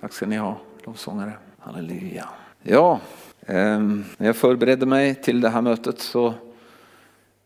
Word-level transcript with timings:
Tack 0.00 0.12
ska 0.12 0.26
ni 0.26 0.36
ha, 0.36 0.60
lovsångare. 0.84 1.32
Halleluja. 1.58 2.28
Ja, 2.62 3.00
eh, 3.40 3.80
när 3.80 4.26
jag 4.26 4.36
förberedde 4.36 4.86
mig 4.86 5.14
till 5.14 5.40
det 5.40 5.48
här 5.48 5.62
mötet 5.62 6.00
så, 6.00 6.34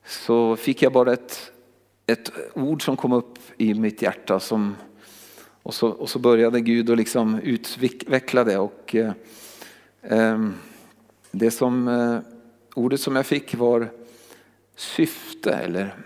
så 0.07 0.57
fick 0.57 0.83
jag 0.83 0.93
bara 0.93 1.13
ett, 1.13 1.53
ett 2.07 2.31
ord 2.55 2.85
som 2.85 2.97
kom 2.97 3.13
upp 3.13 3.39
i 3.57 3.75
mitt 3.75 4.03
hjärta. 4.03 4.41
Som, 4.41 4.77
och, 5.63 5.75
så, 5.75 5.89
och 5.89 6.11
så 6.11 6.19
började 6.19 6.61
Gud 6.61 6.91
att 6.91 6.97
liksom 6.97 7.39
utveckla 7.39 8.45
det. 8.45 8.59
Och, 8.59 8.95
eh, 8.95 9.13
ehm, 10.03 10.55
det 11.31 11.51
som, 11.51 11.89
eh, 11.89 12.19
ordet 12.75 13.01
som 13.01 13.17
jag 13.17 13.27
fick 13.27 13.55
var 13.55 13.89
syfte 14.77 15.53
eller 15.53 15.97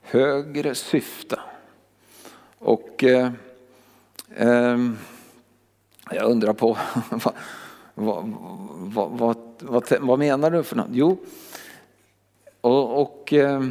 högre 0.00 0.74
syfte. 0.74 1.40
Och 2.58 3.04
eh, 3.04 3.30
eh, 4.36 4.78
jag 6.10 6.30
undrar 6.30 6.52
på 6.52 6.78
vad, 7.10 7.34
vad, 7.94 9.08
vad, 9.08 9.36
vad, 9.60 10.00
vad, 10.00 10.18
menar 10.18 10.50
du 10.50 10.62
för 10.62 10.76
något? 10.76 10.86
Jo, 10.90 11.18
och, 12.60 13.02
och 13.02 13.32
eh, 13.32 13.62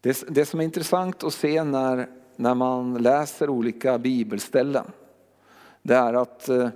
det, 0.00 0.24
det 0.28 0.46
som 0.46 0.60
är 0.60 0.64
intressant 0.64 1.24
att 1.24 1.34
se 1.34 1.64
när, 1.64 2.08
när 2.36 2.54
man 2.54 2.94
läser 2.94 3.50
olika 3.50 3.98
bibelställen 3.98 4.84
det 5.86 5.94
är 5.94 6.14
att, 6.14 6.48
eh, 6.48 6.68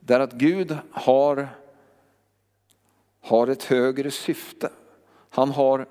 det 0.00 0.14
är 0.14 0.20
att 0.20 0.32
Gud 0.32 0.76
har, 0.90 1.48
har 3.20 3.46
ett 3.46 3.64
högre 3.64 4.10
syfte. 4.10 4.70
Han 5.30 5.50
har, 5.50 5.86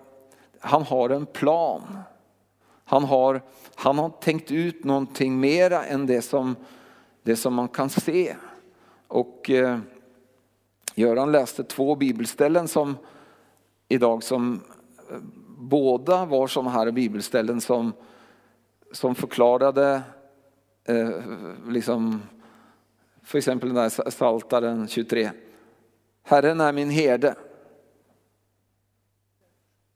han 0.60 0.84
har 0.84 1.10
en 1.10 1.26
plan. 1.26 2.00
Han 2.84 3.04
har, 3.04 3.42
han 3.76 3.98
har 3.98 4.10
tänkt 4.10 4.52
ut 4.52 4.84
någonting 4.84 5.40
mera 5.40 5.86
än 5.86 6.06
det 6.06 6.22
som, 6.22 6.56
det 7.24 7.36
som 7.36 7.54
man 7.54 7.68
kan 7.68 7.90
se. 7.90 8.36
Och 9.08 9.50
eh, 9.50 9.80
Göran 10.96 11.32
läste 11.32 11.64
två 11.64 11.96
bibelställen 11.96 12.68
som 12.68 12.98
idag 13.88 14.24
som 14.24 14.62
eh, 15.12 15.18
båda 15.58 16.26
var 16.26 16.48
sådana 16.48 16.70
här 16.70 16.92
bibelställen 16.92 17.62
som, 17.62 17.94
som 18.92 19.16
förklarade 19.16 20.02
eh, 20.84 21.10
liksom, 21.68 22.22
för 23.24 23.38
exempel 23.38 23.70
den 23.70 23.76
där 23.76 24.10
Saltaren 24.10 24.88
23. 24.88 25.32
Herren 26.24 26.62
är 26.62 26.74
min 26.74 26.90
herde. 26.90 27.36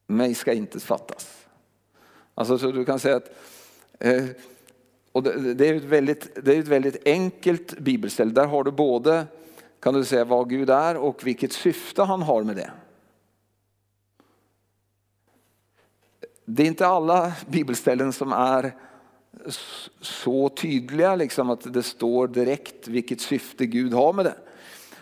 Mig 0.06 0.34
ska 0.34 0.52
inte 0.52 0.80
fattas. 0.80 1.46
Alltså 2.34 2.58
så 2.58 2.72
du 2.72 2.84
kan 2.84 2.98
säga 2.98 3.16
att 3.16 3.30
eh, 4.00 4.24
och 5.14 5.22
det, 5.22 5.68
är 5.68 5.74
ett 5.74 5.84
väldigt, 5.84 6.44
det 6.44 6.54
är 6.54 6.60
ett 6.60 6.68
väldigt 6.68 7.06
enkelt 7.06 7.78
bibelställe. 7.78 8.30
Där 8.30 8.46
har 8.46 8.64
du 8.64 8.70
både 8.70 9.26
kan 9.80 9.94
du 9.94 10.04
säga 10.04 10.24
vad 10.24 10.50
Gud 10.50 10.70
är 10.70 10.96
och 10.96 11.26
vilket 11.26 11.52
syfte 11.52 12.02
han 12.02 12.22
har 12.22 12.42
med 12.42 12.56
det. 12.56 12.70
Det 16.44 16.62
är 16.62 16.66
inte 16.66 16.86
alla 16.86 17.32
bibelställen 17.46 18.12
som 18.12 18.32
är 18.32 18.74
så 20.00 20.48
tydliga 20.48 21.16
liksom 21.16 21.50
att 21.50 21.72
det 21.72 21.82
står 21.82 22.28
direkt 22.28 22.88
vilket 22.88 23.20
syfte 23.20 23.66
Gud 23.66 23.92
har 23.92 24.12
med 24.12 24.24
det. 24.24 24.36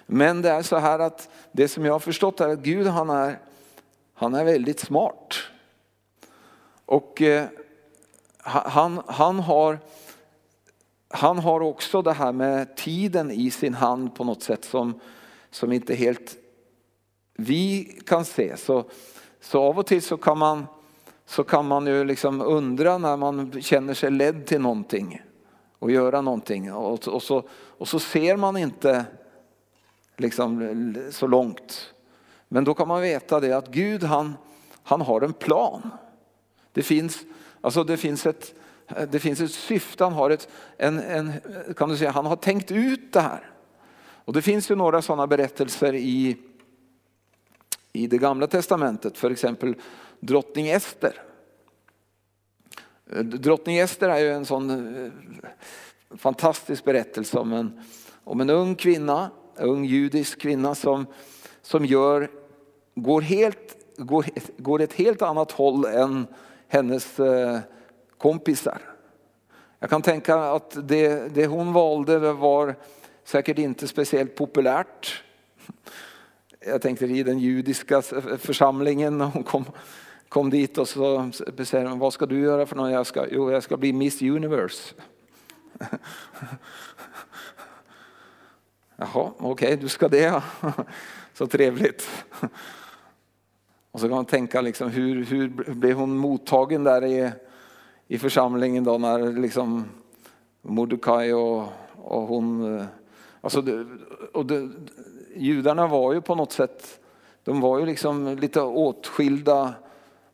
Men 0.06 0.42
det 0.42 0.50
är 0.50 0.62
så 0.62 0.76
här 0.76 0.98
att 0.98 1.28
det 1.52 1.68
som 1.68 1.84
jag 1.84 1.92
har 1.92 2.00
förstått 2.00 2.40
är 2.40 2.48
att 2.48 2.58
Gud 2.58 2.86
han 2.86 3.10
är, 3.10 3.38
han 4.14 4.34
är 4.34 4.44
väldigt 4.44 4.80
smart. 4.80 5.34
Och 6.86 7.22
eh, 7.22 7.46
han, 8.42 9.02
han, 9.06 9.38
har, 9.38 9.78
han 11.12 11.38
har 11.38 11.60
också 11.60 12.02
det 12.02 12.12
här 12.12 12.32
med 12.32 12.76
tiden 12.76 13.30
i 13.30 13.50
sin 13.50 13.74
hand 13.74 14.14
på 14.14 14.24
något 14.24 14.42
sätt 14.42 14.64
som, 14.64 15.00
som 15.50 15.72
inte 15.72 15.94
helt 15.94 16.36
vi 17.34 17.84
kan 18.06 18.24
se. 18.24 18.56
Så, 18.56 18.84
så 19.40 19.62
av 19.62 19.78
och 19.78 19.86
till 19.86 20.02
så 20.02 20.16
kan 20.16 20.38
man, 20.38 20.66
så 21.26 21.44
kan 21.44 21.66
man 21.66 21.86
ju 21.86 22.04
liksom 22.04 22.40
undra 22.40 22.98
när 22.98 23.16
man 23.16 23.62
känner 23.62 23.94
sig 23.94 24.10
ledd 24.10 24.46
till 24.46 24.60
någonting 24.60 25.22
och 25.78 25.90
göra 25.90 26.20
någonting. 26.20 26.72
Och, 26.72 27.08
och, 27.08 27.22
så, 27.22 27.42
och 27.50 27.88
så 27.88 27.98
ser 27.98 28.36
man 28.36 28.56
inte 28.56 29.04
liksom 30.16 30.94
så 31.10 31.26
långt. 31.26 31.94
Men 32.48 32.64
då 32.64 32.74
kan 32.74 32.88
man 32.88 33.02
veta 33.02 33.40
det 33.40 33.52
att 33.52 33.68
Gud 33.68 34.02
han, 34.02 34.34
han 34.82 35.00
har 35.00 35.20
en 35.20 35.32
plan. 35.32 35.90
Det 36.72 36.82
finns, 36.82 37.18
alltså 37.60 37.84
det 37.84 37.96
finns, 37.96 38.26
ett, 38.26 38.54
Eh, 38.96 39.08
det 39.10 39.18
finns 39.18 39.40
ett 39.40 39.52
syfte, 39.52 40.04
han 40.04 40.12
har, 40.12 40.30
ett, 40.30 40.48
en, 40.76 40.98
en, 40.98 41.32
kan 41.76 41.88
du 41.88 41.96
säga, 41.96 42.10
han 42.10 42.26
har 42.26 42.36
tänkt 42.36 42.70
ut 42.70 43.12
det 43.12 43.20
här. 43.20 43.50
Och 44.24 44.32
det 44.32 44.42
finns 44.42 44.70
ju 44.70 44.74
några 44.74 45.02
sådana 45.02 45.26
berättelser 45.26 45.94
i, 45.94 46.36
i 47.92 48.06
det 48.06 48.18
gamla 48.18 48.46
testamentet, 48.46 49.18
för 49.18 49.30
exempel 49.30 49.74
drottning 50.20 50.68
Ester. 50.68 51.22
Eh, 53.12 53.18
drottning 53.18 53.78
Ester 53.78 54.08
är 54.08 54.18
ju 54.18 54.32
en 54.32 54.46
sån 54.46 54.70
eh, 54.70 55.10
fantastisk 56.16 56.84
berättelse 56.84 57.38
om 57.38 57.52
en, 57.52 57.80
om 58.24 58.40
en 58.40 58.50
ung 58.50 58.74
kvinna, 58.74 59.30
en 59.56 59.68
ung 59.68 59.84
judisk 59.84 60.40
kvinna 60.40 60.74
som, 60.74 61.06
som 61.62 61.84
gör, 61.84 62.30
går, 62.94 63.20
helt, 63.20 63.76
går, 63.96 64.26
går 64.56 64.80
ett 64.80 64.92
helt 64.92 65.22
annat 65.22 65.52
håll 65.52 65.84
än 65.84 66.26
hennes 66.68 67.20
eh, 67.20 67.58
kompisar. 68.22 68.78
Jag 69.78 69.90
kan 69.90 70.02
tänka 70.02 70.36
att 70.36 70.88
det, 70.88 71.34
det 71.34 71.46
hon 71.46 71.72
valde 71.72 72.32
var 72.32 72.76
säkert 73.24 73.58
inte 73.58 73.88
speciellt 73.88 74.34
populärt. 74.34 75.22
Jag 76.66 76.82
tänkte 76.82 77.06
i 77.06 77.22
den 77.22 77.38
judiska 77.38 78.02
församlingen 78.38 79.18
när 79.18 79.24
hon 79.24 79.42
kom, 79.42 79.64
kom 80.28 80.50
dit 80.50 80.78
och 80.78 80.88
så 80.88 81.30
säger 81.64 81.86
hon, 81.86 81.98
vad 81.98 82.12
ska 82.12 82.26
du 82.26 82.40
göra 82.40 82.66
för 82.66 82.76
något? 82.76 82.92
Jag 82.92 83.06
ska, 83.06 83.26
jo, 83.30 83.50
jag 83.52 83.62
ska 83.62 83.76
bli 83.76 83.92
Miss 83.92 84.22
Universe. 84.22 84.94
Jaha, 88.96 89.32
okej, 89.38 89.50
okay, 89.50 89.76
du 89.76 89.88
ska 89.88 90.08
det. 90.08 90.42
Så 91.34 91.46
trevligt. 91.46 92.08
Och 93.90 94.00
så 94.00 94.08
kan 94.08 94.16
man 94.16 94.24
tänka 94.24 94.60
liksom, 94.60 94.90
hur, 94.90 95.24
hur 95.24 95.48
blev 95.74 95.96
hon 95.96 96.16
mottagen 96.16 96.84
där 96.84 97.04
i, 97.04 97.30
i 98.12 98.18
församlingen 98.18 98.84
då 98.84 98.98
när 98.98 99.32
liksom 99.32 99.84
Mordecai 100.62 101.32
och, 101.32 101.62
och 101.96 102.22
hon, 102.22 102.78
eh, 102.78 102.84
alltså 103.40 103.62
det, 103.62 103.86
och 104.32 104.46
det, 104.46 104.68
judarna 105.36 105.86
var 105.86 106.12
ju 106.12 106.20
på 106.20 106.34
något 106.34 106.52
sätt, 106.52 107.00
de 107.44 107.60
var 107.60 107.78
ju 107.78 107.86
liksom 107.86 108.36
lite 108.36 108.60
åtskilda 108.60 109.74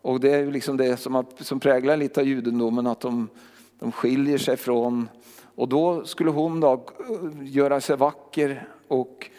och 0.02 0.20
det 0.20 0.30
är 0.30 0.38
ju 0.38 0.50
liksom 0.50 0.76
det 0.76 0.96
som, 0.96 1.24
som 1.40 1.60
präglar 1.60 1.96
lite 1.96 2.20
av 2.20 2.26
judendomen 2.26 2.86
att 2.86 3.00
de, 3.00 3.28
de 3.78 3.92
skiljer 3.92 4.38
sig 4.38 4.56
från 4.56 5.08
och 5.54 5.68
då 5.68 6.04
skulle 6.04 6.30
hon 6.30 6.60
då 6.60 6.84
göra 7.42 7.80
sig 7.80 7.96
vacker 7.96 8.68
och 8.88 9.30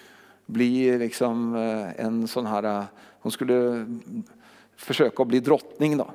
bli 0.45 0.97
liksom 0.97 1.55
eh, 1.55 2.05
en 2.05 2.27
sån 2.27 2.45
här 2.45 2.63
eh, 2.63 2.83
hon 3.19 3.31
skulle 3.31 3.85
försöka 4.75 5.25
bli 5.25 5.39
drottning 5.39 5.97
då. 5.97 6.07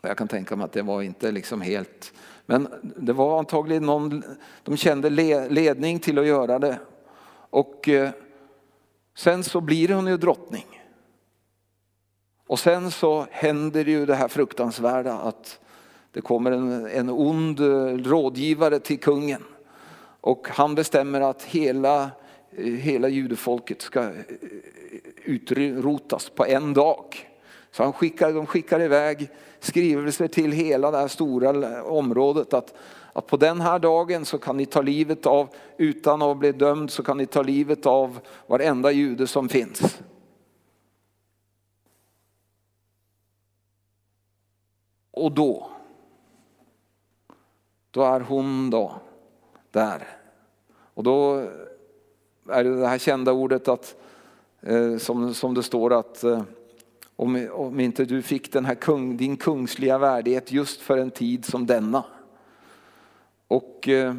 Och 0.00 0.08
jag 0.08 0.16
kan 0.16 0.28
tänka 0.28 0.56
mig 0.56 0.64
att 0.64 0.72
det 0.72 0.82
var 0.82 1.02
inte 1.02 1.32
liksom 1.32 1.60
helt, 1.60 2.12
men 2.46 2.68
det 2.96 3.12
var 3.12 3.38
antagligen 3.38 3.86
någon, 3.86 4.22
de 4.62 4.76
kände 4.76 5.10
ledning 5.50 5.98
till 5.98 6.18
att 6.18 6.26
göra 6.26 6.58
det. 6.58 6.78
Och 7.50 7.88
eh, 7.88 8.10
sen 9.16 9.44
så 9.44 9.60
blir 9.60 9.88
hon 9.88 10.06
ju 10.06 10.16
drottning. 10.16 10.66
Och 12.46 12.58
sen 12.58 12.90
så 12.90 13.26
händer 13.30 13.84
ju 13.84 14.06
det 14.06 14.14
här 14.14 14.28
fruktansvärda 14.28 15.12
att 15.14 15.60
det 16.12 16.20
kommer 16.20 16.50
en, 16.50 16.86
en 16.86 17.10
ond 17.10 17.60
eh, 17.60 17.96
rådgivare 17.96 18.78
till 18.78 19.00
kungen. 19.00 19.44
Och 20.20 20.48
han 20.50 20.74
bestämmer 20.74 21.20
att 21.20 21.42
hela, 21.42 22.10
eh, 22.50 22.64
hela 22.64 23.08
judefolket 23.08 23.82
ska 23.82 24.10
utrotas 25.24 26.30
på 26.30 26.46
en 26.46 26.74
dag. 26.74 27.27
Så 27.78 27.84
han 27.84 27.92
skickar, 27.92 28.32
de 28.32 28.46
skickar 28.46 28.80
iväg 28.80 29.30
skrivelser 29.60 30.28
till 30.28 30.52
hela 30.52 30.90
det 30.90 30.98
här 30.98 31.08
stora 31.08 31.82
området 31.84 32.54
att, 32.54 32.74
att 33.12 33.26
på 33.26 33.36
den 33.36 33.60
här 33.60 33.78
dagen 33.78 34.24
så 34.24 34.38
kan 34.38 34.56
ni 34.56 34.66
ta 34.66 34.82
livet 34.82 35.26
av, 35.26 35.48
utan 35.76 36.22
att 36.22 36.38
bli 36.38 36.52
dömd, 36.52 36.90
så 36.90 37.02
kan 37.02 37.16
ni 37.16 37.26
ta 37.26 37.42
livet 37.42 37.86
av 37.86 38.20
varenda 38.46 38.90
jude 38.90 39.26
som 39.26 39.48
finns. 39.48 40.00
Och 45.10 45.32
då, 45.32 45.70
då 47.90 48.02
är 48.02 48.20
hon 48.20 48.70
då 48.70 48.92
där. 49.70 50.08
Och 50.94 51.02
då 51.02 51.34
är 52.48 52.64
det 52.64 52.80
det 52.80 52.88
här 52.88 52.98
kända 52.98 53.32
ordet 53.32 53.68
att 53.68 53.96
eh, 54.60 54.96
som, 54.96 55.34
som 55.34 55.54
det 55.54 55.62
står 55.62 55.92
att 55.92 56.24
eh, 56.24 56.42
om, 57.18 57.48
om 57.52 57.80
inte 57.80 58.04
du 58.04 58.22
fick 58.22 58.52
den 58.52 58.64
här 58.64 58.74
kung, 58.74 59.16
din 59.16 59.36
kungsliga 59.36 59.98
värdighet 59.98 60.52
just 60.52 60.80
för 60.80 60.98
en 60.98 61.10
tid 61.10 61.44
som 61.44 61.66
denna. 61.66 62.04
Och 63.48 63.88
eh, 63.88 64.14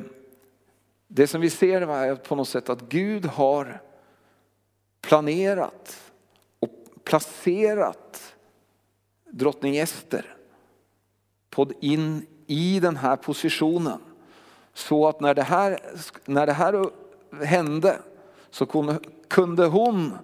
det 1.08 1.28
som 1.28 1.42
vi 1.42 1.50
ser 1.50 1.82
är 1.82 2.16
på 2.16 2.36
något 2.36 2.48
sätt 2.48 2.70
att 2.70 2.82
Gud 2.82 3.26
har 3.26 3.82
planerat 5.02 6.12
och 6.60 6.70
placerat 7.04 8.36
drottning 9.32 9.78
Ester 9.78 10.36
in 11.80 12.26
i 12.48 12.80
den 12.80 12.98
här 12.98 13.16
positionen. 13.16 14.00
Så 14.74 15.08
att 15.08 15.20
när 15.20 15.34
det 15.34 15.44
här, 15.44 15.80
när 16.26 16.46
det 16.46 16.54
här 16.54 16.90
hände 17.46 18.00
så 18.50 18.66
kunde 19.28 19.66
hon 19.66 20.18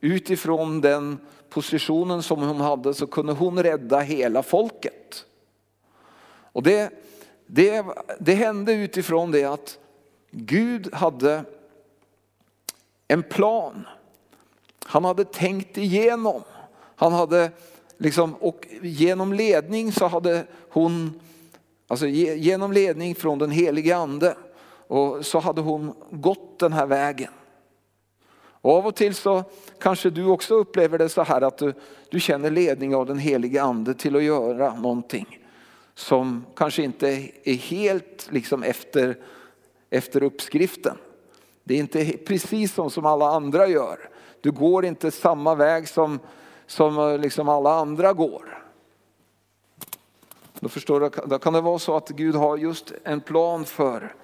utifrån 0.00 0.80
den 0.80 1.18
positionen 1.52 2.22
som 2.22 2.42
hon 2.42 2.60
hade 2.60 2.94
så 2.94 3.06
kunde 3.06 3.32
hon 3.32 3.62
rädda 3.62 4.00
hela 4.00 4.42
folket. 4.42 5.24
Och 6.52 6.62
det, 6.62 6.92
det, 7.46 7.84
det 8.20 8.34
hände 8.34 8.72
utifrån 8.72 9.30
det 9.30 9.44
att 9.44 9.78
Gud 10.30 10.94
hade 10.94 11.44
en 13.08 13.22
plan. 13.22 13.86
Han 14.84 15.04
hade 15.04 15.24
tänkt 15.24 15.78
igenom. 15.78 16.42
Han 16.96 17.12
hade 17.12 17.50
liksom, 17.96 18.34
och 18.34 18.66
genom 18.82 19.32
ledning 19.32 19.92
så 19.92 20.06
hade 20.06 20.46
hon, 20.70 21.20
alltså 21.88 22.06
genom 22.06 22.72
ledning 22.72 23.14
från 23.14 23.38
den 23.38 23.50
helige 23.50 23.96
ande, 23.96 24.36
och 24.86 25.26
så 25.26 25.38
hade 25.38 25.60
hon 25.60 25.94
gått 26.10 26.58
den 26.58 26.72
här 26.72 26.86
vägen. 26.86 27.30
Och 28.62 28.76
av 28.76 28.86
och 28.86 28.94
till 28.94 29.14
så 29.14 29.44
kanske 29.78 30.10
du 30.10 30.26
också 30.26 30.54
upplever 30.54 30.98
det 30.98 31.08
så 31.08 31.22
här 31.22 31.40
att 31.40 31.58
du, 31.58 31.74
du 32.10 32.20
känner 32.20 32.50
ledning 32.50 32.94
av 32.94 33.06
den 33.06 33.18
helige 33.18 33.62
ande 33.62 33.94
till 33.94 34.16
att 34.16 34.22
göra 34.22 34.74
någonting 34.74 35.38
som 35.94 36.44
kanske 36.56 36.82
inte 36.82 37.08
är 37.44 37.54
helt 37.54 38.28
liksom 38.30 38.62
efter, 38.62 39.16
efter 39.90 40.22
uppskriften. 40.22 40.96
Det 41.64 41.74
är 41.74 41.78
inte 41.78 42.04
precis 42.04 42.74
som, 42.74 42.90
som 42.90 43.06
alla 43.06 43.28
andra 43.28 43.66
gör. 43.66 44.10
Du 44.40 44.50
går 44.50 44.84
inte 44.84 45.10
samma 45.10 45.54
väg 45.54 45.88
som, 45.88 46.18
som 46.66 46.98
eh, 46.98 47.18
liksom 47.18 47.48
alla 47.48 47.72
andra 47.74 48.12
går. 48.12 48.64
Då 50.60 50.68
förstår 50.68 51.00
du, 51.00 51.10
då 51.26 51.38
kan 51.38 51.52
det 51.52 51.60
vara 51.60 51.78
så 51.78 51.96
att 51.96 52.08
Gud 52.08 52.34
har 52.34 52.56
just 52.56 52.92
en 53.04 53.20
plan 53.20 53.64
för, 53.64 54.14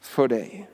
för 0.00 0.28
dig. 0.28 0.70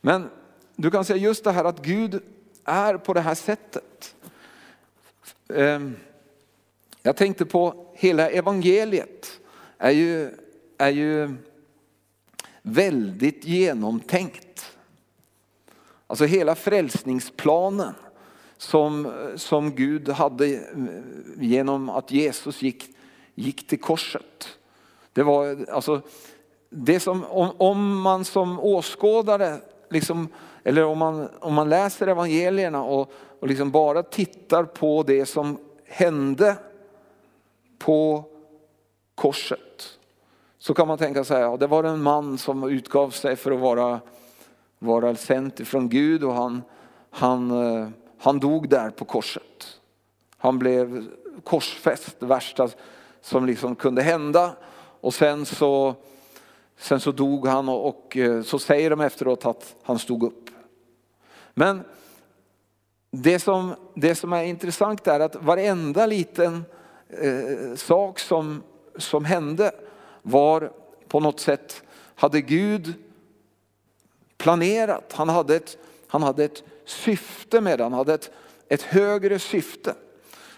Men 0.00 0.30
du 0.80 0.90
kan 0.90 1.04
säga 1.04 1.16
just 1.16 1.44
det 1.44 1.52
här 1.52 1.64
att 1.64 1.82
Gud 1.82 2.22
är 2.64 2.96
på 2.96 3.12
det 3.14 3.20
här 3.20 3.34
sättet. 3.34 4.14
Ehm, 5.54 5.96
jag 7.02 7.16
tänkte 7.16 7.44
på 7.44 7.86
hela 7.94 8.30
evangeliet 8.30 9.40
är 9.78 9.90
ju, 9.90 10.30
är 10.78 10.90
ju 10.90 11.34
väldigt 12.62 13.44
genomtänkt. 13.44 14.76
Alltså 16.06 16.24
hela 16.24 16.54
frälsningsplanen 16.54 17.94
som, 18.56 19.12
som 19.36 19.74
Gud 19.74 20.08
hade 20.08 20.46
eh, 20.46 20.60
genom 21.36 21.88
att 21.88 22.10
Jesus 22.10 22.62
gick, 22.62 22.96
gick 23.34 23.66
till 23.66 23.80
korset. 23.80 24.58
Det 25.12 25.22
var 25.22 25.66
alltså 25.72 26.02
det 26.70 27.00
som, 27.00 27.24
om, 27.24 27.50
om 27.58 28.00
man 28.00 28.24
som 28.24 28.60
åskådare 28.60 29.60
liksom 29.90 30.28
eller 30.68 30.84
om 30.84 30.98
man, 30.98 31.28
om 31.40 31.54
man 31.54 31.68
läser 31.68 32.06
evangelierna 32.06 32.82
och, 32.82 33.12
och 33.40 33.48
liksom 33.48 33.70
bara 33.70 34.02
tittar 34.02 34.64
på 34.64 35.02
det 35.02 35.26
som 35.26 35.58
hände 35.86 36.56
på 37.78 38.24
korset. 39.14 39.98
Så 40.58 40.74
kan 40.74 40.88
man 40.88 40.98
tänka 40.98 41.24
sig, 41.24 41.40
ja, 41.40 41.56
det 41.56 41.66
var 41.66 41.84
en 41.84 42.02
man 42.02 42.38
som 42.38 42.64
utgav 42.70 43.10
sig 43.10 43.36
för 43.36 43.50
att 43.50 43.60
vara, 43.60 44.00
vara 44.78 45.14
sänd 45.14 45.66
från 45.66 45.88
Gud 45.88 46.24
och 46.24 46.34
han, 46.34 46.62
han, 47.10 47.50
eh, 47.50 47.88
han 48.18 48.38
dog 48.38 48.68
där 48.68 48.90
på 48.90 49.04
korset. 49.04 49.80
Han 50.36 50.58
blev 50.58 51.06
korsfäst, 51.44 52.16
det 52.20 52.26
värsta 52.26 52.68
som 53.20 53.46
liksom 53.46 53.76
kunde 53.76 54.02
hända. 54.02 54.52
Och 55.00 55.14
sen 55.14 55.46
så, 55.46 55.94
sen 56.78 57.00
så 57.00 57.12
dog 57.12 57.46
han 57.46 57.68
och, 57.68 57.88
och 57.88 58.16
eh, 58.16 58.42
så 58.42 58.58
säger 58.58 58.90
de 58.90 59.00
efteråt 59.00 59.46
att 59.46 59.76
han 59.82 59.98
stod 59.98 60.22
upp. 60.22 60.50
Men 61.54 61.84
det 63.10 63.38
som, 63.38 63.74
det 63.94 64.14
som 64.14 64.32
är 64.32 64.42
intressant 64.42 65.06
är 65.06 65.20
att 65.20 65.36
varenda 65.36 66.06
liten 66.06 66.64
eh, 67.08 67.74
sak 67.76 68.18
som, 68.18 68.62
som 68.96 69.24
hände 69.24 69.72
var 70.22 70.72
på 71.08 71.20
något 71.20 71.40
sätt, 71.40 71.82
hade 72.14 72.40
Gud 72.40 72.94
planerat. 74.36 75.12
Han 75.12 75.28
hade 75.28 75.56
ett, 75.56 75.78
han 76.06 76.22
hade 76.22 76.44
ett 76.44 76.62
syfte 76.84 77.60
med 77.60 77.78
det, 77.78 77.82
han 77.82 77.92
hade 77.92 78.14
ett, 78.14 78.30
ett 78.68 78.82
högre 78.82 79.38
syfte. 79.38 79.94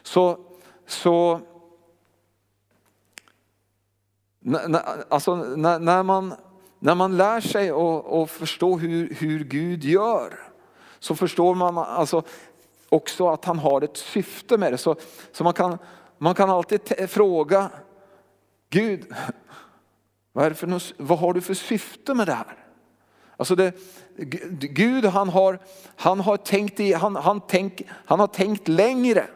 Så, 0.02 0.38
så 0.86 1.40
alltså, 5.08 5.36
när, 5.36 5.78
när, 5.78 6.02
man, 6.02 6.34
när 6.78 6.94
man 6.94 7.16
lär 7.16 7.40
sig 7.40 7.70
att 7.70 8.30
förstå 8.30 8.78
hur, 8.78 9.14
hur 9.14 9.44
Gud 9.44 9.84
gör 9.84 10.38
så 10.98 11.14
förstår 11.14 11.54
man 11.54 11.78
alltså 11.78 12.22
också 12.88 13.28
att 13.28 13.44
han 13.44 13.58
har 13.58 13.82
ett 13.82 13.96
syfte 13.96 14.58
med 14.58 14.72
det. 14.72 14.78
Så, 14.78 14.96
så 15.32 15.44
man, 15.44 15.52
kan, 15.52 15.78
man 16.18 16.34
kan 16.34 16.50
alltid 16.50 17.10
fråga 17.10 17.70
Gud, 18.70 19.14
vad, 20.32 20.44
är 20.44 20.50
det 20.50 20.56
för, 20.56 21.02
vad 21.02 21.18
har 21.18 21.32
du 21.32 21.40
för 21.40 21.54
syfte 21.54 22.14
med 22.14 22.26
det 22.26 22.34
här? 22.34 22.56
Alltså 23.36 23.54
det, 23.54 23.74
Gud 24.60 25.04
han 25.04 25.28
har, 25.28 25.58
han 25.96 26.20
har, 26.20 26.36
tänkt, 26.36 26.80
i, 26.80 26.92
han, 26.92 27.16
han, 27.16 27.40
tänk, 27.48 27.82
han 27.88 28.20
har 28.20 28.26
tänkt 28.26 28.68
längre. 28.68 29.26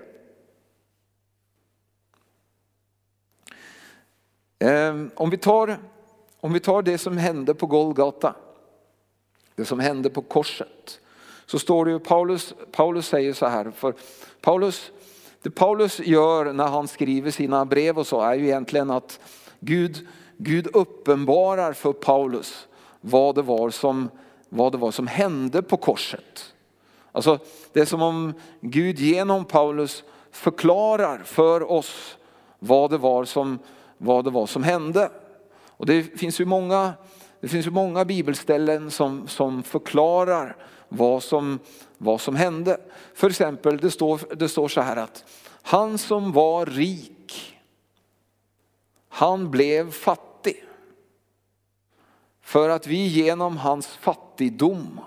Ehm, 4.59 5.11
om 5.15 5.31
vi, 5.31 5.37
tar, 5.37 5.79
om 6.41 6.53
vi 6.53 6.61
tar 6.61 6.83
det 6.83 6.99
som 6.99 7.17
hände 7.17 7.55
på 7.55 7.67
Golgata, 7.67 8.35
det 9.55 9.65
som 9.65 9.81
hände 9.81 10.11
på 10.11 10.23
korset 10.23 11.01
så 11.47 11.59
står 11.59 11.85
det 11.85 11.91
ju, 11.91 11.99
Paulus, 11.99 12.55
Paulus 12.73 13.07
säger 13.07 13.33
så 13.33 13.47
här, 13.47 13.71
för 13.71 13.95
Paulus, 14.41 14.93
det 15.43 15.51
Paulus 15.51 16.01
gör 16.01 16.53
när 16.53 16.67
han 16.67 16.89
skriver 16.89 17.31
sina 17.31 17.65
brev 17.65 17.99
och 17.99 18.07
så 18.07 18.21
är 18.21 18.35
ju 18.35 18.45
egentligen 18.45 18.91
att 18.91 19.21
Gud, 19.61 20.07
Gud 20.37 20.69
uppenbarar 20.73 21.73
för 21.73 21.93
Paulus 21.93 22.69
vad 23.01 23.35
det, 23.35 23.43
var 23.43 23.71
som, 23.71 24.11
vad 24.49 24.73
det 24.73 24.79
var 24.79 24.91
som 24.91 25.07
hände 25.07 25.63
på 25.63 25.77
korset. 25.77 26.55
Alltså, 27.13 27.39
det 27.73 27.81
är 27.81 27.85
som 27.85 28.03
om 28.03 28.33
Gud 28.61 28.99
genom 28.99 29.45
Paulus 29.45 30.05
förklarar 30.31 31.19
för 31.19 31.71
oss 31.71 32.17
vad 32.59 32.91
det 32.91 32.99
var 32.99 33.25
som, 33.25 33.59
vad 33.99 34.25
det 34.25 34.31
var 34.31 34.47
som 34.47 34.63
hände. 34.63 35.11
Och 35.77 35.87
det 35.87 36.03
finns 36.03 36.41
ju 36.41 36.45
många, 36.45 36.93
det 37.41 37.49
finns 37.49 37.67
ju 37.67 37.71
många 37.71 38.05
bibelställen 38.05 38.91
som, 38.91 39.29
som 39.29 39.63
förklarar 39.63 40.57
vad 40.89 41.23
som, 41.23 41.59
vad 41.99 42.21
som 42.21 42.37
hände. 42.37 42.81
För 43.15 43.31
exempel, 43.31 43.77
det 43.77 43.91
står, 43.91 44.35
det 44.35 44.49
står 44.49 44.69
så 44.69 44.81
här 44.81 44.97
att 44.97 45.25
han 45.63 45.99
som 45.99 46.33
var 46.33 46.67
rik, 46.67 47.59
han 49.09 49.51
blev 49.51 49.91
fattig. 49.91 50.65
För 52.41 52.69
att 52.69 52.87
vi 52.87 53.07
genom 53.07 53.57
hans 53.57 53.87
fattigdom 53.87 55.01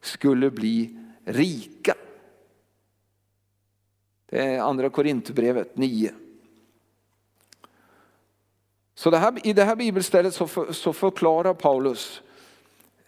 skulle 0.00 0.50
bli 0.50 0.98
rika. 1.24 1.94
Det 4.26 4.44
är 4.44 4.60
andra 4.60 4.90
Korinthierbrevet 4.90 5.76
9. 5.76 6.14
Så 9.02 9.10
det 9.10 9.18
här, 9.18 9.46
i 9.46 9.52
det 9.52 9.64
här 9.64 9.76
bibelstället 9.76 10.34
så, 10.34 10.46
för, 10.46 10.72
så 10.72 10.92
förklarar 10.92 11.54
Paulus 11.54 12.22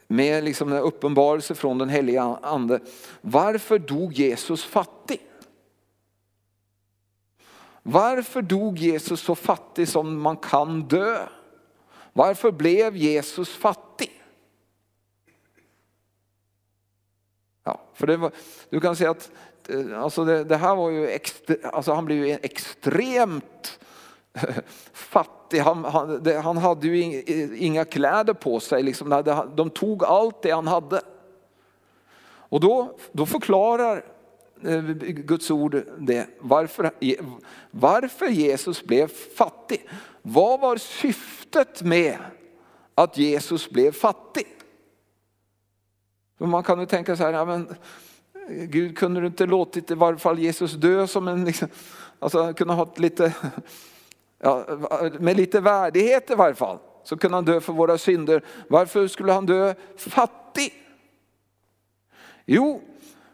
med 0.06 0.44
liksom 0.44 0.72
en 0.72 0.78
uppenbarelse 0.78 1.54
från 1.54 1.78
den 1.78 1.88
heliga 1.88 2.22
ande. 2.42 2.80
Varför 3.20 3.78
dog 3.78 4.12
Jesus 4.12 4.64
fattig? 4.64 5.20
Varför 7.82 8.42
dog 8.42 8.78
Jesus 8.78 9.20
så 9.20 9.34
fattig 9.34 9.88
som 9.88 10.20
man 10.20 10.36
kan 10.36 10.82
dö? 10.82 11.26
Varför 12.12 12.52
blev 12.52 12.96
Jesus 12.96 13.48
fattig? 13.48 14.22
Ja, 17.64 17.80
för 17.94 18.06
det 18.06 18.16
var, 18.16 18.32
du 18.68 18.80
kan 18.80 18.96
säga 18.96 19.10
att 19.10 19.30
eh, 19.68 20.02
alltså 20.02 20.24
det, 20.24 20.44
det 20.44 20.56
här 20.56 20.76
var 20.76 20.90
ju 20.90 21.08
extre, 21.08 21.56
alltså 21.62 21.92
han 21.92 22.04
blev 22.04 22.26
ju 22.26 22.38
extremt 22.42 23.80
fattig. 24.92 25.43
Han, 25.58 25.84
han, 25.84 26.22
det, 26.22 26.38
han, 26.38 26.56
hade 26.56 26.86
ju 26.86 27.22
inga 27.56 27.84
kläder 27.84 28.34
på 28.34 28.60
sig. 28.60 28.82
Liksom. 28.82 29.22
De 29.56 29.70
tog 29.70 30.04
allt 30.04 30.42
det 30.42 30.50
han 30.50 30.66
hade. 30.66 31.00
Och 32.54 32.60
då, 32.60 32.96
då 33.12 33.26
förklarar 33.26 34.04
eh, 34.64 34.82
Guds 34.82 35.50
ord 35.50 35.82
det. 35.98 36.26
Varför, 36.40 36.90
varför 37.70 38.26
Jesus 38.26 38.84
blev 38.84 39.08
fattig. 39.36 39.88
Vad 40.22 40.60
var 40.60 40.76
syftet 40.76 41.82
med 41.82 42.18
att 42.94 43.18
Jesus 43.18 43.70
blev 43.70 43.92
fattig? 43.92 44.46
Man 46.38 46.62
kan 46.62 46.80
ju 46.80 46.86
tänka 46.86 47.16
så 47.16 47.22
här, 47.22 47.32
ja, 47.32 47.44
men, 47.44 47.74
Gud 48.48 48.98
kunde 48.98 49.20
du 49.20 49.26
inte 49.26 49.46
låtit 49.46 49.90
i 49.90 49.94
varje 49.94 50.18
fall 50.18 50.38
Jesus 50.38 50.72
dö 50.72 51.06
som 51.06 51.28
en, 51.28 51.44
liksom, 51.44 51.68
alltså 52.18 52.54
kunna 52.54 52.74
ha 52.74 52.92
lite, 52.96 53.34
ja, 54.44 54.64
med 55.18 55.36
lite 55.36 55.60
värdighet 55.60 56.30
i 56.30 56.34
varje 56.34 56.54
fall. 56.54 56.78
Så 57.04 57.16
kunde 57.16 57.36
han 57.36 57.44
dö 57.44 57.60
för 57.60 57.72
våra 57.72 57.98
synder. 57.98 58.44
Varför 58.68 59.08
skulle 59.08 59.32
han 59.32 59.46
dö 59.46 59.74
fattig? 59.96 60.72
Jo, 62.46 62.80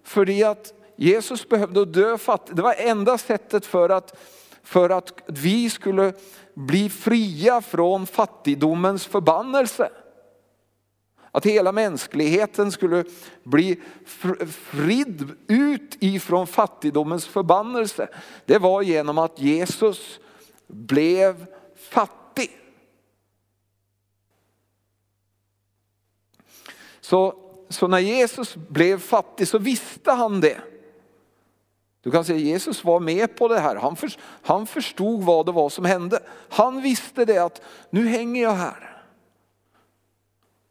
för 0.05 0.50
att 0.50 0.75
Jesus 0.97 1.49
behövde 1.49 1.85
dö 1.85 2.19
fattig. 2.19 2.57
Det 2.57 2.62
var 2.62 2.75
enda 2.79 3.19
sättet 3.19 3.67
för 3.67 3.88
att, 3.88 4.19
för 4.62 4.90
att 4.90 5.23
vi 5.26 5.71
skulle 5.71 6.12
bli 6.55 6.88
fria 6.88 7.61
från 7.61 8.07
fattigdomens 8.07 9.07
förbannelse. 9.07 9.90
Att 11.33 11.47
hela 11.47 11.73
mänskligheten 11.73 12.73
skulle 12.73 13.05
bli 13.43 13.81
fridd 14.47 15.29
ut 15.49 15.97
ifrån 16.00 16.47
fattigdomens 16.47 17.26
förbannelse. 17.26 18.09
Det 18.45 18.59
var 18.59 18.83
genom 18.83 19.19
att 19.19 19.40
Jesus 19.40 20.21
blev 20.71 21.47
fattig. 21.77 22.50
Så, 27.00 27.35
så 27.69 27.87
när 27.89 27.99
Jesus 27.99 28.57
blev 28.57 28.99
fattig 28.99 29.49
så 29.49 29.59
visste 29.59 30.12
han 30.12 30.41
det. 30.41 30.61
Du 32.03 32.11
kan 32.11 32.25
säga 32.25 32.39
Jesus 32.39 32.85
var 32.85 33.00
med 33.00 33.37
på 33.37 33.49
det 33.49 33.61
här. 33.61 33.77
Han, 33.77 33.97
för, 33.97 34.12
han 34.43 34.67
förstod 34.67 35.25
vad 35.25 35.47
det 35.47 35.53
var 35.53 35.69
som 35.69 35.85
hände. 35.85 36.23
Han 36.49 36.83
visste 36.83 37.25
det 37.25 37.39
att 37.39 37.62
nu 37.91 38.09
hänger 38.09 38.43
jag 38.43 38.53
här. 38.53 39.03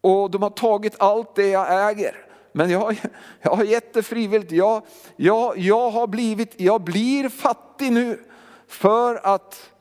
Och 0.02 0.32
de 0.32 0.42
har 0.42 0.50
tagit 0.50 0.96
allt 1.00 1.36
det 1.36 1.48
jag 1.48 1.90
äger. 1.90 2.26
Men 2.52 2.70
jag, 2.70 3.02
jag 3.42 3.56
har 3.56 3.64
gett 3.64 3.94
det 3.94 4.04
frivilligt. 4.04 4.52
Jag, 4.52 4.84
jag, 5.16 5.58
jag 5.58 5.90
har 5.90 6.08
blivit, 6.08 6.60
jag 6.60 6.82
blir 6.82 7.30
fattig 7.30 7.92
nu 7.92 8.26
för 8.68 9.16
att 9.16 9.72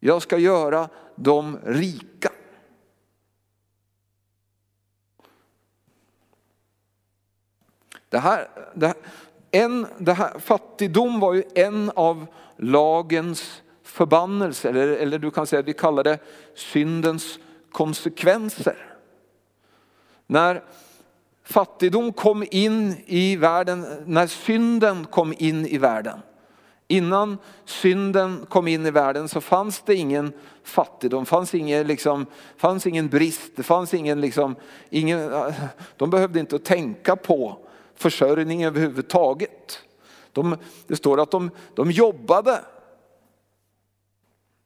jag 0.00 0.22
ska 0.22 0.38
göra 0.38 0.88
dem 1.14 1.58
rika. 1.64 2.30
Det 8.08 8.18
här, 8.18 8.48
det 8.74 8.86
här, 8.86 8.96
en, 9.50 9.86
det 9.98 10.12
här, 10.12 10.38
fattigdom 10.38 11.20
var 11.20 11.34
ju 11.34 11.42
en 11.54 11.90
av 11.94 12.26
lagens 12.56 13.62
förbannelser, 13.82 14.70
eller, 14.70 14.88
eller 14.88 15.18
du 15.18 15.30
kan 15.30 15.46
säga 15.46 15.62
vi 15.62 15.72
kallar 15.72 16.04
det 16.04 16.18
syndens 16.54 17.38
konsekvenser. 17.72 18.96
När 20.26 20.62
fattigdom 21.42 22.12
kom 22.12 22.44
in 22.50 22.96
i 23.06 23.36
världen, 23.36 23.86
när 24.06 24.26
synden 24.26 25.06
kom 25.06 25.34
in 25.38 25.66
i 25.66 25.78
världen. 25.78 26.20
Innan 26.90 27.38
synden 27.64 28.46
kom 28.48 28.68
in 28.68 28.86
i 28.86 28.90
världen 28.90 29.28
så 29.28 29.40
fanns 29.40 29.82
det 29.86 29.94
ingen 29.94 30.32
fattigdom, 30.62 31.26
fanns 31.26 31.54
ingen, 31.54 31.86
liksom, 31.86 32.26
fanns 32.56 32.86
ingen 32.86 33.08
brist, 33.08 33.52
det 33.56 33.62
fanns 33.62 33.94
ingen, 33.94 34.20
liksom, 34.20 34.56
ingen, 34.88 35.32
de 35.96 36.10
behövde 36.10 36.40
inte 36.40 36.58
tänka 36.58 37.16
på 37.16 37.56
försörjning 37.94 38.64
överhuvudtaget. 38.64 39.78
De, 40.32 40.56
det 40.86 40.96
står 40.96 41.20
att 41.20 41.30
de, 41.30 41.50
de 41.74 41.90
jobbade 41.90 42.60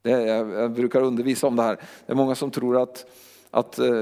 det, 0.02 0.10
jag, 0.10 0.50
jag, 0.50 0.72
brukar 0.72 1.02
undervisa 1.02 1.46
om 1.46 1.56
det 1.56 1.62
här. 1.62 1.76
Det 2.06 2.12
är 2.12 2.16
många 2.16 2.34
som 2.34 2.50
tror 2.50 2.82
att, 2.82 3.06
att, 3.50 3.78
eh, 3.78 3.92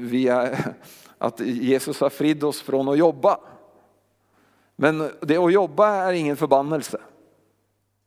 vi 0.00 0.28
är, 0.28 0.74
att 1.18 1.40
Jesus 1.40 2.00
har 2.00 2.10
fritt 2.10 2.42
oss 2.42 2.60
från 2.60 2.88
att 2.88 2.98
jobba. 2.98 3.40
Men 4.76 5.10
det 5.20 5.36
att 5.36 5.52
jobba 5.52 5.88
är 5.88 6.12
ingen 6.12 6.36
förbannelse. 6.36 7.00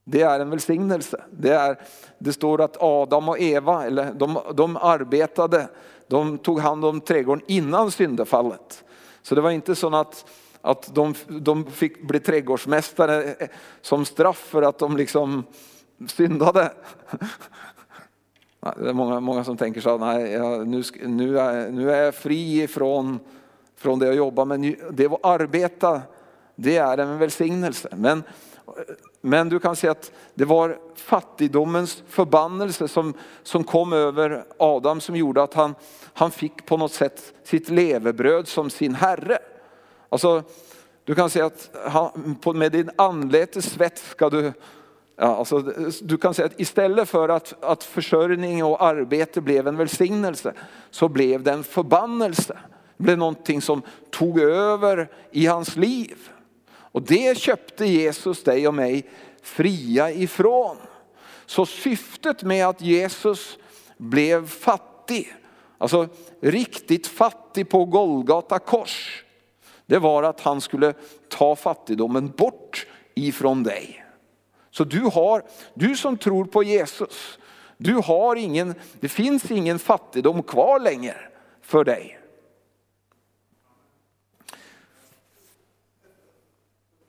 Det 0.03 0.21
är 0.21 0.39
en 0.39 0.49
välsignelse. 0.49 1.23
Det, 1.31 1.53
är, 1.53 1.79
det 2.17 2.33
står 2.33 2.61
att 2.61 2.77
Adam 2.79 3.29
och 3.29 3.39
Eva, 3.39 3.85
eller 3.85 4.13
de, 4.13 4.37
de 4.53 4.77
arbetade, 4.77 5.67
de 6.07 6.37
tog 6.37 6.59
hand 6.59 6.85
om 6.85 7.01
trädgården 7.01 7.45
innan 7.47 7.91
syndafallet. 7.91 8.83
Så 9.21 9.35
det 9.35 9.41
var 9.41 9.51
inte 9.51 9.75
så 9.75 9.95
att, 9.95 10.25
att 10.61 10.95
de, 10.95 11.13
de 11.27 11.65
fick 11.65 12.07
bli 12.07 12.19
trädgårdsmästare 12.19 13.23
eh, 13.23 13.47
som 13.81 14.05
straff 14.05 14.37
för 14.37 14.61
att 14.61 14.79
de 14.79 14.97
liksom 14.97 15.43
syndade. 16.07 16.71
Det 18.77 18.89
är 18.89 18.93
många, 18.93 19.19
många 19.19 19.43
som 19.43 19.57
tänker 19.57 19.81
så 19.81 19.97
nej, 19.97 20.31
jag, 20.31 20.67
nu, 20.67 20.83
nu, 21.05 21.39
är, 21.39 21.71
nu 21.71 21.91
är 21.91 22.03
jag 22.03 22.15
fri 22.15 22.67
från, 22.67 23.19
från 23.77 23.99
det 23.99 24.05
jag 24.05 24.15
jobbar 24.15 24.45
med. 24.45 24.75
Det 24.91 25.05
att 25.05 25.25
arbeta, 25.25 26.01
det 26.55 26.77
är 26.77 26.97
en 26.97 27.17
välsignelse. 27.17 27.89
Men, 27.97 28.23
men 29.21 29.49
du 29.49 29.59
kan 29.59 29.75
säga 29.75 29.91
att 29.91 30.11
det 30.33 30.45
var 30.45 30.79
fattigdomens 30.95 32.03
förbannelse 32.07 32.87
som, 32.87 33.13
som 33.43 33.63
kom 33.63 33.93
över 33.93 34.45
Adam 34.57 35.01
som 35.01 35.15
gjorde 35.15 35.43
att 35.43 35.53
han, 35.53 35.75
han 36.13 36.31
fick 36.31 36.65
på 36.65 36.77
något 36.77 36.91
sätt 36.91 37.33
sitt 37.43 37.69
levebröd 37.69 38.47
som 38.47 38.69
sin 38.69 38.95
herre. 38.95 39.39
Alltså, 40.09 40.43
du 41.03 41.15
kan 41.15 41.29
säga 41.29 41.45
att 41.45 41.69
han, 41.85 42.37
med 42.55 42.71
din 42.71 42.89
anletes 42.95 43.73
svett 43.73 43.97
ska 43.97 44.29
du 44.29 44.53
Ja, 45.15 45.35
alltså, 45.35 45.59
du 46.01 46.17
kan 46.17 46.33
säga 46.33 46.45
att 46.45 46.59
istället 46.59 47.09
för 47.09 47.29
att, 47.29 47.63
att 47.63 47.83
försörjning 47.83 48.63
och 48.63 48.83
arbete 48.83 49.41
blev 49.41 49.67
en 49.67 49.77
välsignelse 49.77 50.53
så 50.91 51.09
blev 51.09 51.43
det 51.43 51.51
en 51.51 51.63
förbannelse. 51.63 52.57
Det 52.97 53.03
blev 53.03 53.17
någonting 53.17 53.61
som 53.61 53.81
tog 54.09 54.39
över 54.39 55.09
i 55.31 55.45
hans 55.45 55.75
liv. 55.75 56.29
Och 56.93 57.01
det 57.01 57.37
köpte 57.37 57.85
Jesus 57.85 58.43
dig 58.43 58.67
och 58.67 58.73
mig 58.73 59.09
fria 59.41 60.11
ifrån. 60.11 60.77
Så 61.45 61.65
syftet 61.65 62.43
med 62.43 62.67
att 62.67 62.81
Jesus 62.81 63.57
blev 63.97 64.47
fattig, 64.47 65.35
alltså 65.77 66.07
riktigt 66.39 67.07
fattig 67.07 67.69
på 67.69 67.85
Golgata 67.85 68.59
kors, 68.59 69.23
det 69.85 69.99
var 69.99 70.23
att 70.23 70.41
han 70.41 70.61
skulle 70.61 70.93
ta 71.29 71.55
fattigdomen 71.55 72.31
bort 72.31 72.87
ifrån 73.15 73.63
dig. 73.63 74.05
Så 74.71 74.83
du, 74.83 74.99
har, 74.99 75.43
du 75.73 75.95
som 75.95 76.17
tror 76.17 76.45
på 76.45 76.63
Jesus, 76.63 77.39
du 77.77 77.93
har 77.95 78.35
ingen, 78.35 78.75
det 78.99 79.09
finns 79.09 79.51
ingen 79.51 79.79
fattigdom 79.79 80.43
kvar 80.43 80.79
längre 80.79 81.15
för 81.61 81.83
dig. 81.83 82.19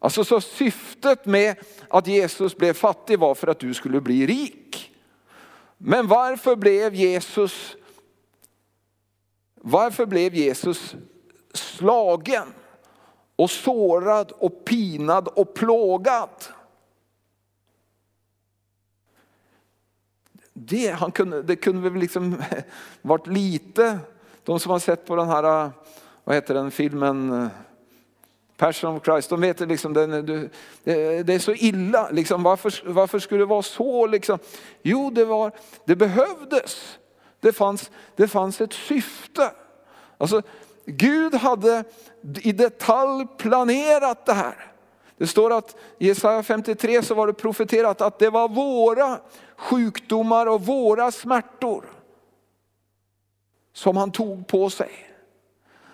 Alltså 0.05 0.25
så 0.25 0.41
syftet 0.41 1.27
med 1.27 1.57
att 1.89 2.07
Jesus 2.07 2.57
blev 2.57 2.73
fattig 2.73 3.19
var 3.19 3.35
för 3.35 3.47
att 3.47 3.59
du 3.59 3.75
skulle 3.75 4.01
bli 4.01 4.27
rik. 4.27 4.97
Men 5.79 6.07
varför 6.07 6.57
blev 6.57 6.95
Jesus, 6.95 7.77
varför 9.55 10.07
blev 10.07 10.35
Jesus 10.35 10.95
slagen 11.55 12.49
och 13.37 13.51
sårad 13.51 14.33
och 14.33 14.65
pinad 14.65 15.29
och 15.29 15.55
plågad? 15.55 16.29
det, 20.53 20.91
han 20.91 21.13
kunde, 21.13 21.43
det 21.43 21.57
kunde 21.57 21.91
väl 21.91 22.01
liksom 22.01 22.43
varit 23.03 23.27
lite, 23.27 23.99
de 24.45 24.61
som 24.61 24.71
har 24.71 24.79
sett 24.79 25.07
på 25.07 25.17
den 25.17 25.29
här, 25.29 25.71
vad 26.25 26.35
heter 26.35 26.55
den 26.55 26.71
filmen, 26.71 27.49
Passion 28.57 28.97
of 28.97 29.05
Christ, 29.05 29.31
de 29.31 29.41
vet 29.41 29.61
liksom, 29.61 29.93
det, 29.93 30.23
det, 31.23 31.35
är 31.35 31.39
så 31.39 31.53
illa, 31.53 32.11
liksom, 32.11 32.43
varför, 32.43 32.83
varför 32.85 33.19
skulle 33.19 33.41
det 33.41 33.47
vara 33.47 33.63
så? 33.63 34.07
Liksom? 34.07 34.39
Jo, 34.83 35.11
det, 35.11 35.25
var, 35.25 35.53
det 35.85 35.97
behövdes. 35.97 36.99
Det 37.41 37.53
fanns, 37.53 37.91
det 38.17 38.29
fanns 38.29 38.61
ett 38.61 38.73
syfte. 38.73 39.51
Alltså, 40.19 40.43
Gud 40.87 41.35
hade 41.35 41.85
i 42.41 42.53
detalj 42.53 43.27
planerat 43.37 44.27
det 44.27 44.33
här. 44.33 44.73
Det 45.17 45.27
står 45.27 45.53
att 45.53 45.77
i 45.99 46.07
Jesaja 46.07 46.43
53 46.43 47.03
så 47.03 47.15
var 47.15 47.27
det 47.27 47.33
profeterat 47.33 48.01
att 48.01 48.19
det 48.19 48.31
var 48.31 48.49
våra 48.49 49.19
sjukdomar 49.57 50.47
och 50.47 50.67
våra 50.67 51.13
smärtor 51.13 51.85
som 53.73 53.97
han 53.97 54.13
tog 54.13 54.47
på 54.47 54.71
sig. 54.71 54.91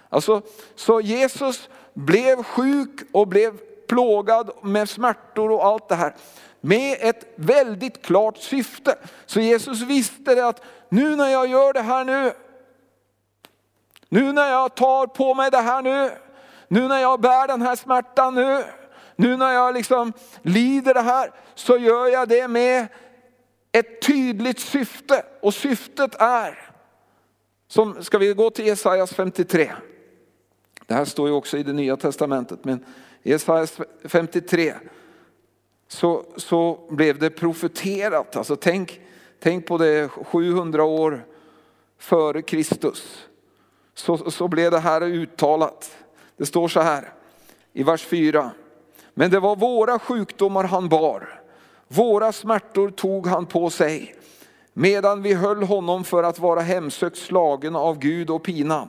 Alltså, 0.09 0.43
så 0.75 1.01
Jesus 1.01 1.69
blev 1.95 2.43
sjuk 2.43 3.01
och 3.13 3.29
blev 3.29 3.59
plågad 3.89 4.51
med 4.63 4.89
smärtor 4.89 5.51
och 5.51 5.65
allt 5.67 5.89
det 5.89 5.95
här. 5.95 6.15
Med 6.61 6.97
ett 7.01 7.25
väldigt 7.37 8.03
klart 8.03 8.37
syfte. 8.37 8.95
Så 9.27 9.41
Jesus 9.41 9.81
visste 9.81 10.35
det 10.35 10.47
att 10.47 10.63
nu 10.89 11.17
när 11.17 11.29
jag 11.29 11.47
gör 11.47 11.73
det 11.73 11.81
här 11.81 12.05
nu, 12.05 12.33
nu 14.09 14.33
när 14.33 14.51
jag 14.51 14.75
tar 14.75 15.07
på 15.07 15.35
mig 15.35 15.51
det 15.51 15.59
här 15.61 15.83
nu, 15.83 16.11
nu 16.69 16.89
när 16.89 16.99
jag 16.99 17.21
bär 17.21 17.47
den 17.47 17.63
här 17.63 17.77
smärtan 17.77 18.35
nu, 18.35 18.65
nu 19.17 19.37
när 19.37 19.53
jag 19.53 19.75
liksom 19.75 20.13
lider 20.43 20.95
det 20.95 21.01
här 21.01 21.31
så 21.55 21.77
gör 21.79 22.07
jag 22.07 22.29
det 22.29 22.49
med 22.49 22.87
ett 23.73 24.03
tydligt 24.03 24.61
syfte. 24.61 25.25
Och 25.43 25.55
syftet 25.55 26.15
är, 26.19 26.71
som, 27.69 28.05
ska 28.05 28.19
vi 28.19 28.35
gå 28.35 28.51
till 28.51 28.67
Jesajas 28.67 29.15
53? 29.15 29.71
Det 30.91 30.95
här 30.95 31.05
står 31.05 31.29
ju 31.29 31.35
också 31.35 31.59
i 31.59 31.63
det 31.63 31.73
nya 31.73 31.97
testamentet. 31.97 32.65
Men 32.65 32.85
i 33.23 33.31
Jesaja 33.31 33.67
53 34.05 34.75
så, 35.89 36.25
så 36.37 36.79
blev 36.91 37.19
det 37.19 37.31
profeterat. 37.31 38.37
Alltså 38.37 38.57
tänk, 38.57 39.01
tänk 39.41 39.67
på 39.67 39.79
det 39.79 40.09
700 40.09 40.85
år 40.85 41.27
före 41.99 42.43
Kristus. 42.43 43.27
Så, 43.95 44.31
så 44.31 44.49
blev 44.49 44.71
det 44.71 44.79
här 44.79 45.03
uttalat. 45.03 45.97
Det 46.37 46.47
står 46.47 46.69
så 46.69 46.81
här 46.81 47.13
i 47.73 47.83
vers 47.83 48.05
4. 48.05 48.51
Men 49.15 49.31
det 49.31 49.41
var 49.41 49.57
våra 49.57 49.99
sjukdomar 49.99 50.65
han 50.65 50.89
bar. 50.89 51.41
Våra 51.89 52.33
smärtor 52.33 52.91
tog 52.91 53.27
han 53.27 53.47
på 53.47 53.71
sig. 53.71 54.15
Medan 54.73 55.23
vi 55.23 55.35
höll 55.35 55.63
honom 55.63 56.05
för 56.05 56.23
att 56.23 56.39
vara 56.39 56.61
hemsökt 56.61 57.17
slagen 57.17 57.77
av 57.77 57.99
Gud 57.99 58.31
och 58.31 58.43
pinad. 58.43 58.89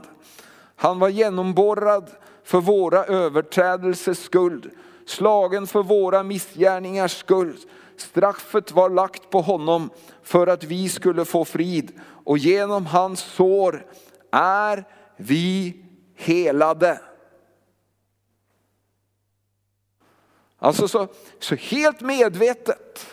Han 0.81 0.99
var 0.99 1.09
genomborrad 1.09 2.09
för 2.43 2.61
våra 2.61 3.05
överträdelsers 3.05 4.17
skuld, 4.17 4.71
slagen 5.05 5.67
för 5.67 5.83
våra 5.83 6.23
missgärningars 6.23 7.19
skuld. 7.19 7.57
Straffet 7.97 8.71
var 8.71 8.89
lagt 8.89 9.29
på 9.29 9.41
honom 9.41 9.89
för 10.23 10.47
att 10.47 10.63
vi 10.63 10.89
skulle 10.89 11.25
få 11.25 11.45
frid 11.45 11.99
och 12.25 12.37
genom 12.37 12.85
hans 12.85 13.19
sår 13.19 13.85
är 14.31 14.83
vi 15.17 15.75
helade. 16.15 17.01
Alltså 20.59 20.87
så, 20.87 21.07
så 21.39 21.55
helt 21.55 22.01
medvetet 22.01 23.07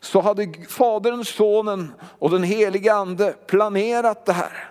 så 0.00 0.20
hade 0.20 0.52
Fadern, 0.68 1.24
Sonen 1.24 1.92
och 2.00 2.30
den 2.30 2.42
helige 2.42 2.94
Ande 2.94 3.32
planerat 3.46 4.26
det 4.26 4.32
här. 4.32 4.70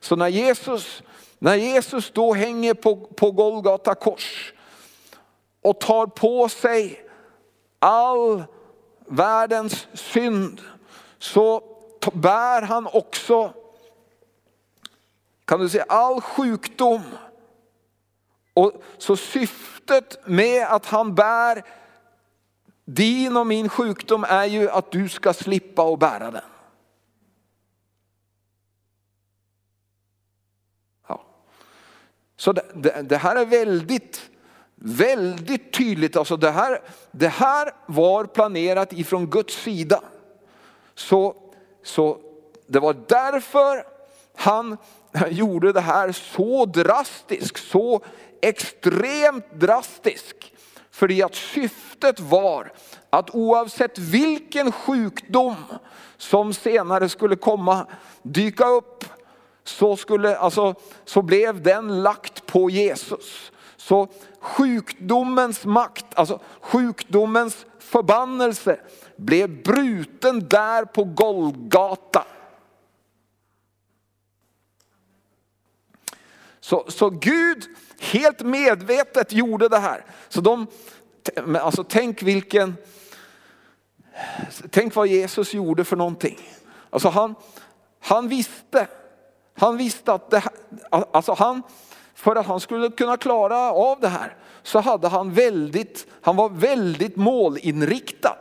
Så 0.00 0.16
när 0.16 0.28
Jesus, 0.28 1.02
när 1.38 1.56
Jesus 1.56 2.10
då 2.10 2.34
hänger 2.34 2.74
på, 2.74 2.96
på 2.96 3.30
Golgata 3.30 3.94
kors 3.94 4.54
och 5.62 5.80
tar 5.80 6.06
på 6.06 6.48
sig 6.48 7.02
all 7.78 8.44
världens 9.06 9.86
synd 9.94 10.60
så 11.18 11.62
bär 12.12 12.62
han 12.62 12.86
också, 12.92 13.52
kan 15.44 15.60
du 15.60 15.68
säga, 15.68 15.84
all 15.88 16.20
sjukdom. 16.20 17.02
Och 18.54 18.72
så 18.98 19.16
syftet 19.16 20.26
med 20.26 20.66
att 20.66 20.86
han 20.86 21.14
bär 21.14 21.64
din 22.84 23.36
och 23.36 23.46
min 23.46 23.68
sjukdom 23.68 24.24
är 24.28 24.44
ju 24.44 24.70
att 24.70 24.92
du 24.92 25.08
ska 25.08 25.32
slippa 25.32 25.82
att 25.82 25.98
bära 25.98 26.30
den. 26.30 26.55
Så 32.36 32.52
det, 32.52 32.62
det, 32.74 33.02
det, 33.02 33.16
här 33.16 33.36
är 33.36 33.44
väldigt, 33.44 34.30
väldigt 34.74 35.72
tydligt. 35.72 36.16
Alltså 36.16 36.36
det, 36.36 36.50
här, 36.50 36.80
det 37.10 37.28
här 37.28 37.72
var 37.86 38.24
planerat 38.24 38.92
ifrån 38.92 39.26
Guds 39.26 39.54
sida. 39.54 40.00
Så, 40.94 41.34
så 41.84 42.18
det 42.66 42.78
var 42.78 42.96
därför 43.08 43.84
han 44.36 44.76
gjorde 45.30 45.72
det 45.72 45.80
här 45.80 46.12
så 46.12 46.64
drastiskt, 46.66 47.70
så 47.70 48.00
extremt 48.42 49.52
drastiskt. 49.54 50.52
För 50.90 51.24
att 51.24 51.34
syftet 51.34 52.20
var 52.20 52.72
att 53.10 53.34
oavsett 53.34 53.98
vilken 53.98 54.72
sjukdom 54.72 55.54
som 56.16 56.54
senare 56.54 57.08
skulle 57.08 57.36
komma 57.36 57.86
dyka 58.22 58.66
upp 58.66 59.04
så, 59.68 59.96
skulle, 59.96 60.36
alltså, 60.36 60.74
så 61.04 61.22
blev 61.22 61.62
den 61.62 62.02
lagt 62.02 62.46
på 62.46 62.70
Jesus. 62.70 63.52
Så 63.76 64.08
sjukdomens 64.40 65.64
makt, 65.64 66.06
alltså 66.14 66.40
sjukdomens 66.60 67.66
förbannelse 67.78 68.80
blev 69.16 69.62
bruten 69.62 70.48
där 70.48 70.84
på 70.84 71.04
Golgata. 71.04 72.26
Så, 76.60 76.84
så 76.88 77.10
Gud 77.10 77.64
helt 78.00 78.40
medvetet 78.40 79.32
gjorde 79.32 79.68
det 79.68 79.78
här. 79.78 80.04
Så 80.28 80.40
de, 80.40 80.66
alltså 81.60 81.84
tänk 81.84 82.22
vilken, 82.22 82.76
tänk 84.70 84.94
vad 84.94 85.06
Jesus 85.06 85.54
gjorde 85.54 85.84
för 85.84 85.96
någonting. 85.96 86.38
Alltså 86.90 87.08
han, 87.08 87.34
han 88.00 88.28
visste, 88.28 88.88
han 89.56 89.76
visste 89.76 90.12
att 90.12 90.30
det 90.30 90.38
här, 90.38 90.52
alltså 90.90 91.32
han, 91.32 91.62
för 92.14 92.36
att 92.36 92.46
han 92.46 92.60
skulle 92.60 92.90
kunna 92.90 93.16
klara 93.16 93.72
av 93.72 94.00
det 94.00 94.08
här 94.08 94.36
så 94.62 94.80
hade 94.80 95.08
han 95.08 95.32
väldigt, 95.32 96.06
han 96.22 96.36
var 96.36 96.48
väldigt 96.48 97.16
målinriktad. 97.16 98.38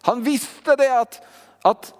Han 0.00 0.22
visste 0.22 0.76
det 0.76 1.00
att, 1.00 1.20
att, 1.62 1.94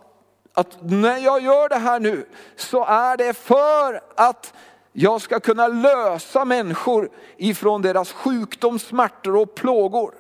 att 0.53 0.77
när 0.81 1.19
jag 1.19 1.43
gör 1.43 1.69
det 1.69 1.79
här 1.79 2.01
nu 2.01 2.27
så 2.57 2.85
är 2.85 3.17
det 3.17 3.35
för 3.35 4.01
att 4.17 4.53
jag 4.93 5.21
ska 5.21 5.41
kunna 5.41 5.69
lösa 5.69 6.45
människor 6.45 7.11
ifrån 7.37 7.83
deras 7.83 8.13
sjukdom, 8.13 8.79
smärtor 8.79 9.37
och 9.37 9.55
plågor. 9.55 10.15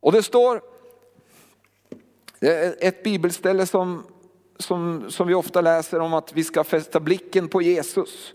Och 0.00 0.12
det 0.12 0.22
står, 0.22 0.62
det 2.38 2.48
är 2.48 2.88
ett 2.88 3.02
bibelställe 3.02 3.66
som, 3.66 4.06
som, 4.60 5.10
som 5.10 5.28
vi 5.28 5.34
ofta 5.34 5.60
läser 5.60 6.00
om 6.00 6.14
att 6.14 6.32
vi 6.32 6.44
ska 6.44 6.64
fästa 6.64 7.00
blicken 7.00 7.48
på 7.48 7.62
Jesus. 7.62 8.32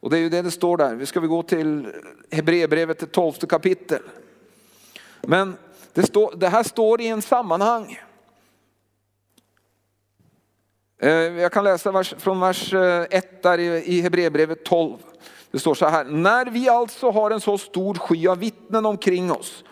Och 0.00 0.10
det 0.10 0.16
är 0.16 0.20
ju 0.20 0.28
det 0.28 0.42
det 0.42 0.50
står 0.50 0.76
där. 0.76 0.94
Vi 0.94 1.06
ska 1.06 1.20
vi 1.20 1.26
gå 1.26 1.42
till 1.42 1.92
Hebreerbrevet, 2.30 2.98
det 2.98 3.06
tolfte 3.06 3.46
kapitel. 3.46 4.02
Men 5.22 5.56
det, 5.92 6.02
stå, 6.02 6.30
det 6.30 6.48
här 6.48 6.62
står 6.62 7.00
i 7.00 7.08
en 7.08 7.22
sammanhang. 7.22 8.00
Eh, 10.98 11.10
jag 11.10 11.52
kan 11.52 11.64
läsa 11.64 11.92
vers, 11.92 12.14
från 12.18 12.40
vers 12.40 12.74
eh, 12.74 13.06
1 13.10 13.42
där 13.42 13.58
i 13.58 14.00
Hebreerbrevet 14.00 14.64
12. 14.64 14.96
Det 15.50 15.58
står 15.58 15.74
så 15.74 15.86
här, 15.86 16.04
när 16.04 16.46
vi 16.46 16.68
alltså 16.68 17.10
har 17.10 17.30
en 17.30 17.40
så 17.40 17.58
stor 17.58 17.94
sky 17.94 18.28
av 18.28 18.38
vittnen 18.38 18.86
omkring 18.86 19.32
oss, 19.32 19.64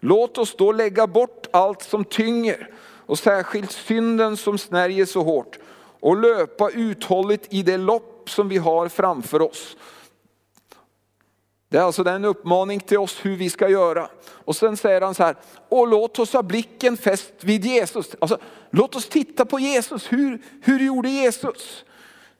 låt 0.00 0.38
oss 0.38 0.56
då 0.56 0.72
lägga 0.72 1.06
bort 1.06 1.46
allt 1.50 1.82
som 1.82 2.04
tynger 2.04 2.68
och 3.10 3.18
särskilt 3.18 3.72
synden 3.72 4.36
som 4.36 4.58
snärjer 4.58 5.06
så 5.06 5.22
hårt 5.22 5.58
och 6.00 6.16
löpa 6.16 6.70
uthålligt 6.70 7.46
i 7.50 7.62
det 7.62 7.76
lopp 7.76 8.30
som 8.30 8.48
vi 8.48 8.58
har 8.58 8.88
framför 8.88 9.42
oss. 9.42 9.76
Det 11.68 11.78
är 11.78 11.82
alltså 11.82 12.08
en 12.08 12.24
uppmaning 12.24 12.80
till 12.80 12.98
oss 12.98 13.18
hur 13.22 13.36
vi 13.36 13.50
ska 13.50 13.68
göra. 13.68 14.08
Och 14.26 14.56
sen 14.56 14.76
säger 14.76 15.00
han 15.00 15.14
så 15.14 15.22
här, 15.22 15.36
och 15.68 15.88
låt 15.88 16.18
oss 16.18 16.32
ha 16.32 16.42
blicken 16.42 16.96
fäst 16.96 17.32
vid 17.40 17.64
Jesus. 17.64 18.16
Alltså, 18.18 18.38
låt 18.70 18.96
oss 18.96 19.08
titta 19.08 19.44
på 19.44 19.58
Jesus, 19.58 20.12
hur, 20.12 20.42
hur 20.62 20.80
gjorde 20.80 21.08
Jesus? 21.08 21.84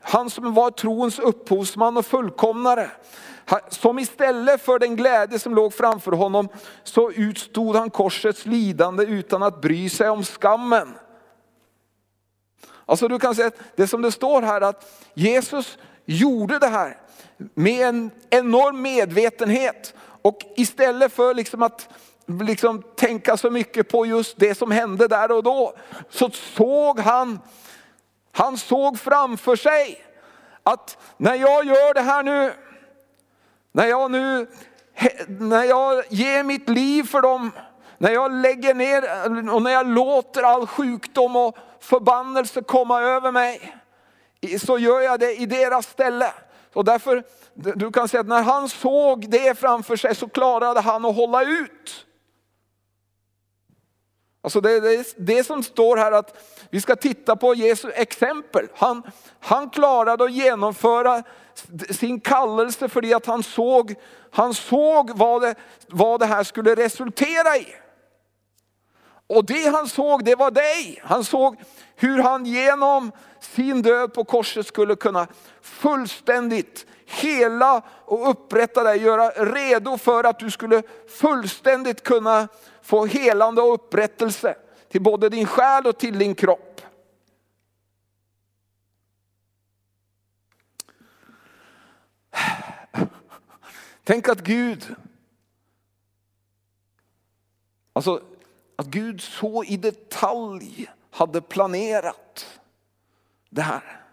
Han 0.01 0.31
som 0.31 0.55
var 0.55 0.71
trons 0.71 1.19
upphovsman 1.19 1.97
och 1.97 2.07
fullkomnare. 2.07 2.91
Som 3.69 3.99
istället 3.99 4.61
för 4.61 4.79
den 4.79 4.97
glädje 4.97 5.39
som 5.39 5.55
låg 5.55 5.75
framför 5.75 6.13
honom 6.13 6.49
så 6.85 7.11
utstod 7.11 7.77
han 7.77 7.91
korsets 7.91 8.47
lidande 8.47 9.05
utan 9.05 9.43
att 9.43 9.61
bry 9.61 9.89
sig 9.89 10.09
om 10.09 10.25
skammen. 10.25 10.95
Alltså 12.87 13.09
du 13.09 13.19
kan 13.19 13.35
säga 13.35 13.47
att 13.47 13.61
det 13.77 13.87
som 13.87 14.03
det 14.03 14.13
står 14.13 14.43
här 14.43 14.61
att 14.61 14.93
Jesus 15.15 15.79
gjorde 16.05 16.59
det 16.59 16.67
här 16.67 16.99
med 17.55 17.89
en 17.89 18.11
enorm 18.31 18.83
medvetenhet. 18.83 19.95
Och 20.23 20.39
istället 20.57 21.13
för 21.13 21.35
liksom 21.35 21.63
att 21.63 21.89
liksom 22.27 22.83
tänka 22.97 23.37
så 23.37 23.51
mycket 23.51 23.89
på 23.89 24.07
just 24.07 24.39
det 24.39 24.55
som 24.55 24.71
hände 24.71 25.09
där 25.09 25.33
och 25.33 25.43
då, 25.43 25.75
så 26.11 26.31
såg 26.31 27.01
han, 27.01 27.39
han 28.33 28.59
såg 28.59 28.99
framför 28.99 29.57
sig 29.57 30.05
att 30.63 30.99
när 31.17 31.35
jag 31.35 31.65
gör 31.67 31.95
det 31.95 32.01
här 32.01 32.23
nu, 32.23 32.53
när 33.73 33.87
jag 33.87 34.11
nu, 34.11 34.47
när 35.27 35.65
jag 35.65 36.05
ger 36.09 36.43
mitt 36.43 36.69
liv 36.69 37.03
för 37.03 37.23
dem, 37.23 37.51
när 37.99 38.11
jag 38.11 38.33
lägger 38.33 38.75
ner 38.75 39.05
och 39.55 39.63
när 39.63 39.71
jag 39.71 39.87
låter 39.87 40.43
all 40.43 40.67
sjukdom 40.67 41.37
och 41.37 41.57
förbannelse 41.81 42.63
komma 42.63 43.01
över 43.01 43.33
mig, 43.33 43.75
så 44.61 44.79
gör 44.79 45.01
jag 45.01 45.21
det 45.21 45.41
i 45.41 45.47
deras 45.47 45.87
ställe. 45.87 46.33
Och 46.73 46.85
därför, 46.85 47.25
du 47.55 47.93
kan 47.93 48.09
säga 48.09 48.21
att 48.21 48.27
när 48.27 48.43
han 48.43 48.69
såg 48.69 49.31
det 49.31 49.59
framför 49.59 49.97
sig 49.97 50.15
så 50.15 50.29
klarade 50.29 50.81
han 50.81 51.05
att 51.05 51.17
hålla 51.17 51.43
ut. 51.43 52.07
Alltså 54.43 54.61
det 54.61 54.71
är 54.71 55.05
det 55.17 55.45
som 55.45 55.63
står 55.63 55.97
här 55.97 56.13
att 56.13 56.37
vi 56.71 56.81
ska 56.81 56.97
titta 56.97 57.37
på 57.37 57.55
Jesu 57.55 57.91
exempel. 57.91 58.67
Han, 58.75 59.03
han 59.41 59.71
klarade 59.71 60.25
att 60.25 60.33
genomföra 60.33 61.23
sin 61.91 62.21
kallelse 62.21 62.89
för 62.89 63.17
att 63.17 63.27
han 63.27 63.43
såg, 63.43 63.95
han 64.31 64.55
såg 64.55 65.11
vad, 65.17 65.43
det, 65.43 65.55
vad 65.89 66.21
det 66.21 66.27
här 66.27 66.45
skulle 66.45 66.75
resultera 66.75 67.57
i. 67.57 67.67
Och 69.31 69.45
det 69.45 69.69
han 69.69 69.89
såg, 69.89 70.25
det 70.25 70.35
var 70.35 70.51
dig. 70.51 71.01
Han 71.05 71.25
såg 71.25 71.57
hur 71.97 72.23
han 72.23 72.47
genom 72.47 73.13
sin 73.41 73.83
död 73.83 74.15
på 74.15 74.25
korset 74.25 74.67
skulle 74.67 74.97
kunna 74.97 75.27
fullständigt 75.61 76.87
hela 77.07 77.83
och 77.89 78.31
upprätta 78.31 78.83
dig, 78.83 79.03
göra 79.03 79.31
redo 79.31 79.99
för 79.99 80.25
att 80.25 80.39
du 80.39 80.51
skulle 80.51 80.83
fullständigt 81.09 82.03
kunna 82.03 82.49
få 82.83 83.07
helande 83.07 83.63
och 83.63 83.75
upprättelse 83.75 84.55
till 84.89 85.03
både 85.03 85.29
din 85.29 85.47
själ 85.47 85.87
och 85.87 85.99
till 85.99 86.19
din 86.19 86.35
kropp. 86.35 86.81
Tänk 94.05 94.29
att 94.29 94.41
Gud, 94.41 94.95
alltså 97.93 98.23
att 98.81 98.87
Gud 98.87 99.21
så 99.21 99.65
i 99.65 99.77
detalj 99.77 100.91
hade 101.11 101.41
planerat 101.41 102.61
det 103.51 103.63
här. 103.63 104.05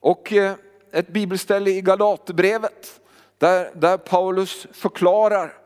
Och 0.00 0.32
eh, 0.32 0.54
ett 0.92 1.08
bibelställe 1.08 1.70
i 1.70 1.80
Galaterbrevet 1.80 3.00
där, 3.38 3.74
där 3.74 3.98
Paulus 3.98 4.66
förklarar. 4.72 5.58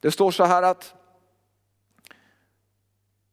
Det 0.00 0.10
står 0.10 0.30
så 0.30 0.44
här 0.44 0.62
att 0.62 0.94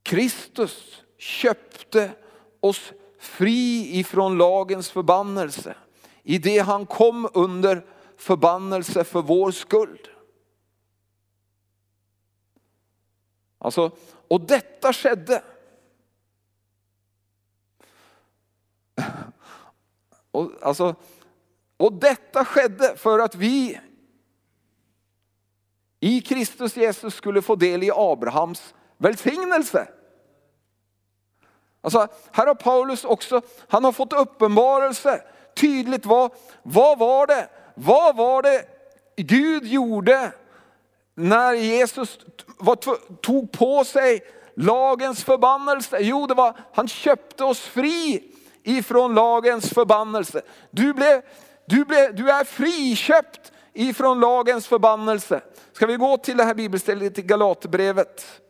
Kristus 0.04 1.04
köpte 1.18 2.12
oss 2.60 2.94
fri 3.20 4.00
ifrån 4.00 4.38
lagens 4.38 4.92
förbannelse 4.92 5.76
i 6.24 6.38
det 6.38 6.60
han 6.60 6.86
kom 6.86 7.30
under 7.34 7.86
förbannelse 8.18 9.04
för 9.04 9.22
vår 9.22 9.52
skuld. 9.52 10.08
Alltså, 13.66 13.92
och 14.28 14.42
detta 14.42 14.94
skedde. 14.94 15.44
Och, 20.32 20.52
alltså, 20.62 20.96
och 21.78 21.94
detta 21.94 22.46
skedde 22.46 22.96
för 22.98 23.20
att 23.20 23.36
vi 23.36 23.80
i 26.00 26.22
Kristus 26.22 26.78
Jesus 26.78 27.16
skulle 27.16 27.42
få 27.42 27.56
del 27.56 27.84
i 27.84 27.92
Abrahams 27.94 28.74
välsignelse. 28.98 29.88
Alltså, 31.82 32.08
här 32.32 32.48
har 32.48 32.56
Paulus 32.56 33.06
också, 33.06 33.42
han 33.68 33.84
har 33.84 33.92
fått 33.92 34.14
uppenbarelse 34.14 35.24
tydligt 35.56 36.06
vad, 36.06 36.32
vad 36.64 37.00
var 37.00 37.28
det, 37.28 37.50
vad 37.76 38.16
var 38.16 38.42
det 38.42 38.66
Gud 39.16 39.66
gjorde 39.66 40.32
när 41.16 41.54
Jesus 41.54 42.20
tog 43.22 43.52
på 43.52 43.84
sig 43.84 44.22
lagens 44.56 45.24
förbannelse? 45.24 45.98
Jo, 46.02 46.28
det 46.28 46.34
var, 46.34 46.58
han 46.74 46.88
köpte 46.88 47.44
oss 47.44 47.60
fri 47.60 48.24
ifrån 48.64 49.16
lagens 49.16 49.70
förbannelse. 49.70 50.42
Du, 50.72 50.94
blev, 50.94 51.22
du, 51.66 51.86
blev, 51.86 52.16
du 52.16 52.30
är 52.30 52.44
friköpt 52.44 53.52
ifrån 53.74 54.20
lagens 54.20 54.68
förbannelse. 54.68 55.42
Ska 55.72 55.86
vi 55.86 55.96
gå 55.96 56.18
till 56.18 56.38
det 56.38 56.44
här 56.44 56.54
bibelstället 56.54 57.20
i 57.20 57.22
Galaterbrevet? 57.22 58.42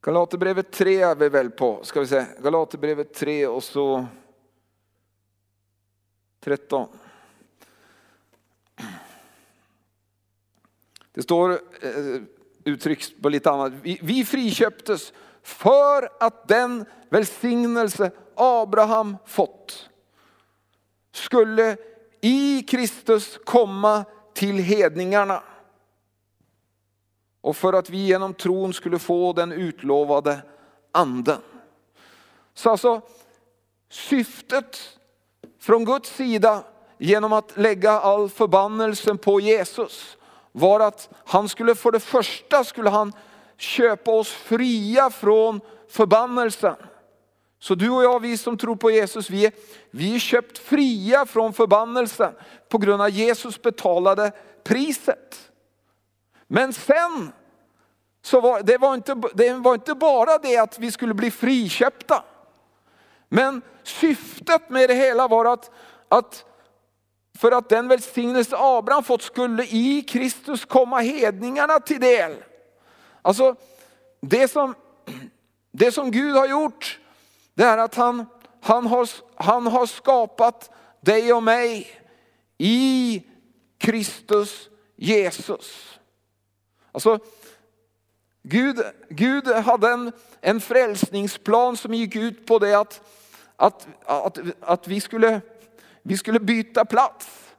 Galaterbrevet 0.00 0.72
3 0.72 1.02
är 1.02 1.14
vi 1.14 1.28
väl 1.28 1.50
på, 1.50 1.80
ska 1.82 2.00
vi 2.00 2.06
säga. 2.06 2.26
Galaterbrevet 2.38 3.14
3 3.14 3.46
och 3.46 3.64
så 3.64 4.06
13. 6.40 6.88
Det 11.16 11.22
står 11.22 11.50
eh, 11.52 12.22
uttryckt 12.64 13.22
på 13.22 13.28
lite 13.28 13.50
annat. 13.50 13.72
Vi, 13.82 13.98
vi 14.02 14.24
friköptes 14.24 15.12
för 15.42 16.08
att 16.20 16.48
den 16.48 16.84
välsignelse 17.08 18.10
Abraham 18.34 19.16
fått 19.26 19.88
skulle 21.12 21.76
i 22.20 22.62
Kristus 22.62 23.38
komma 23.44 24.04
till 24.34 24.58
hedningarna. 24.58 25.42
Och 27.40 27.56
för 27.56 27.72
att 27.72 27.90
vi 27.90 28.06
genom 28.06 28.34
tron 28.34 28.72
skulle 28.72 28.98
få 28.98 29.32
den 29.32 29.52
utlovade 29.52 30.42
anden. 30.92 31.40
Så 32.54 32.70
alltså 32.70 33.00
syftet 33.90 34.98
från 35.60 35.84
Guds 35.84 36.16
sida 36.16 36.64
genom 36.98 37.32
att 37.32 37.56
lägga 37.56 37.90
all 37.90 38.28
förbannelsen 38.28 39.18
på 39.18 39.40
Jesus 39.40 40.15
var 40.56 40.80
att 40.80 41.08
han 41.24 41.48
skulle 41.48 41.74
för 41.74 41.92
det 41.92 42.00
första 42.00 42.64
skulle 42.64 42.90
han 42.90 43.12
köpa 43.56 44.10
oss 44.10 44.32
fria 44.32 45.10
från 45.10 45.60
förbannelsen. 45.88 46.76
Så 47.58 47.74
du 47.74 47.90
och 47.90 48.04
jag, 48.04 48.20
vi 48.20 48.38
som 48.38 48.58
tror 48.58 48.76
på 48.76 48.90
Jesus, 48.90 49.30
vi 49.30 49.46
är, 49.46 49.52
vi 49.90 50.14
är 50.14 50.18
köpt 50.18 50.58
fria 50.58 51.26
från 51.26 51.52
förbannelsen 51.52 52.32
på 52.68 52.78
grund 52.78 53.02
av 53.02 53.10
Jesus 53.10 53.62
betalade 53.62 54.32
priset. 54.64 55.50
Men 56.46 56.72
sen, 56.72 57.32
så 58.22 58.40
var, 58.40 58.62
det, 58.62 58.78
var 58.78 58.94
inte, 58.94 59.22
det 59.34 59.52
var 59.52 59.74
inte 59.74 59.94
bara 59.94 60.38
det 60.38 60.56
att 60.56 60.78
vi 60.78 60.92
skulle 60.92 61.14
bli 61.14 61.30
friköpta. 61.30 62.24
Men 63.28 63.62
syftet 63.82 64.70
med 64.70 64.88
det 64.90 64.94
hela 64.94 65.28
var 65.28 65.44
att, 65.44 65.70
att 66.08 66.44
för 67.38 67.52
att 67.52 67.68
den 67.68 67.88
välsignelse 67.88 68.56
Abraham 68.58 69.04
fått 69.04 69.22
skulle 69.22 69.64
i 69.64 70.02
Kristus 70.08 70.64
komma 70.64 71.00
hedningarna 71.00 71.80
till 71.80 72.00
del. 72.00 72.36
Alltså 73.22 73.56
det 74.20 74.48
som, 74.48 74.74
det 75.72 75.92
som 75.92 76.10
Gud 76.10 76.36
har 76.36 76.48
gjort, 76.48 76.98
det 77.54 77.64
är 77.64 77.78
att 77.78 77.94
han, 77.94 78.26
han, 78.60 78.86
har, 78.86 79.08
han 79.34 79.66
har 79.66 79.86
skapat 79.86 80.70
dig 81.00 81.32
och 81.32 81.42
mig 81.42 81.86
i 82.58 83.22
Kristus 83.78 84.68
Jesus. 84.96 85.98
Alltså, 86.92 87.18
Gud, 88.42 88.82
Gud 89.08 89.48
hade 89.48 89.88
en, 89.88 90.12
en 90.40 90.60
frälsningsplan 90.60 91.76
som 91.76 91.94
gick 91.94 92.16
ut 92.16 92.46
på 92.46 92.58
det 92.58 92.74
att, 92.74 93.00
att, 93.56 93.86
att, 94.04 94.38
att 94.60 94.88
vi, 94.88 95.00
skulle, 95.00 95.40
vi 96.06 96.16
skulle 96.16 96.40
byta 96.40 96.84
plats. 96.84 97.54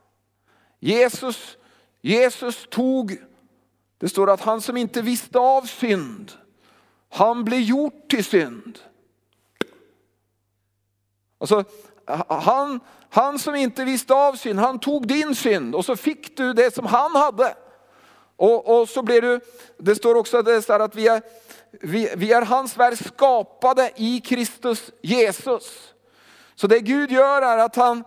Jesus, 0.79 1.57
Jesus 2.01 2.67
tog 2.69 3.17
det 3.97 4.09
står 4.09 4.31
att 4.31 4.41
han 4.41 4.61
som 4.61 4.77
inte 4.77 5.01
visste 5.01 5.39
av 5.39 5.61
synd, 5.61 6.31
han 7.09 7.43
blev 7.43 7.59
gjort 7.59 8.09
till 8.09 8.25
synd. 8.25 8.79
Alltså, 11.37 11.63
han, 12.27 12.79
han 13.09 13.39
som 13.39 13.55
inte 13.55 13.85
visste 13.85 14.13
av 14.13 14.33
synd, 14.33 14.59
han 14.59 14.79
tog 14.79 15.07
din 15.07 15.35
synd 15.35 15.75
och 15.75 15.85
så 15.85 15.95
fick 15.95 16.37
du 16.37 16.53
det 16.53 16.75
som 16.75 16.85
han 16.85 17.15
hade. 17.15 17.55
Och, 18.35 18.79
och 18.79 18.89
så 18.89 19.03
blir 19.03 19.21
du, 19.21 19.39
det 19.77 19.95
står 19.95 20.15
också 20.15 20.41
det 20.41 20.69
att 20.69 20.95
vi 20.95 21.07
är, 21.07 21.21
vi, 21.71 22.13
vi 22.15 22.31
är 22.31 22.41
hans 22.41 22.77
verk 22.77 23.07
skapade 23.07 23.91
i 23.95 24.21
Kristus 24.21 24.91
Jesus. 25.01 25.93
Så 26.55 26.67
det 26.67 26.79
Gud 26.79 27.11
gör 27.11 27.41
är 27.41 27.57
att 27.57 27.75
han, 27.75 28.03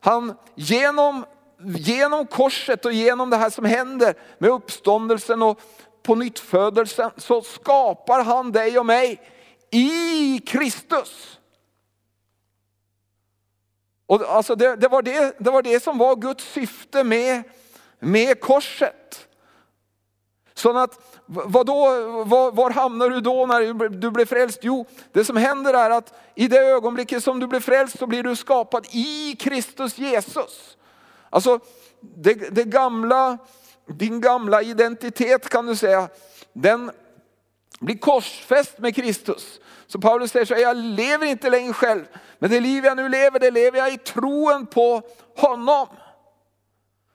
han 0.00 0.34
genom 0.54 1.24
genom 1.64 2.26
korset 2.26 2.84
och 2.84 2.92
genom 2.92 3.30
det 3.30 3.36
här 3.36 3.50
som 3.50 3.64
händer 3.64 4.14
med 4.38 4.50
uppståndelsen 4.50 5.42
och 5.42 5.60
på 6.02 6.14
nyttfödelsen 6.14 7.10
så 7.16 7.42
skapar 7.42 8.24
han 8.24 8.52
dig 8.52 8.78
och 8.78 8.86
mig 8.86 9.20
i 9.70 10.38
Kristus. 10.46 11.38
Och 14.06 14.22
alltså 14.22 14.54
det, 14.54 14.76
det, 14.76 14.88
var 14.88 15.02
det, 15.02 15.36
det 15.38 15.50
var 15.50 15.62
det 15.62 15.82
som 15.82 15.98
var 15.98 16.16
Guds 16.16 16.44
syfte 16.44 17.04
med, 17.04 17.42
med 17.98 18.40
korset. 18.40 19.28
Så 20.60 20.78
att, 20.78 21.00
vad 21.26 21.66
då, 21.66 21.74
var, 22.24 22.52
var, 22.52 22.70
hamnar 22.70 23.10
du 23.10 23.20
då 23.20 23.46
när 23.46 23.88
du 23.88 24.10
blir 24.10 24.24
frälst? 24.24 24.58
Jo, 24.62 24.86
det 25.12 25.24
som 25.24 25.36
händer 25.36 25.74
är 25.74 25.90
att 25.90 26.14
i 26.34 26.48
det 26.48 26.58
ögonblicket 26.58 27.24
som 27.24 27.40
du 27.40 27.46
blir 27.46 27.60
frälst 27.60 27.98
så 27.98 28.06
blir 28.06 28.22
du 28.22 28.36
skapad 28.36 28.86
i 28.90 29.36
Kristus 29.36 29.98
Jesus. 29.98 30.76
Alltså 31.30 31.60
det, 32.00 32.34
det 32.34 32.64
gamla, 32.64 33.38
din 33.86 34.20
gamla 34.20 34.62
identitet 34.62 35.48
kan 35.48 35.66
du 35.66 35.76
säga, 35.76 36.08
den 36.52 36.90
blir 37.80 37.98
korsfäst 37.98 38.78
med 38.78 38.94
Kristus. 38.94 39.60
Så 39.86 40.00
Paulus 40.00 40.30
säger 40.30 40.46
så 40.46 40.54
här, 40.54 40.62
jag 40.62 40.76
lever 40.76 41.26
inte 41.26 41.50
längre 41.50 41.72
själv, 41.72 42.04
men 42.38 42.50
det 42.50 42.60
liv 42.60 42.84
jag 42.84 42.96
nu 42.96 43.08
lever, 43.08 43.38
det 43.38 43.50
lever 43.50 43.78
jag 43.78 43.92
i 43.92 43.98
troen 43.98 44.66
på 44.66 45.02
honom. 45.36 45.86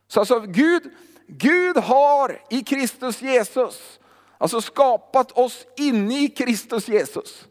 Så 0.08 0.20
alltså 0.20 0.40
Gud, 0.40 0.84
Gud 1.28 1.78
har 1.78 2.42
i 2.50 2.64
Kristus 2.64 3.22
Jesus, 3.22 4.00
alltså 4.38 4.62
skapat 4.62 5.32
oss 5.32 5.66
inne 5.78 6.24
i 6.24 6.28
Kristus 6.28 6.88
Jesus. 6.88 7.46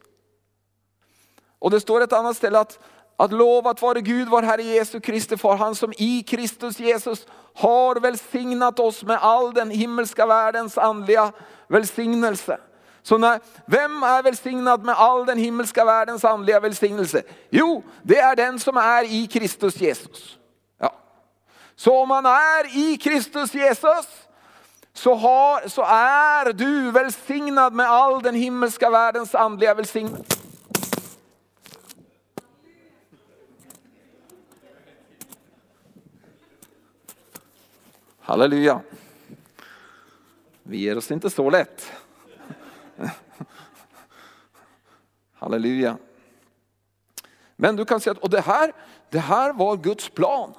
Och 1.58 1.70
det 1.70 1.80
står 1.80 2.00
ett 2.00 2.12
annat 2.12 2.36
ställe 2.36 2.58
att, 2.58 2.78
att 3.16 3.32
lovat 3.32 3.82
vare 3.82 4.00
Gud, 4.00 4.28
vår 4.28 4.42
Herre 4.42 4.62
Jesu 4.62 5.00
Kristi 5.00 5.36
far, 5.36 5.56
han 5.56 5.74
som 5.74 5.92
i 5.96 6.22
Kristus 6.22 6.78
Jesus 6.78 7.26
har 7.54 8.00
välsignat 8.00 8.78
oss 8.78 9.02
med 9.02 9.18
all 9.20 9.54
den 9.54 9.70
himmelska 9.70 10.26
världens 10.26 10.78
andliga 10.78 11.32
välsignelse. 11.68 12.58
Så 13.02 13.18
när, 13.18 13.40
vem 13.66 14.02
är 14.02 14.22
välsignad 14.22 14.84
med 14.84 14.94
all 14.94 15.26
den 15.26 15.38
himmelska 15.38 15.84
världens 15.84 16.24
andliga 16.24 16.60
välsignelse? 16.60 17.22
Jo, 17.50 17.82
det 18.02 18.18
är 18.18 18.36
den 18.36 18.58
som 18.58 18.76
är 18.76 19.04
i 19.04 19.26
Kristus 19.26 19.80
Jesus. 19.80 20.38
Så 21.76 22.02
om 22.02 22.08
man 22.08 22.26
är 22.26 22.76
i 22.76 22.96
Kristus 22.96 23.54
Jesus 23.54 24.06
så, 24.92 25.14
har, 25.14 25.68
så 25.68 25.82
är 25.82 26.52
du 26.52 26.90
välsignad 26.90 27.72
med 27.72 27.86
all 27.86 28.22
den 28.22 28.34
himmelska 28.34 28.90
världens 28.90 29.34
andliga 29.34 29.74
välsignelse. 29.74 30.24
Halleluja. 38.20 38.80
Vi 40.62 40.76
ger 40.76 40.98
oss 40.98 41.10
inte 41.10 41.30
så 41.30 41.50
lätt. 41.50 41.92
Halleluja. 45.34 45.96
Men 47.56 47.76
du 47.76 47.84
kan 47.84 48.00
säga 48.00 48.12
att 48.12 48.18
och 48.18 48.30
det, 48.30 48.40
här, 48.40 48.72
det 49.10 49.18
här 49.18 49.52
var 49.52 49.76
Guds 49.76 50.08
plan. 50.08 50.54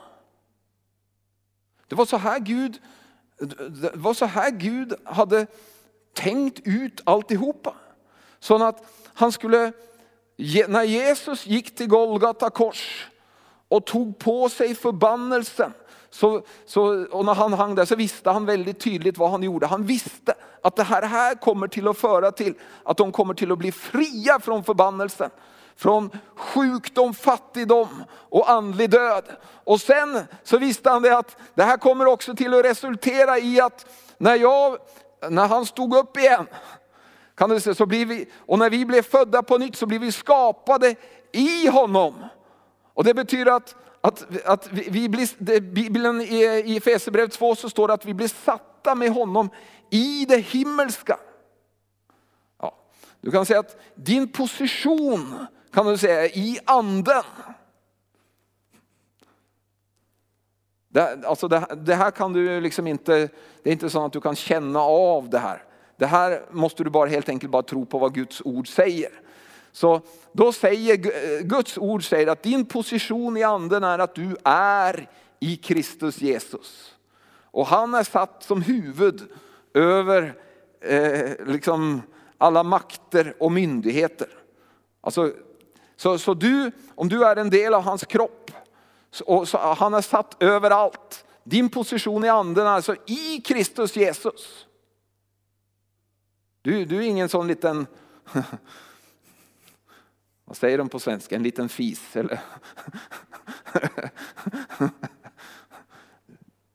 Det 1.88 1.96
var 1.96 2.06
så 2.06 2.18
här 2.18 2.40
Gud, 2.40 2.82
det 3.70 3.92
var 3.94 4.14
så 4.14 4.26
här 4.26 4.52
Gud 4.52 4.94
hade 5.04 5.48
tänkt 6.14 6.60
ut 6.64 7.02
alltihopa. 7.04 7.76
Så 8.40 8.64
att 8.64 8.84
han 9.14 9.32
skulle, 9.32 9.72
när 10.68 10.84
Jesus 10.84 11.46
gick 11.46 11.76
till 11.76 11.88
Golgata 11.88 12.50
kors 12.50 13.10
och 13.68 13.86
tog 13.86 14.20
på 14.20 14.50
sig 14.50 14.76
förbannelsen 14.76 15.74
så, 16.16 16.42
så, 16.66 17.06
och 17.12 17.26
när 17.26 17.34
han 17.34 17.54
hang 17.54 17.76
där 17.76 17.86
så 17.86 17.96
visste 17.96 18.30
han 18.30 18.46
väldigt 18.46 18.80
tydligt 18.80 19.18
vad 19.18 19.32
han 19.32 19.44
gjorde. 19.44 19.68
Han 19.68 19.84
visste 19.84 20.34
att 20.62 20.76
det 20.76 20.84
här, 20.84 21.02
här 21.02 21.36
kommer 21.36 21.68
till 21.68 21.88
att 21.88 21.98
föra 21.98 22.32
till 22.32 22.54
att 22.84 22.98
de 22.98 23.12
kommer 23.12 23.34
till 23.34 23.52
att 23.52 23.58
bli 23.58 23.72
fria 23.72 24.40
från 24.40 24.64
förbannelsen. 24.64 25.30
Från 25.76 26.10
sjukdom, 26.36 27.14
fattigdom 27.14 28.04
och 28.12 28.50
andlig 28.50 28.90
död. 28.90 29.24
Och 29.64 29.82
sen 29.82 30.20
så 30.44 30.58
visste 30.58 30.90
han 30.90 31.02
det 31.02 31.18
att 31.18 31.38
det 31.56 31.64
här 31.64 31.78
kommer 31.78 32.06
också 32.06 32.36
till 32.36 32.54
att 32.54 32.66
resultera 32.66 33.40
i 33.40 33.62
att 33.62 33.86
när, 34.18 34.36
jag, 34.36 34.78
när 35.30 35.48
han 35.48 35.66
stod 35.66 35.96
upp 35.96 36.18
igen, 36.18 36.48
kan 37.36 37.50
du 37.50 37.60
se, 37.60 37.76
så 37.76 37.86
blir 37.86 38.06
vi, 38.06 38.30
och 38.46 38.60
när 38.60 38.70
vi 38.70 38.86
blev 38.86 39.02
födda 39.02 39.44
på 39.44 39.58
nytt 39.58 39.76
så 39.76 39.86
blir 39.86 40.00
vi 40.00 40.12
skapade 40.12 40.96
i 41.32 41.68
honom. 41.68 42.14
Och 42.94 43.04
det 43.04 43.14
betyder 43.14 43.52
att 43.52 43.76
att, 44.06 44.46
att 44.46 44.70
vi, 44.72 44.90
vi 44.90 45.10
blir, 45.10 45.60
Bibeln 45.60 46.22
i 46.22 46.76
Efesierbrevet 46.78 47.32
2 47.32 47.56
så 47.56 47.70
står 47.70 47.88
det 47.88 47.94
att 47.94 48.06
vi 48.06 48.14
blir 48.14 48.28
satta 48.28 48.96
med 48.96 49.12
honom 49.12 49.50
i 49.90 50.26
det 50.26 50.38
himmelska. 50.38 51.20
Ja, 52.62 52.78
du 53.22 53.32
kan 53.32 53.46
säga 53.46 53.60
att 53.60 53.78
din 53.96 54.28
position 54.28 55.46
kan 55.74 55.86
du 55.86 55.98
säga 55.98 56.26
i 56.26 56.60
anden. 56.66 57.24
Det, 60.90 61.26
alltså 61.26 61.48
det, 61.48 61.66
det, 61.76 61.96
här 61.96 62.12
kan 62.12 62.34
du 62.34 62.62
liksom 62.62 62.88
inte, 62.88 63.30
det 63.64 63.70
är 63.70 63.74
inte 63.74 63.90
så 63.90 64.06
att 64.06 64.14
du 64.14 64.22
kan 64.22 64.36
känna 64.36 64.80
av 64.80 65.30
det 65.30 65.40
här. 65.40 65.64
Det 65.98 66.06
här 66.06 66.46
måste 66.52 66.84
du 66.84 66.90
bara 66.90 67.10
helt 67.10 67.30
enkelt 67.30 67.52
bara 67.52 67.64
tro 67.64 67.86
på 67.86 68.00
vad 68.00 68.14
Guds 68.14 68.42
ord 68.46 68.68
säger. 68.68 69.25
Så 69.76 70.02
då 70.32 70.52
säger 70.52 70.94
eh, 70.94 71.42
Guds 71.42 71.78
ord 71.78 72.10
säger 72.10 72.28
att 72.28 72.44
din 72.44 72.66
position 72.66 73.38
i 73.38 73.44
anden 73.44 73.84
är 73.84 74.00
att 74.00 74.16
du 74.16 74.38
är 74.44 75.10
i 75.40 75.56
Kristus 75.56 76.22
Jesus. 76.22 76.96
Och 77.52 77.68
han 77.68 77.94
är 77.94 78.04
satt 78.04 78.44
som 78.44 78.62
huvud 78.62 79.22
över 79.74 80.34
eh, 80.82 81.46
liksom 81.46 82.02
alla 82.38 82.64
makter 82.64 83.36
och 83.40 83.52
myndigheter. 83.52 84.28
Alltså, 85.02 85.34
så, 85.96 86.18
så 86.18 86.34
du, 86.34 86.72
om 86.96 87.10
du 87.10 87.26
är 87.26 87.36
en 87.36 87.50
del 87.50 87.74
av 87.74 87.82
hans 87.82 88.04
kropp, 88.04 88.52
så, 89.12 89.46
så 89.46 89.58
han 89.58 89.94
är 89.94 90.02
satt 90.02 90.44
överallt. 90.44 91.26
Din 91.44 91.70
position 91.70 92.24
i 92.24 92.30
anden 92.30 92.68
är 92.68 92.72
alltså 92.72 92.96
i 93.06 93.42
Kristus 93.46 93.96
Jesus. 93.96 94.68
Du, 96.62 96.86
du 96.86 96.98
är 96.98 97.02
ingen 97.02 97.30
sån 97.30 97.48
liten 97.48 97.88
Vad 100.46 100.58
säger 100.58 100.78
de 100.78 100.90
på 100.90 101.00
svenska? 101.00 101.36
En 101.36 101.44
liten 101.44 101.70
fis? 101.70 102.16
Eller? 102.16 102.40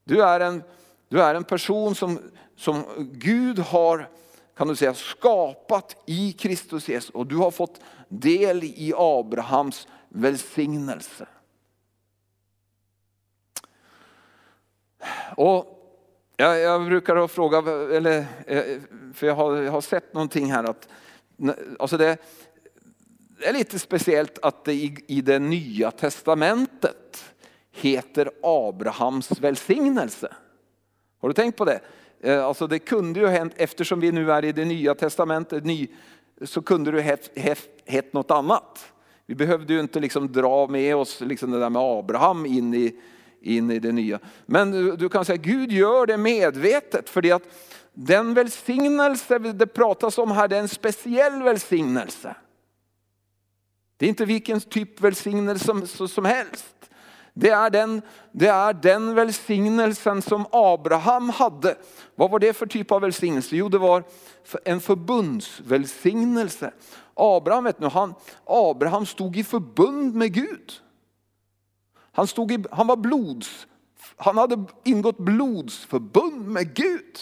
Du 0.04 0.22
är 0.22 0.40
en, 0.40 0.62
du 1.08 1.22
är 1.22 1.34
en 1.34 1.44
person 1.44 1.94
som, 1.94 2.18
som 2.56 2.84
Gud 3.12 3.58
har 3.58 4.08
kan 4.60 4.68
du 4.68 4.76
säga, 4.76 4.94
skapat 4.94 5.96
i 6.06 6.32
Kristus 6.32 6.88
Jesus 6.88 7.10
och 7.10 7.26
du 7.26 7.36
har 7.36 7.50
fått 7.50 7.80
del 8.08 8.64
i 8.64 8.92
Abrahams 8.96 9.88
välsignelse. 10.08 11.26
Och 15.36 15.76
jag, 16.36 16.60
jag 16.60 16.84
brukar 16.84 17.26
fråga, 17.26 17.58
eller, 17.96 18.26
eh, 18.46 18.80
för 19.14 19.26
jag 19.26 19.34
har, 19.34 19.56
jag 19.56 19.72
har 19.72 19.80
sett 19.80 20.14
någonting 20.14 20.52
här 20.52 20.64
att 20.64 20.88
alltså 21.78 21.96
det, 21.96 22.18
det 23.40 23.46
är 23.46 23.52
lite 23.52 23.78
speciellt 23.78 24.38
att 24.42 24.64
det 24.64 24.72
i, 24.72 24.96
i 25.06 25.20
det 25.20 25.38
nya 25.38 25.90
testamentet 25.90 27.24
heter 27.72 28.30
Abrahams 28.42 29.40
välsignelse. 29.40 30.32
Har 31.20 31.28
du 31.28 31.32
tänkt 31.32 31.56
på 31.56 31.64
det? 31.64 31.80
Eh, 32.20 32.44
alltså 32.44 32.66
det 32.66 32.78
kunde 32.78 33.20
ju 33.20 33.26
hänt, 33.26 33.52
eftersom 33.56 34.00
vi 34.00 34.12
nu 34.12 34.32
är 34.32 34.44
i 34.44 34.52
det 34.52 34.64
nya 34.64 34.94
testamentet, 34.94 35.64
ny, 35.64 35.88
så 36.42 36.62
kunde 36.62 36.90
det 36.90 37.00
hett, 37.00 37.38
hett, 37.38 37.68
hett 37.86 38.12
något 38.12 38.30
annat. 38.30 38.92
Vi 39.26 39.34
behövde 39.34 39.72
ju 39.72 39.80
inte 39.80 40.00
liksom 40.00 40.32
dra 40.32 40.66
med 40.66 40.96
oss 40.96 41.20
liksom 41.20 41.50
det 41.50 41.60
där 41.60 41.70
med 41.70 41.82
Abraham 41.82 42.46
in 42.46 42.74
i, 42.74 42.94
in 43.40 43.70
i 43.70 43.78
det 43.78 43.92
nya. 43.92 44.18
Men 44.46 44.70
du, 44.70 44.96
du 44.96 45.08
kan 45.08 45.24
säga 45.24 45.34
att 45.34 45.46
Gud 45.46 45.72
gör 45.72 46.06
det 46.06 46.16
medvetet 46.16 47.08
för 47.08 47.34
att 47.34 47.42
den 47.92 48.34
välsignelse 48.34 49.38
det 49.38 49.66
pratas 49.66 50.18
om 50.18 50.30
här, 50.30 50.48
det 50.48 50.56
är 50.56 50.60
en 50.60 50.68
speciell 50.68 51.42
välsignelse. 51.42 52.34
Det 54.00 54.06
är 54.06 54.08
inte 54.08 54.24
vilken 54.24 54.60
typ 54.60 55.00
välsignelse 55.00 55.64
som, 55.86 56.08
som 56.08 56.24
helst. 56.24 56.90
Det 57.34 57.50
är, 57.50 57.70
den, 57.70 58.02
det 58.32 58.46
är 58.46 58.72
den 58.72 59.14
välsignelsen 59.14 60.22
som 60.22 60.46
Abraham 60.52 61.28
hade. 61.28 61.76
Vad 62.14 62.30
var 62.30 62.38
det 62.38 62.52
för 62.52 62.66
typ 62.66 62.92
av 62.92 63.00
välsignelse? 63.00 63.56
Jo, 63.56 63.68
det 63.68 63.78
var 63.78 64.04
en 64.64 64.80
förbundsvälsignelse. 64.80 66.72
Abraham, 67.14 67.64
vet 67.64 67.80
nu, 67.80 67.86
han, 67.86 68.14
Abraham 68.44 69.06
stod 69.06 69.36
i 69.36 69.44
förbund 69.44 70.14
med 70.14 70.34
Gud. 70.34 70.72
Han, 72.12 72.26
stod 72.26 72.52
i, 72.52 72.64
han, 72.70 72.86
var 72.86 72.96
blods, 72.96 73.66
han 74.16 74.38
hade 74.38 74.64
ingått 74.84 75.18
blodsförbund 75.18 76.48
med 76.48 76.74
Gud. 76.74 77.18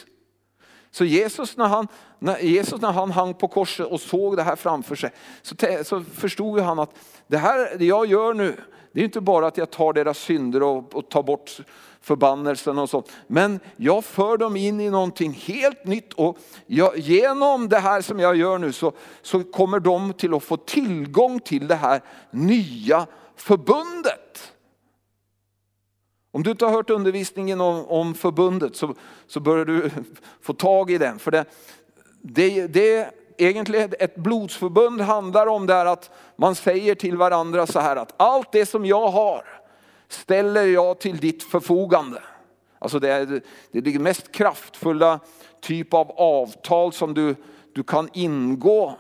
Så 0.91 1.05
Jesus 1.05 1.57
när, 1.57 1.67
han, 1.67 1.89
när 2.19 2.39
Jesus 2.39 2.81
när 2.81 2.93
han 2.93 3.11
hang 3.11 3.35
på 3.35 3.49
korset 3.49 3.87
och 3.87 4.01
såg 4.01 4.37
det 4.37 4.43
här 4.43 4.57
framför 4.57 4.97
sig 4.97 5.11
så, 5.43 5.55
så 5.85 6.05
förstod 6.15 6.61
han 6.61 6.79
att 6.79 6.91
det 7.27 7.39
här 7.39 7.79
det 7.79 7.85
jag 7.85 8.07
gör 8.07 8.35
nu, 8.35 8.57
det 8.93 9.01
är 9.01 9.05
inte 9.05 9.21
bara 9.21 9.47
att 9.47 9.57
jag 9.57 9.71
tar 9.71 9.93
deras 9.93 10.19
synder 10.19 10.63
och, 10.63 10.95
och 10.95 11.09
tar 11.09 11.23
bort 11.23 11.61
förbannelsen 12.01 12.79
och 12.79 12.91
sånt. 12.91 13.13
Men 13.27 13.61
jag 13.77 14.05
för 14.05 14.37
dem 14.37 14.57
in 14.57 14.81
i 14.81 14.91
någonting 14.91 15.33
helt 15.33 15.85
nytt 15.85 16.13
och 16.13 16.39
jag, 16.67 16.99
genom 16.99 17.69
det 17.69 17.79
här 17.79 18.01
som 18.01 18.21
jag 18.21 18.37
gör 18.37 18.59
nu 18.59 18.73
så, 18.73 18.93
så 19.23 19.45
kommer 19.45 19.81
de 19.81 20.13
till 20.13 20.35
att 20.35 20.43
få 20.43 20.57
tillgång 20.57 21.41
till 21.41 21.69
det 21.69 21.75
här 21.75 22.01
nya 22.31 23.07
förbundet. 23.37 24.28
Om 26.39 26.45
du 26.45 26.51
inte 26.51 26.65
har 26.65 26.73
hört 26.73 26.91
undervisningen 26.91 27.61
om, 27.61 27.85
om 27.87 28.15
förbundet 28.15 28.77
så, 28.77 28.95
så 29.27 29.41
bör 29.41 29.65
du 29.65 29.91
få 30.41 30.53
tag 30.53 30.91
i 30.91 30.99
den. 30.99 31.19
För 31.19 31.31
det, 31.31 31.45
det, 32.23 32.67
det 32.67 33.11
egentligen 33.37 33.93
ett 33.99 34.17
blodsförbund 34.17 35.01
handlar 35.01 35.47
om 35.47 35.67
det 35.67 35.75
här 35.75 35.87
att 35.87 36.11
man 36.37 36.55
säger 36.55 36.95
till 36.95 37.17
varandra 37.17 37.67
så 37.67 37.81
här 37.81 37.97
att 37.97 38.15
allt 38.17 38.53
det 38.53 38.67
som 38.67 38.87
jag 38.87 39.09
har 39.09 39.45
ställer 40.09 40.65
jag 40.67 40.99
till 40.99 41.17
ditt 41.17 41.43
förfogande. 41.43 42.23
Alltså 42.79 42.99
det 42.99 43.13
är 43.13 43.27
det, 43.73 43.79
är 43.79 43.83
det 43.83 43.99
mest 43.99 44.33
kraftfulla 44.33 45.21
typ 45.61 45.95
av 45.95 46.11
avtal 46.11 46.93
som 46.93 47.15
du, 47.15 47.35
du 47.75 47.83
kan 47.83 48.09
ingå. 48.13 48.97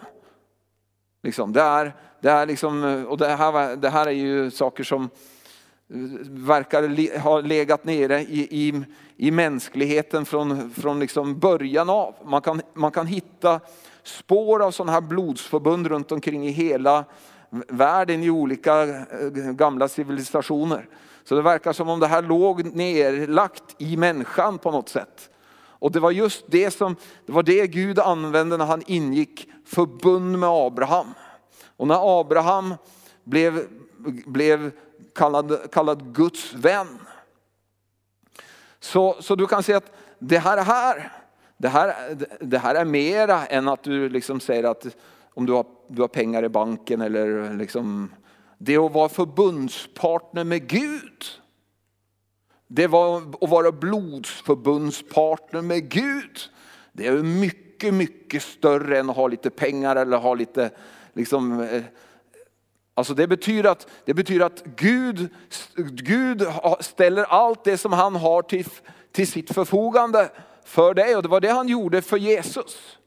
Liksom, 1.22 1.53
det, 1.53 1.62
är, 1.62 1.96
det, 2.20 2.31
är 2.31 2.46
liksom, 2.46 3.07
och 3.09 3.18
det, 3.18 3.29
här, 3.29 3.77
det 3.77 3.88
här 3.90 4.07
är 4.07 4.11
ju 4.11 4.51
saker 4.51 4.85
som 4.85 5.11
verkar 6.31 7.18
ha 7.18 7.40
legat 7.40 7.85
nere 7.85 8.20
i, 8.20 8.48
i, 8.51 8.85
i 9.16 9.31
mänskligheten 9.31 10.24
från, 10.24 10.70
från 10.70 11.01
liksom 11.01 11.38
början 11.38 11.90
av. 11.90 12.14
Man 12.24 12.42
kan, 12.42 12.62
man 12.74 12.90
kan 12.90 13.07
hitta 13.07 13.61
spår 14.03 14.62
av 14.62 14.70
sådana 14.70 14.92
här 14.92 15.01
blodsförbund 15.01 15.87
runt 15.87 16.12
omkring 16.12 16.46
i 16.46 16.51
hela 16.51 17.05
världen 17.68 18.22
i 18.22 18.31
olika 18.31 18.83
eh, 18.83 19.29
gamla 19.33 19.88
civilisationer. 19.88 20.88
Så 21.24 21.35
det 21.35 21.42
verkar 21.42 21.72
som 21.72 21.88
om 21.88 22.01
det 22.01 22.07
här 22.07 22.22
låg 22.22 22.74
nerlagt 22.74 23.77
i 23.79 23.96
människan 23.96 24.59
på 24.59 24.70
något 24.70 24.88
sätt. 24.88 25.31
Och 25.81 25.92
det 25.92 26.01
var 26.01 26.11
just 26.11 26.44
det 26.48 26.70
som, 26.70 26.96
det 27.27 27.33
var 27.33 27.42
det 27.42 27.66
Gud 27.66 27.98
använde 27.98 28.57
när 28.57 28.66
han 28.66 28.83
ingick 28.87 29.48
förbund 29.66 30.38
med 30.38 30.48
Abraham. 30.48 31.07
Och 31.77 31.88
när 31.88 32.20
Abraham 32.20 32.74
blev, 33.24 33.66
blev 34.27 34.70
kallad, 35.18 35.70
kallad 35.72 36.14
Guds 36.14 36.54
vän. 36.54 36.98
Så, 38.81 39.16
så 39.20 39.35
du 39.35 39.46
kan 39.46 39.62
se 39.62 39.74
att 39.74 39.92
det 40.18 40.38
här, 40.38 40.64
här, 40.64 41.12
det 41.57 41.68
här, 41.68 42.16
det 42.40 42.59
här 42.59 42.74
är 42.74 42.85
mera 42.85 43.46
än 43.46 43.68
att 43.68 43.83
du 43.83 44.09
liksom 44.09 44.40
säger 44.40 44.64
att 44.64 44.87
om 45.35 45.46
du 45.46 45.52
har, 45.52 45.66
du 45.88 46.00
har 46.00 46.09
pengar 46.09 46.44
i 46.44 46.48
banken 46.48 47.00
eller 47.00 47.54
liksom, 47.54 48.14
det 48.59 48.74
är 48.74 48.87
att 48.87 48.92
vara 48.92 49.09
förbundspartner 49.09 50.44
med 50.44 50.68
Gud. 50.68 51.24
Det 52.66 52.87
var 52.87 53.16
att 53.40 53.50
vara 53.50 53.72
blodsförbundspartner 53.72 55.62
med 55.62 55.88
Gud. 55.88 56.38
Det 56.92 57.07
är 57.07 57.12
mycket, 57.22 57.94
mycket 57.94 58.42
större 58.42 58.98
än 58.98 59.11
att 59.11 59.16
ha 59.16 59.28
lite 59.28 59.50
pengar 59.50 59.96
eller 59.96 60.16
ha 60.16 60.35
lite, 60.35 60.70
liksom, 61.12 61.61
eh, 61.61 61.83
alltså 62.98 63.14
det 63.14 63.26
betyder 63.26 63.70
att, 63.70 63.87
det 64.04 64.14
betyder 64.14 64.46
att 64.46 64.62
Gud, 64.64 65.28
Gud 65.76 66.46
ställer 66.80 67.24
allt 67.24 67.64
det 67.64 67.78
som 67.78 67.92
han 67.92 68.16
har 68.16 68.42
till, 68.42 68.68
till 69.12 69.28
sitt 69.28 69.54
förfogande 69.54 70.30
för 70.64 70.94
dig 70.94 71.16
och 71.16 71.22
det 71.22 71.28
var 71.28 71.40
det 71.40 71.48
han 71.48 71.68
gjorde 71.68 72.02
för 72.02 72.16
Jesus. 72.16 72.98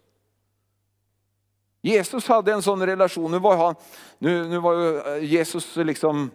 Jesus 1.82 2.28
hade 2.28 2.54
en 2.54 2.62
sån 2.62 2.86
relation, 2.86 3.32
nu 3.32 3.40
var, 3.40 3.58
han, 3.58 3.76
nu, 4.18 4.48
nu 4.48 4.60
var 4.60 4.74
ju 4.74 4.98
eh, 5.00 5.24
Jesus 5.24 5.76
liksom 5.76 6.32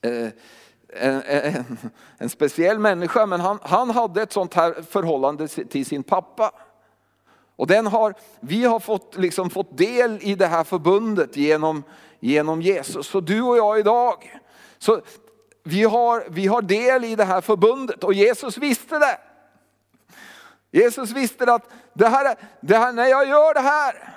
eh, 0.00 0.28
en, 0.88 1.22
en, 1.22 1.64
en, 2.18 2.28
speciell 2.28 2.78
människa, 2.78 3.26
men 3.26 3.40
han, 3.40 3.58
han 3.62 3.90
hade 3.90 4.22
ett 4.22 4.32
sånt 4.32 4.54
här 4.54 4.82
förhållande 4.90 5.48
till 5.48 5.86
sin 5.86 6.02
pappa. 6.02 6.52
Och 7.56 7.66
den 7.66 7.86
har, 7.86 8.14
vi 8.40 8.64
har 8.64 8.80
fått, 8.80 9.16
liksom 9.16 9.50
fått 9.50 9.78
del 9.78 10.18
i 10.20 10.34
det 10.34 10.46
här 10.46 10.64
förbundet 10.64 11.36
genom, 11.36 11.82
genom 12.24 12.62
Jesus. 12.62 13.06
Så 13.06 13.20
du 13.20 13.42
och 13.42 13.56
jag 13.56 13.78
idag, 13.78 14.40
så 14.78 15.00
vi 15.64 15.84
har, 15.84 16.24
vi 16.28 16.46
har 16.46 16.62
del 16.62 17.04
i 17.04 17.16
det 17.16 17.24
här 17.24 17.40
förbundet 17.40 18.04
och 18.04 18.14
Jesus 18.14 18.58
visste 18.58 18.98
det. 18.98 19.18
Jesus 20.70 21.10
visste 21.10 21.52
att 21.52 21.68
det 21.92 22.08
här, 22.08 22.36
det 22.60 22.76
här, 22.76 22.92
när 22.92 23.06
jag 23.06 23.28
gör 23.28 23.54
det 23.54 23.60
här, 23.60 24.14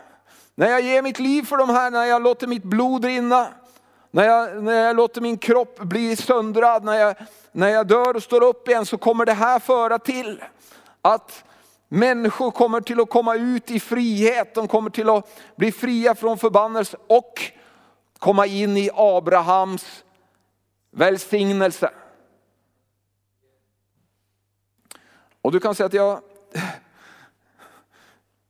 när 0.55 0.69
jag 0.69 0.81
ger 0.81 1.01
mitt 1.01 1.19
liv 1.19 1.43
för 1.43 1.57
de 1.57 1.69
här, 1.69 1.91
när 1.91 2.05
jag 2.05 2.21
låter 2.21 2.47
mitt 2.47 2.63
blod 2.63 3.05
rinna, 3.05 3.47
när 4.11 4.23
jag, 4.23 4.63
när 4.63 4.85
jag 4.85 4.95
låter 4.95 5.21
min 5.21 5.37
kropp 5.37 5.79
bli 5.79 6.15
söndrad, 6.15 6.83
när 6.83 6.99
jag, 6.99 7.15
när 7.51 7.69
jag 7.69 7.87
dör 7.87 8.15
och 8.15 8.23
står 8.23 8.43
upp 8.43 8.67
igen 8.67 8.85
så 8.85 8.97
kommer 8.97 9.25
det 9.25 9.33
här 9.33 9.59
föra 9.59 9.99
till 9.99 10.43
att 11.01 11.43
människor 11.89 12.51
kommer 12.51 12.81
till 12.81 12.99
att 12.99 13.09
komma 13.09 13.35
ut 13.35 13.71
i 13.71 13.79
frihet, 13.79 14.55
de 14.55 14.67
kommer 14.67 14.89
till 14.89 15.09
att 15.09 15.39
bli 15.55 15.71
fria 15.71 16.15
från 16.15 16.37
förbannelse 16.37 16.97
och 17.07 17.51
komma 18.19 18.45
in 18.45 18.77
i 18.77 18.89
Abrahams 18.93 20.03
välsignelse. 20.91 21.91
Och 25.41 25.51
du 25.51 25.59
kan 25.59 25.75
säga 25.75 25.87
att 25.87 25.93
jag, 25.93 26.21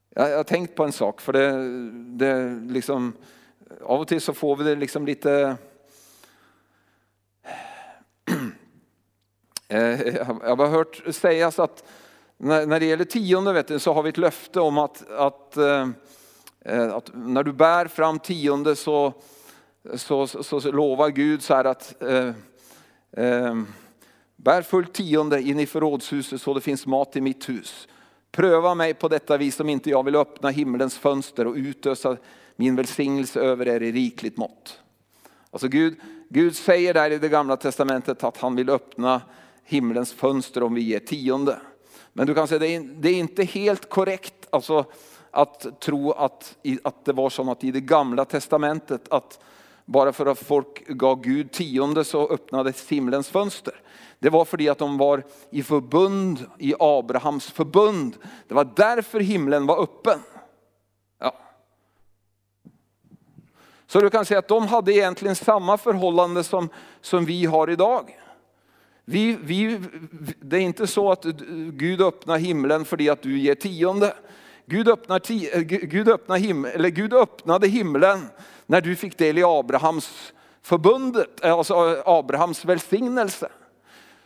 jag 0.09 0.37
har 0.37 0.43
tänkt 0.43 0.75
på 0.75 0.83
en 0.83 0.91
sak, 0.91 1.21
för 1.21 1.33
det, 1.33 1.51
det 2.17 2.59
liksom, 2.73 3.13
av 3.81 3.99
och 3.99 4.07
till 4.07 4.21
så 4.21 4.33
får 4.33 4.55
vi 4.55 4.63
det 4.63 4.75
liksom 4.75 5.05
lite 5.05 5.57
eh, 9.67 10.15
jag 10.25 10.55
har 10.55 10.67
hört 10.67 11.15
sägas 11.15 11.59
att 11.59 11.83
när 12.37 12.79
det 12.79 12.85
gäller 12.85 13.05
tionde 13.05 13.53
vet 13.53 13.67
du, 13.67 13.79
så 13.79 13.93
har 13.93 14.03
vi 14.03 14.09
ett 14.09 14.17
löfte 14.17 14.59
om 14.59 14.77
att, 14.77 15.09
att, 15.09 15.57
eh, 15.57 15.89
att 16.93 17.11
när 17.13 17.43
du 17.43 17.53
bär 17.53 17.87
fram 17.87 18.19
tionde 18.19 18.75
så, 18.75 19.13
så, 19.93 20.27
så, 20.27 20.61
så 20.61 20.71
lovar 20.71 21.09
Gud 21.09 21.43
så 21.43 21.53
här 21.55 21.65
att 21.65 22.03
eh, 22.03 22.27
eh, 23.11 23.55
bär 24.35 24.61
fullt 24.61 24.93
tionde 24.93 25.41
in 25.41 25.59
i 25.59 25.65
förrådshuset 25.65 26.41
så 26.41 26.53
det 26.53 26.61
finns 26.61 26.85
mat 26.85 27.15
i 27.15 27.21
mitt 27.21 27.49
hus. 27.49 27.87
Pröva 28.31 28.75
mig 28.75 28.93
på 28.93 29.07
detta 29.07 29.37
vis 29.37 29.59
om 29.59 29.69
inte 29.69 29.89
jag 29.89 30.03
vill 30.03 30.15
öppna 30.15 30.49
himlens 30.49 30.97
fönster 30.97 31.47
och 31.47 31.55
utösa 31.55 32.17
min 32.55 32.75
välsignelse 32.75 33.39
över 33.39 33.67
er 33.67 33.81
i 33.81 33.91
rikligt 33.91 34.37
mått. 34.37 34.79
Alltså 35.51 35.67
Gud, 35.67 35.95
Gud 36.29 36.55
säger 36.55 36.93
där 36.93 37.11
i 37.11 37.17
det 37.17 37.29
gamla 37.29 37.57
testamentet 37.57 38.23
att 38.23 38.37
han 38.37 38.55
vill 38.55 38.69
öppna 38.69 39.21
himlens 39.63 40.13
fönster 40.13 40.63
om 40.63 40.73
vi 40.73 40.81
ger 40.81 40.99
tionde. 40.99 41.59
Men 42.13 42.27
du 42.27 42.33
kan 42.33 42.47
säga 42.47 42.59
det 42.59 42.75
är, 42.75 42.79
det 42.79 43.09
är 43.09 43.19
inte 43.19 43.43
helt 43.43 43.89
korrekt 43.89 44.47
alltså, 44.49 44.85
att 45.31 45.79
tro 45.79 46.11
att, 46.11 46.57
att 46.83 47.05
det 47.05 47.13
var 47.13 47.29
som 47.29 47.49
att 47.49 47.63
i 47.63 47.71
det 47.71 47.81
gamla 47.81 48.25
testamentet 48.25 49.01
att 49.09 49.39
bara 49.87 50.13
för 50.13 50.25
att 50.25 50.39
folk 50.39 50.87
gav 50.87 51.21
Gud 51.21 51.51
tionde 51.51 52.03
så 52.03 52.27
öppnades 52.27 52.87
himlens 52.89 53.29
fönster. 53.29 53.73
Det 54.19 54.29
var 54.29 54.45
för 54.45 54.71
att 54.71 54.77
de 54.77 54.97
var 54.97 55.23
i 55.49 55.63
förbund, 55.63 56.45
i 56.59 56.73
Abrahams 56.79 57.51
förbund. 57.51 58.17
Det 58.47 58.53
var 58.53 58.69
därför 58.75 59.19
himlen 59.19 59.65
var 59.65 59.83
öppen. 59.83 60.19
Ja. 61.19 61.33
Så 63.87 64.01
du 64.01 64.09
kan 64.09 64.25
säga 64.25 64.39
att 64.39 64.47
de 64.47 64.67
hade 64.67 64.93
egentligen 64.93 65.35
samma 65.35 65.77
förhållande 65.77 66.43
som, 66.43 66.69
som 67.01 67.25
vi 67.25 67.45
har 67.45 67.69
idag. 67.69 68.19
Vi, 69.05 69.37
vi, 69.41 69.81
det 70.41 70.57
är 70.57 70.61
inte 70.61 70.87
så 70.87 71.11
att 71.11 71.23
Gud 71.73 72.01
öppnar 72.01 72.37
himlen 72.37 72.85
för 72.85 73.11
att 73.11 73.21
du 73.21 73.39
ger 73.39 73.55
tionde. 73.55 74.13
Gud, 74.69 74.87
öppnar, 74.89 75.21
eh, 75.31 75.61
Gud, 75.61 76.09
öppnar 76.09 76.37
him, 76.37 76.65
eller 76.65 76.89
Gud 76.89 77.13
öppnade 77.13 77.67
himlen 77.67 78.29
när 78.65 78.81
du 78.81 78.95
fick 78.95 79.17
del 79.17 79.37
i 79.37 79.43
Abrahams 79.43 80.33
förbundet, 80.61 81.43
eh, 81.43 81.53
alltså 81.53 81.73
eh, 81.73 82.01
Abrahams 82.05 82.65
välsignelse. 82.65 83.49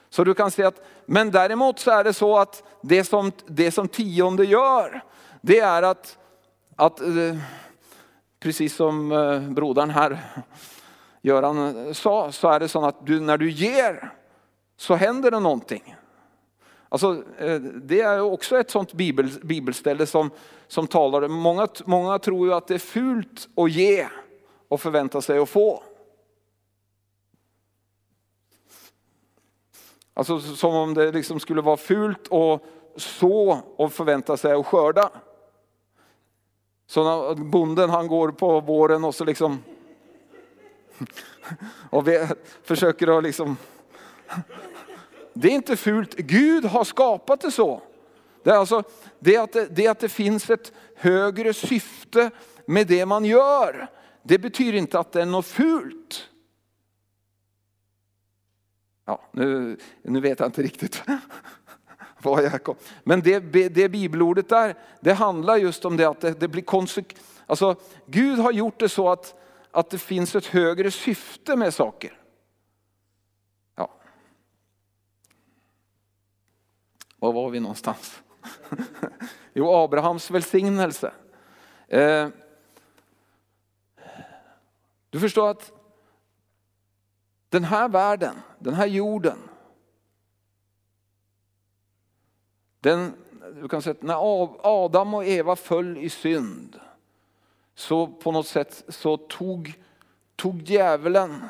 Så 0.10 0.24
du 0.24 0.34
kan 0.34 0.52
säga 0.52 0.68
att, 0.68 0.86
men 1.06 1.32
däremot 1.32 1.80
så 1.80 1.92
är 1.92 2.04
det 2.04 2.14
så 2.14 2.38
att 2.38 2.64
det 2.82 3.04
som, 3.04 3.32
det 3.46 3.72
som 3.72 3.88
tionde 3.88 4.46
gör, 4.46 5.04
det 5.42 5.60
är 5.60 5.84
att, 5.84 6.18
att 6.76 7.02
precis 8.40 8.76
som 8.76 9.10
brodern 9.56 9.90
här, 9.90 10.20
Göran 11.22 11.94
sa, 11.96 12.32
så 12.32 12.50
är 12.50 12.60
det 12.60 12.68
så 12.68 12.86
att 12.86 13.06
du, 13.06 13.20
när 13.20 13.38
du 13.38 13.52
ger 13.52 14.12
så 14.78 14.96
händer 14.96 15.32
det 15.32 15.40
någonting. 15.40 15.96
Alltså, 16.94 17.24
eh, 17.38 17.62
det 17.62 18.02
är 18.02 18.22
också 18.22 18.60
ett 18.60 18.72
sånt 18.72 18.94
bibel, 18.94 19.30
bibelställe 19.44 20.06
som, 20.06 20.32
som 20.68 20.88
talar, 20.88 21.28
många, 21.28 21.68
många 21.86 22.20
tror 22.20 22.48
ju 22.48 22.54
att 22.54 22.68
det 22.68 22.74
är 22.74 22.80
fult 22.80 23.50
att 23.56 23.72
ge 23.72 24.08
och 24.68 24.82
förvänta 24.82 25.22
sig 25.22 25.40
att 25.40 25.50
få. 25.50 25.84
Alltså 30.14 30.40
som 30.40 30.76
om 30.76 30.94
det 30.94 31.12
liksom 31.12 31.40
skulle 31.40 31.62
vara 31.62 31.78
fult 31.78 32.32
att 32.32 32.62
så 32.96 33.62
och 33.76 33.94
förvänta 33.94 34.38
sig 34.38 34.54
att 34.54 34.66
skörda. 34.66 35.10
Så 36.88 37.04
när 37.04 37.36
bonden 37.36 37.90
han 37.90 38.08
går 38.08 38.32
på 38.32 38.60
våren 38.60 39.04
och 39.04 39.16
så 39.16 39.26
liksom 39.26 39.64
och 41.90 42.08
vi 42.08 42.28
försöker 42.64 43.18
att 43.18 43.24
liksom 43.24 43.58
det 45.34 45.48
är 45.48 45.52
inte 45.52 45.78
fult, 45.78 46.16
Gud 46.16 46.66
har 46.66 46.84
skapat 46.84 47.42
det 47.42 47.52
så. 47.52 47.82
Det 48.44 48.50
är, 48.50 48.56
alltså, 48.56 48.84
det, 49.20 49.38
att 49.38 49.54
det, 49.54 49.66
det 49.66 49.88
att 49.88 50.00
det 50.00 50.10
finns 50.10 50.50
ett 50.50 50.74
högre 50.96 51.54
syfte 51.54 52.32
med 52.66 52.88
det 52.88 53.06
man 53.06 53.26
gör. 53.26 53.88
Det 54.24 54.40
betyder 54.40 54.78
inte 54.78 55.00
att 55.00 55.12
det 55.12 55.22
är 55.22 55.26
något 55.26 55.46
fult. 55.46 56.30
Ja, 59.06 59.22
nu, 59.32 59.78
nu 60.02 60.20
vet 60.20 60.40
jag 60.40 60.48
inte 60.48 60.64
riktigt 60.64 61.04
vad 62.22 62.44
jag 62.44 62.64
kom. 62.64 62.76
Men 63.04 63.22
det, 63.22 63.40
det 63.70 63.90
bibelordet 63.90 64.50
där, 64.50 64.76
det 65.00 65.14
handlar 65.14 65.58
just 65.58 65.86
om 65.86 65.98
det 65.98 66.06
att 66.06 66.22
det, 66.22 66.40
det 66.40 66.48
blir 66.48 66.64
konsekvent. 66.64 67.26
Alltså 67.46 67.76
Gud 68.06 68.40
har 68.40 68.52
gjort 68.52 68.80
det 68.80 68.90
så 68.90 69.10
att, 69.10 69.36
att 69.72 69.90
det 69.90 69.98
finns 69.98 70.36
ett 70.36 70.46
högre 70.46 70.92
syfte 70.92 71.56
med 71.56 71.74
saker. 71.74 72.21
Var 77.22 77.34
var 77.34 77.50
vi 77.50 77.60
någonstans? 77.60 78.22
jo, 79.54 79.76
Abrahams 79.76 80.32
välsignelse. 80.32 81.14
Eh, 81.88 82.28
du 85.10 85.20
förstår 85.20 85.50
att 85.50 85.72
den 87.50 87.64
här 87.64 87.90
världen, 87.90 88.36
den 88.60 88.74
här 88.74 88.86
jorden, 88.86 89.38
den, 92.80 93.14
du 93.62 93.68
kan 93.68 93.82
säga, 93.82 93.92
att 93.92 94.02
när 94.02 94.18
Adam 94.62 95.14
och 95.14 95.26
Eva 95.26 95.56
föll 95.56 95.98
i 95.98 96.10
synd 96.10 96.80
så 97.76 98.08
på 98.08 98.32
något 98.32 98.48
sätt 98.48 98.84
så 98.88 99.18
tog, 99.18 99.74
tog 100.36 100.62
djävulen 100.62 101.50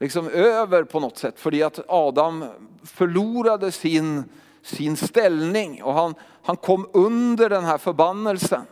liksom 0.00 0.28
över 0.28 0.84
på 0.84 1.00
något 1.00 1.18
sätt. 1.18 1.40
För 1.40 1.64
att 1.64 1.80
Adam 1.88 2.44
förlorade 2.84 3.72
sin, 3.72 4.24
sin 4.62 4.96
ställning 4.96 5.82
och 5.82 5.94
han, 5.94 6.14
han 6.42 6.56
kom 6.56 6.90
under 6.92 7.48
den 7.48 7.64
här 7.64 7.78
förbannelsen. 7.78 8.62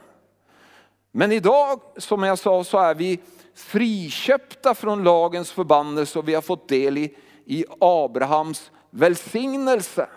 Men 1.12 1.32
idag, 1.32 1.80
som 1.97 2.22
jag 2.22 2.39
sa, 2.39 2.64
så 2.64 2.78
är 2.78 2.95
vi 2.95 3.20
friköpta 3.55 4.74
från 4.74 5.05
lagens 5.05 5.51
förbannelse 5.53 6.18
och 6.18 6.28
vi 6.28 6.34
har 6.34 6.43
fått 6.43 6.68
del 6.68 6.99
i, 6.99 7.16
i 7.45 7.64
Abrahams 7.80 8.70
välsignelse. 8.91 10.09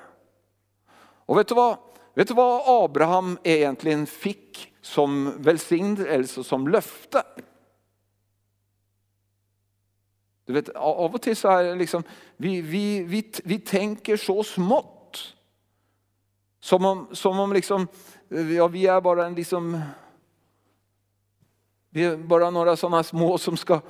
Och 1.26 1.38
vet 1.38 1.47
du, 1.47 1.55
vad, 1.55 1.78
vet 2.13 2.28
du 2.28 2.34
vad 2.34 2.84
Abraham 2.84 3.38
egentligen 3.43 4.05
fick 4.05 4.74
som 4.82 5.34
välsignelse, 5.38 6.43
som 6.43 6.67
löfte? 6.67 7.24
Du 10.45 10.53
vet, 10.53 10.69
av 10.69 11.13
och 11.13 11.22
till 11.22 11.36
så 11.36 11.49
är 11.49 11.63
det 11.63 11.76
liksom, 11.76 12.03
vi, 12.38 12.61
vi, 12.61 13.03
vi, 13.03 13.32
vi 13.43 13.59
tänker 13.59 14.17
så 14.17 14.43
smått. 14.43 15.01
Som 16.62 16.86
om, 16.86 17.07
som 17.12 17.39
om 17.39 17.53
liksom, 17.53 17.88
eh, 18.30 18.51
ja, 18.51 18.68
vi 18.68 18.88
är 18.88 19.01
bara 19.01 19.26
en 19.26 19.36
liksom, 19.36 19.82
vi 21.89 22.03
är 22.03 22.18
bara 22.18 22.49
några 22.49 22.76
sådana 22.76 23.03
små 23.03 23.38
som 23.38 23.57
ska, 23.57 23.82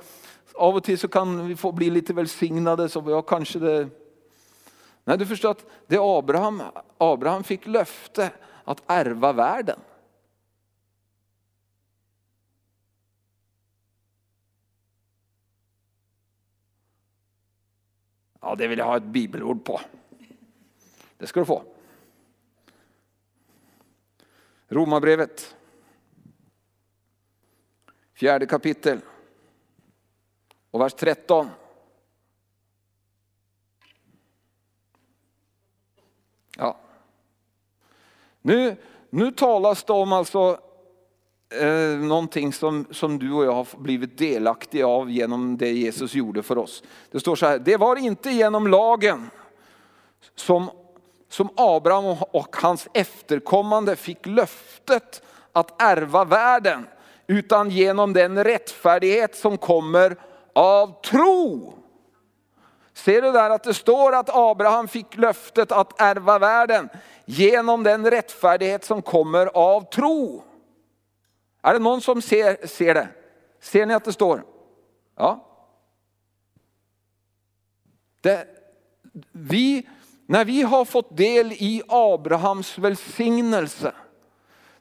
av 0.54 0.76
och 0.76 0.84
till 0.84 0.98
så 0.98 1.08
kan 1.08 1.48
vi 1.48 1.56
få 1.56 1.72
bli 1.72 1.90
lite 1.90 2.14
välsignade 2.14 2.88
så 2.88 3.04
jag 3.06 3.26
kanske 3.28 3.58
det. 3.58 3.88
Nej, 5.04 5.18
du 5.18 5.26
förstår 5.26 5.50
att 5.50 5.66
det 5.86 5.98
Abraham, 6.00 6.62
Abraham 6.98 7.44
fick 7.44 7.66
löfte 7.66 8.30
att 8.64 8.82
ärva 8.86 9.32
världen. 9.32 9.78
Ja, 18.40 18.54
det 18.54 18.68
vill 18.68 18.78
jag 18.78 18.86
ha 18.86 18.96
ett 18.96 19.02
bibelord 19.02 19.64
på. 19.64 19.80
Det 21.18 21.26
ska 21.26 21.40
du 21.40 21.46
få. 21.46 21.71
Romarbrevet. 24.72 25.56
Fjärde 28.14 28.46
kapitel. 28.46 29.00
Och 30.70 30.80
vers 30.80 30.94
13. 30.94 31.48
Ja. 36.56 36.76
Nu, 38.42 38.76
nu 39.10 39.30
talas 39.30 39.84
det 39.84 39.92
om 39.92 40.12
alltså 40.12 40.58
eh, 41.60 41.98
någonting 41.98 42.52
som, 42.52 42.86
som 42.90 43.18
du 43.18 43.32
och 43.32 43.44
jag 43.44 43.52
har 43.52 43.66
blivit 43.78 44.18
delaktiga 44.18 44.86
av 44.86 45.10
genom 45.10 45.56
det 45.56 45.72
Jesus 45.72 46.14
gjorde 46.14 46.42
för 46.42 46.58
oss. 46.58 46.82
Det 47.10 47.20
står 47.20 47.36
så 47.36 47.46
här, 47.46 47.58
det 47.58 47.76
var 47.76 47.96
inte 47.96 48.30
genom 48.30 48.66
lagen 48.66 49.30
som, 50.34 50.70
som 51.32 51.48
Abraham 51.56 52.16
och 52.30 52.56
hans 52.56 52.88
efterkommande 52.94 53.96
fick 53.96 54.26
löftet 54.26 55.22
att 55.52 55.82
ärva 55.82 56.24
världen, 56.24 56.86
utan 57.26 57.70
genom 57.70 58.12
den 58.12 58.44
rättfärdighet 58.44 59.36
som 59.36 59.58
kommer 59.58 60.16
av 60.52 61.00
tro. 61.00 61.74
Ser 62.92 63.22
du 63.22 63.32
där 63.32 63.50
att 63.50 63.64
det 63.64 63.74
står 63.74 64.14
att 64.14 64.30
Abraham 64.32 64.88
fick 64.88 65.16
löftet 65.16 65.72
att 65.72 66.00
ärva 66.00 66.38
världen 66.38 66.88
genom 67.24 67.82
den 67.82 68.10
rättfärdighet 68.10 68.84
som 68.84 69.02
kommer 69.02 69.46
av 69.46 69.90
tro. 69.90 70.44
Är 71.62 71.72
det 71.72 71.78
någon 71.78 72.00
som 72.00 72.22
ser, 72.22 72.66
ser 72.66 72.94
det? 72.94 73.08
Ser 73.60 73.86
ni 73.86 73.94
att 73.94 74.04
det 74.04 74.12
står? 74.12 74.44
Ja. 75.16 75.48
Det, 78.20 78.46
vi, 79.32 79.88
när 80.32 80.44
vi 80.44 80.62
har 80.62 80.84
fått 80.84 81.16
del 81.16 81.52
i 81.52 81.82
Abrahams 81.88 82.78
välsignelse, 82.78 83.92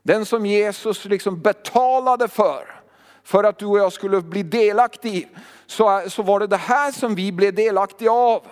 den 0.01 0.25
som 0.25 0.45
Jesus 0.45 1.05
liksom 1.05 1.41
betalade 1.41 2.27
för, 2.27 2.81
för 3.23 3.43
att 3.43 3.59
du 3.59 3.65
och 3.65 3.79
jag 3.79 3.93
skulle 3.93 4.21
bli 4.21 4.43
delaktiga 4.43 5.13
i, 5.13 5.27
så, 5.65 6.03
så 6.07 6.23
var 6.23 6.39
det 6.39 6.47
det 6.47 6.57
här 6.57 6.91
som 6.91 7.15
vi 7.15 7.31
blev 7.31 7.55
delaktiga 7.55 8.11
av. 8.11 8.47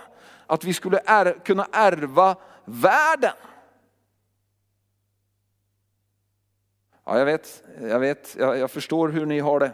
Att 0.47 0.63
vi 0.63 0.73
skulle 0.73 1.01
är, 1.05 1.39
kunna 1.45 1.67
ärva 1.71 2.35
världen. 2.65 3.33
Ja, 7.05 7.17
jag 7.17 7.25
vet, 7.25 7.63
jag, 7.81 7.99
vet 7.99 8.35
jag, 8.39 8.57
jag, 8.57 8.71
förstår 8.71 9.09
hur 9.09 9.25
ni 9.25 9.39
har 9.39 9.59
det. 9.59 9.71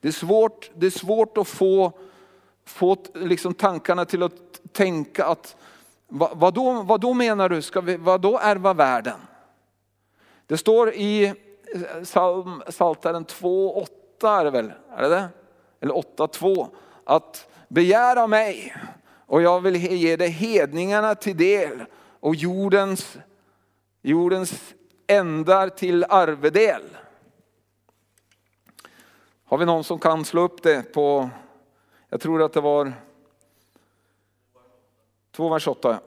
Det 0.00 0.08
är 0.08 0.12
svårt, 0.12 0.70
det 0.74 0.86
är 0.86 0.90
svårt 0.90 1.38
att 1.38 1.48
få, 1.48 1.92
få 2.64 2.96
liksom 3.14 3.54
tankarna 3.54 4.04
till 4.04 4.22
att 4.22 4.60
tänka 4.72 5.24
att 5.26 5.56
vad, 6.14 6.38
vad, 6.38 6.54
då, 6.54 6.82
vad 6.82 7.00
då 7.00 7.14
menar 7.14 7.48
du, 7.48 7.62
ska 7.62 7.80
vi, 7.80 7.96
vad 7.96 8.20
då 8.20 8.38
ärva 8.38 8.74
världen? 8.74 9.20
Det 10.46 10.56
står 10.56 10.92
i 10.92 11.24
eh, 11.26 11.34
psalm, 12.02 12.62
Psaltaren 12.68 13.26
2.8 13.26 14.40
är 14.40 14.44
det 14.44 14.50
väl, 14.50 14.72
är 14.96 15.02
det 15.02 15.08
det? 15.08 15.28
Eller 15.80 15.94
8.2 15.94 16.68
att 17.04 17.48
begära 17.68 18.26
mig 18.26 18.76
och 19.26 19.42
jag 19.42 19.60
vill 19.60 19.76
ge 19.76 20.16
dig 20.16 20.28
hedningarna 20.28 21.14
till 21.14 21.36
del 21.36 21.84
och 22.20 22.34
jordens, 22.34 23.18
jordens 24.02 24.74
ändar 25.06 25.68
till 25.68 26.04
arvedel. 26.08 26.82
Har 29.44 29.58
vi 29.58 29.64
någon 29.64 29.84
som 29.84 29.98
kan 29.98 30.24
slå 30.24 30.42
upp 30.42 30.62
det 30.62 30.92
på, 30.92 31.30
jag 32.08 32.20
tror 32.20 32.42
att 32.42 32.52
det 32.52 32.60
var 32.60 32.92
2 35.32 35.48
vers 35.48 35.68
8. 35.68 36.00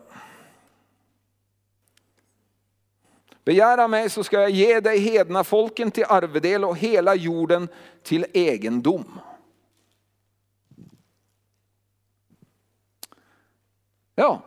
Begära 3.44 3.88
mig 3.88 4.10
så 4.10 4.24
ska 4.24 4.42
jag 4.42 4.50
ge 4.50 4.80
dig 4.80 5.00
hedna 5.00 5.44
folken 5.44 5.92
till 5.92 6.06
arvedel 6.08 6.66
och 6.66 6.78
hela 6.78 7.16
jorden 7.16 7.68
till 8.04 8.26
egendom. 8.34 9.20
Ja, 14.16 14.42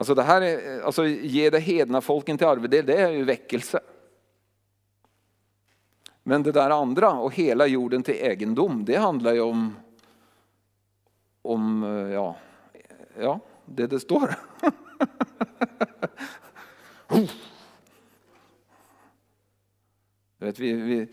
Alltså 0.00 0.14
det 0.14 0.22
här 0.22 0.42
är, 0.42 0.82
alltså 0.82 1.06
ge 1.06 1.50
det 1.50 1.58
hedna 1.58 2.00
folken 2.00 2.38
till 2.38 2.46
arvedel, 2.46 2.86
det 2.86 2.96
är 2.96 3.10
ju 3.10 3.24
väckelse. 3.24 3.80
Men 6.22 6.42
det 6.42 6.52
där 6.52 6.70
andra 6.70 7.12
och 7.12 7.34
hela 7.34 7.66
jorden 7.66 8.02
till 8.02 8.14
egendom, 8.14 8.84
det 8.84 8.96
handlar 8.96 9.32
ju 9.32 9.40
om, 9.40 9.76
om 11.42 11.84
eh, 11.84 12.12
ja, 12.12 12.36
ja 13.18 13.40
det 13.64 13.86
det 13.86 14.00
står. 14.00 14.34
vet, 20.38 20.58
vi, 20.58 20.72
vi, 20.72 21.08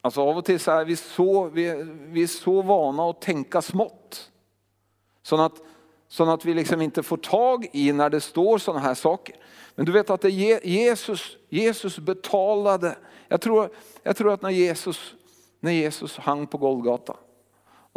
alltså 0.00 0.20
av 0.20 0.36
och 0.36 0.44
till 0.44 0.60
så 0.60 0.70
är 0.70 0.84
vi 0.84 0.96
så, 0.96 1.48
vi, 1.48 1.82
vi 1.98 2.22
är 2.22 2.26
så 2.26 2.62
vana 2.62 3.10
att 3.10 3.20
tänka 3.20 3.62
smått. 3.62 4.30
Så 5.22 5.40
att 5.40 5.62
så 6.08 6.30
att 6.30 6.44
vi 6.44 6.54
liksom 6.54 6.80
inte 6.80 7.02
får 7.02 7.16
tag 7.16 7.66
i 7.72 7.92
när 7.92 8.10
det 8.10 8.20
står 8.20 8.58
sådana 8.58 8.80
här 8.80 8.94
saker. 8.94 9.36
Men 9.74 9.86
du 9.86 9.92
vet 9.92 10.10
att 10.10 10.20
det 10.20 10.30
Jesus, 10.30 11.36
Jesus 11.48 11.98
betalade. 11.98 12.98
Jag 13.28 13.40
tror, 13.40 13.70
jag 14.02 14.16
tror 14.16 14.32
att 14.32 14.42
när 14.42 14.50
Jesus, 14.50 15.14
när 15.60 15.72
Jesus 15.72 16.16
hang 16.16 16.46
på 16.46 16.58
Golgata 16.58 17.16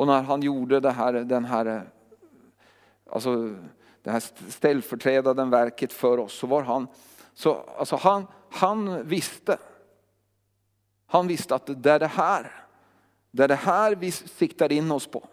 och 0.01 0.07
när 0.07 0.21
han 0.21 0.41
gjorde 0.41 0.79
det 0.79 0.91
här, 0.91 1.13
den 1.13 1.45
här, 1.45 1.83
alltså 3.09 3.55
det 4.01 4.11
här 4.11 4.23
ställföreträdande 4.49 5.43
verket 5.43 5.93
för 5.93 6.17
oss 6.17 6.33
så 6.33 6.47
var 6.47 6.61
han, 6.61 6.87
så, 7.33 7.65
alltså 7.77 7.95
han, 7.95 8.27
han 8.51 9.07
visste. 9.07 9.57
Han 11.07 11.27
visste 11.27 11.55
att 11.55 11.83
det 11.83 11.91
är 11.91 11.99
det 11.99 12.07
här, 12.07 12.65
det 13.31 13.43
är 13.43 13.47
det 13.47 13.55
här 13.55 13.95
vi 13.95 14.11
siktar 14.11 14.71
in 14.71 14.91
oss 14.91 15.07
på. 15.07 15.27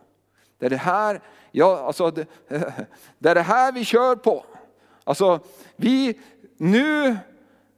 Det 0.58 0.66
är 0.66 0.70
det 0.70 0.76
här, 0.76 1.20
ja, 1.50 1.78
alltså, 1.78 2.10
det, 2.10 2.26
det 3.18 3.28
är 3.28 3.34
det 3.34 3.42
här 3.42 3.72
vi 3.72 3.84
kör 3.84 4.16
på. 4.16 4.44
Alltså, 5.04 5.40
vi, 5.76 6.20
nu, 6.56 7.18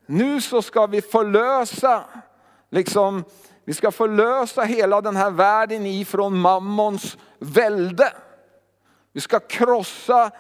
nu 0.07 0.41
så 0.41 0.63
ska 0.63 0.87
vi 0.87 1.03
förlösa, 1.03 2.05
liksom, 2.71 3.25
vi 3.65 3.75
ska 3.75 3.91
förlösa 3.91 4.63
hela 4.63 5.01
den 5.01 5.17
här 5.17 5.31
världen 5.31 5.87
ifrån 5.87 6.39
mammons 6.39 7.19
välde. 7.39 8.13
Vi 9.13 9.21
ska 9.21 9.41
krossa, 9.41 10.31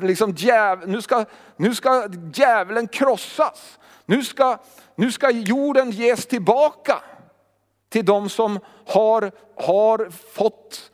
liksom 0.00 0.30
djäv, 0.30 0.88
nu, 0.88 1.02
ska, 1.02 1.24
nu 1.56 1.74
ska 1.74 2.08
djävulen 2.34 2.88
krossas. 2.88 3.78
Nu 4.06 4.22
ska, 4.22 4.58
nu 4.94 5.12
ska 5.12 5.30
jorden 5.30 5.90
ges 5.90 6.26
tillbaka 6.26 7.02
till 7.88 8.04
de 8.04 8.28
som 8.28 8.60
har, 8.86 9.32
har 9.56 10.10
fått 10.10 10.90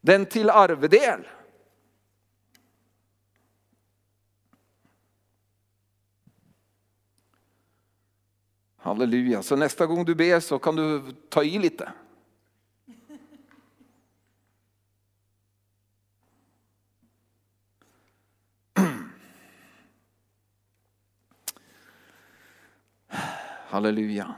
den 0.00 0.26
till 0.26 0.50
arvedel. 0.50 1.26
Halleluja, 8.88 9.42
så 9.42 9.56
nästa 9.56 9.86
gång 9.86 10.04
du 10.04 10.14
ber 10.14 10.40
så 10.40 10.58
kan 10.58 10.76
du 10.76 11.02
ta 11.28 11.44
i 11.44 11.58
lite. 11.58 11.92
Halleluja. 23.68 24.34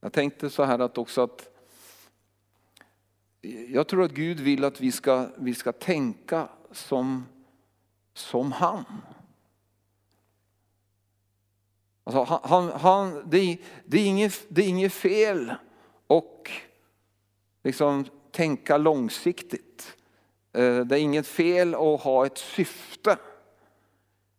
Jag 0.00 0.12
tänkte 0.12 0.50
så 0.50 0.64
här 0.64 0.78
att 0.78 0.98
också 0.98 1.22
att 1.22 1.48
jag 3.68 3.88
tror 3.88 4.04
att 4.04 4.12
Gud 4.12 4.40
vill 4.40 4.64
att 4.64 4.80
vi 4.80 4.92
ska, 4.92 5.28
vi 5.36 5.54
ska 5.54 5.72
tänka 5.72 6.48
som, 6.72 7.26
som 8.14 8.52
han. 8.52 8.84
Alltså 12.04 12.40
han, 12.42 12.68
han, 12.68 13.22
det, 13.30 13.38
är, 13.38 13.58
det, 13.86 13.98
är 13.98 14.06
inget, 14.06 14.44
det 14.48 14.62
är 14.62 14.68
inget 14.68 14.92
fel 14.92 15.54
och 16.06 16.50
liksom 17.62 18.04
tänka 18.32 18.76
långsiktigt. 18.76 19.96
Eh, 20.52 20.80
det 20.80 20.98
är 20.98 21.00
inget 21.00 21.26
fel 21.26 21.74
att 21.74 22.00
ha 22.00 22.26
ett 22.26 22.38
syfte. 22.38 23.16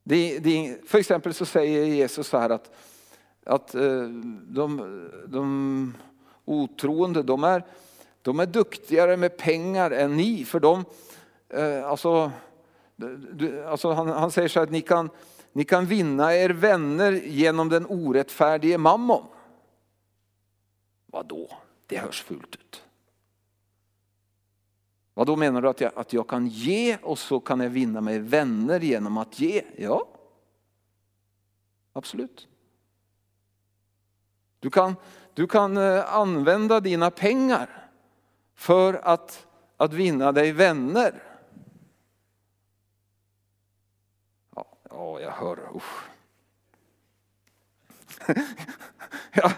Det, 0.03 0.39
det, 0.39 0.77
för 0.87 0.97
exempel 0.97 1.33
så 1.33 1.45
säger 1.45 1.85
Jesus 1.85 2.27
så 2.27 2.37
här 2.37 2.49
att, 2.49 2.71
att 3.45 3.75
eh, 3.75 4.03
de, 4.43 5.09
de 5.27 5.97
otroende 6.45 7.23
de 7.23 7.43
är, 7.43 7.63
de 8.21 8.39
är 8.39 8.45
duktigare 8.45 9.17
med 9.17 9.37
pengar 9.37 9.91
än 9.91 10.17
ni. 10.17 10.45
För 10.45 10.59
de, 10.59 10.85
eh, 11.49 11.85
alltså, 11.85 12.31
alltså 13.67 13.91
han, 13.91 14.07
han 14.07 14.31
säger 14.31 14.47
så 14.47 14.59
här 14.59 14.63
att 14.63 14.71
ni 14.71 14.81
kan, 14.81 15.09
ni 15.51 15.63
kan 15.63 15.85
vinna 15.85 16.35
er 16.35 16.49
vänner 16.49 17.11
genom 17.11 17.69
den 17.69 17.85
orättfärdige 17.85 18.77
mammon. 18.77 19.25
Vadå? 21.05 21.49
Det 21.87 21.97
hörs 21.97 22.23
fult 22.23 22.55
ut. 22.55 22.83
Vad 25.13 25.27
då 25.27 25.35
menar 25.35 25.61
du 25.61 25.69
att 25.69 25.81
jag, 25.81 25.91
att 25.95 26.13
jag 26.13 26.27
kan 26.27 26.47
ge 26.47 26.97
och 26.97 27.19
så 27.19 27.39
kan 27.39 27.59
jag 27.59 27.69
vinna 27.69 28.01
mig 28.01 28.19
vänner 28.19 28.79
genom 28.79 29.17
att 29.17 29.39
ge? 29.39 29.63
Ja, 29.77 30.07
absolut. 31.93 32.47
Du 34.59 34.69
kan, 34.69 34.95
du 35.33 35.47
kan 35.47 35.77
eh, 35.77 36.13
använda 36.15 36.79
dina 36.79 37.11
pengar 37.11 37.89
för 38.55 38.93
att, 38.93 39.47
att 39.77 39.93
vinna 39.93 40.31
dig 40.31 40.51
vänner. 40.51 41.30
Ja, 44.91 45.19
jag 45.19 45.31
hör. 45.31 45.59
Usch. 45.75 46.03
jag, 49.33 49.51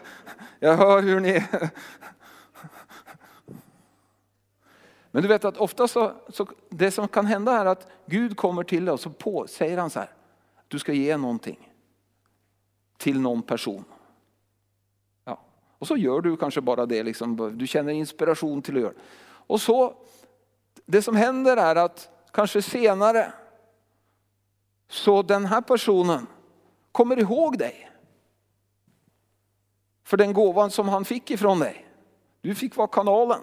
jag 0.60 0.78
hör 0.78 1.02
hur 1.02 1.20
ni 1.20 1.44
Men 5.12 5.22
du 5.22 5.28
vet 5.28 5.46
att 5.46 5.58
ofta 5.58 5.88
så, 5.88 6.12
så, 6.30 6.48
det 6.70 6.92
som 6.92 7.08
kan 7.08 7.26
hända 7.26 7.52
är 7.52 7.66
att 7.66 7.88
Gud 8.06 8.38
kommer 8.38 8.64
till 8.64 8.90
oss 8.90 9.06
och 9.06 9.18
på, 9.18 9.48
säger 9.48 9.78
han 9.78 9.90
så 9.90 10.00
här, 10.00 10.10
du 10.68 10.80
ska 10.80 10.94
ge 10.94 11.18
någonting 11.18 11.70
till 12.98 13.20
någon 13.20 13.42
person. 13.42 13.84
Ja. 15.26 15.40
Och 15.78 15.88
så 15.88 15.98
gör 15.98 16.22
du 16.22 16.38
kanske 16.38 16.62
bara 16.62 16.86
det, 16.86 17.04
liksom, 17.04 17.58
du 17.58 17.68
känner 17.68 17.94
inspiration 17.94 18.62
till 18.62 18.76
att 18.76 18.82
göra 18.82 18.94
Och 19.26 19.62
så, 19.62 19.96
det 20.86 21.02
som 21.02 21.16
händer 21.16 21.58
är 21.58 21.76
att 21.76 22.10
kanske 22.32 22.62
senare 22.62 23.34
så 24.94 25.22
den 25.22 25.46
här 25.46 25.62
personen 25.62 26.28
kommer 26.92 27.20
ihåg 27.20 27.58
dig. 27.58 27.92
För 30.04 30.18
den 30.18 30.34
gåvan 30.34 30.72
som 30.72 30.90
han 30.90 31.06
fick 31.06 31.32
ifrån 31.32 31.60
dig. 31.60 31.88
Du 32.42 32.56
fick 32.56 32.76
vara 32.76 32.88
kanalen. 32.88 33.42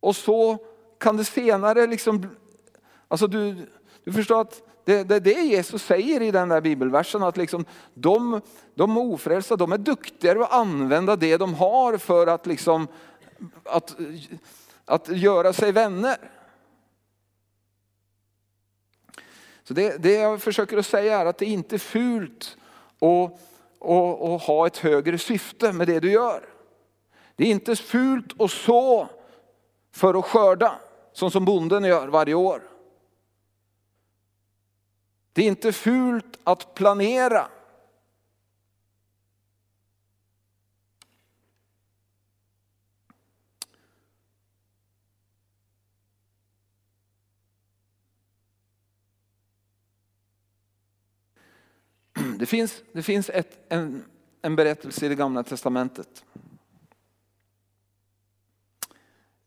Och 0.00 0.16
så 0.16 0.58
kan 0.98 1.16
det 1.16 1.24
senare 1.24 1.86
liksom, 1.86 2.36
alltså 3.08 3.26
du, 3.26 3.66
du 4.04 4.12
förstår 4.12 4.40
att 4.40 4.62
det, 4.84 5.04
det 5.04 5.14
är 5.14 5.20
det 5.20 5.40
Jesus 5.40 5.82
säger 5.82 6.22
i 6.22 6.30
den 6.30 6.48
där 6.48 6.60
bibelversen, 6.60 7.22
att 7.22 7.36
liksom 7.36 7.64
de, 7.94 8.40
de 8.74 8.98
ofrälsta, 8.98 9.56
de 9.56 9.72
är 9.72 9.78
duktigare 9.78 10.44
att 10.44 10.52
använda 10.52 11.16
det 11.16 11.36
de 11.36 11.54
har 11.54 11.98
för 11.98 12.26
att, 12.26 12.46
liksom, 12.46 12.88
att, 13.64 13.96
att 14.84 15.08
göra 15.08 15.52
sig 15.52 15.72
vänner. 15.72 16.35
Så 19.68 19.74
det, 19.74 20.02
det 20.02 20.12
jag 20.12 20.42
försöker 20.42 20.76
att 20.76 20.86
säga 20.86 21.20
är 21.20 21.26
att 21.26 21.38
det 21.38 21.46
inte 21.46 21.76
är 21.76 21.78
fult 21.78 22.56
att, 23.00 23.40
att, 23.80 24.22
att 24.22 24.42
ha 24.42 24.66
ett 24.66 24.76
högre 24.76 25.18
syfte 25.18 25.72
med 25.72 25.86
det 25.86 26.00
du 26.00 26.10
gör. 26.10 26.48
Det 27.36 27.44
är 27.44 27.50
inte 27.50 27.76
fult 27.76 28.40
att 28.40 28.50
så 28.50 29.08
för 29.92 30.18
att 30.18 30.24
skörda, 30.24 30.78
som 31.12 31.30
som 31.30 31.44
bonden 31.44 31.84
gör 31.84 32.08
varje 32.08 32.34
år. 32.34 32.62
Det 35.32 35.42
är 35.42 35.46
inte 35.46 35.72
fult 35.72 36.38
att 36.44 36.74
planera. 36.74 37.48
Det 52.38 52.46
finns, 52.46 52.82
det 52.92 53.02
finns 53.02 53.30
ett, 53.30 53.58
en, 53.68 54.04
en 54.42 54.56
berättelse 54.56 55.06
i 55.06 55.08
det 55.08 55.14
gamla 55.14 55.42
testamentet 55.42 56.24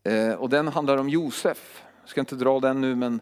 Eh, 0.04 0.34
och 0.34 0.48
den 0.48 0.68
handlar 0.68 0.96
om 0.96 1.08
Josef. 1.08 1.82
Jag 2.00 2.08
ska 2.08 2.20
inte 2.20 2.34
dra 2.34 2.60
den 2.60 2.80
nu 2.80 2.94
men 2.94 3.20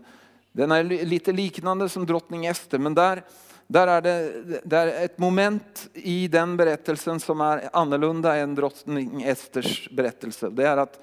den 0.52 0.70
är 0.70 0.84
lite 0.84 1.32
liknande 1.32 1.88
som 1.88 2.06
drottning 2.06 2.46
Ester. 2.46 2.78
Men 2.78 2.94
där, 2.94 3.22
där 3.66 3.86
är 3.86 4.02
det 4.02 4.60
där 4.64 4.86
är 4.86 5.04
ett 5.04 5.18
moment 5.18 5.88
i 5.94 6.28
den 6.28 6.56
berättelsen 6.56 7.20
som 7.20 7.40
är 7.40 7.70
annorlunda 7.72 8.36
än 8.36 8.54
drottning 8.54 9.22
Esters 9.22 9.90
berättelse. 9.90 10.50
Det 10.50 10.66
är 10.66 10.76
att 10.76 11.00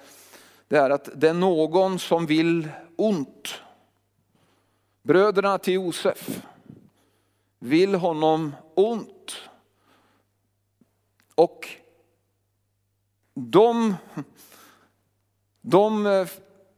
det 0.68 0.78
är, 0.78 0.90
att 0.90 1.10
det 1.16 1.30
är 1.30 1.34
någon 1.34 2.00
som 2.00 2.26
vill 2.26 2.70
ont. 2.96 3.62
Bröderna 5.04 5.58
till 5.58 5.74
Josef 5.74 6.42
vill 7.60 7.96
honom 7.96 8.56
ont. 8.76 9.36
Och 11.36 11.70
de 13.34 13.96
de 15.62 16.06
eh, 16.06 16.28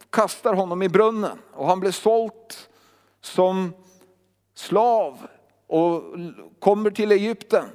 kastar 0.09 0.53
honom 0.53 0.82
i 0.82 0.89
brunnen 0.89 1.39
och 1.53 1.67
han 1.67 1.80
blir 1.80 1.91
sålt 1.91 2.69
som 3.21 3.73
slav 4.53 5.28
och 5.67 6.03
kommer 6.59 6.91
till 6.91 7.11
Egypten. 7.11 7.65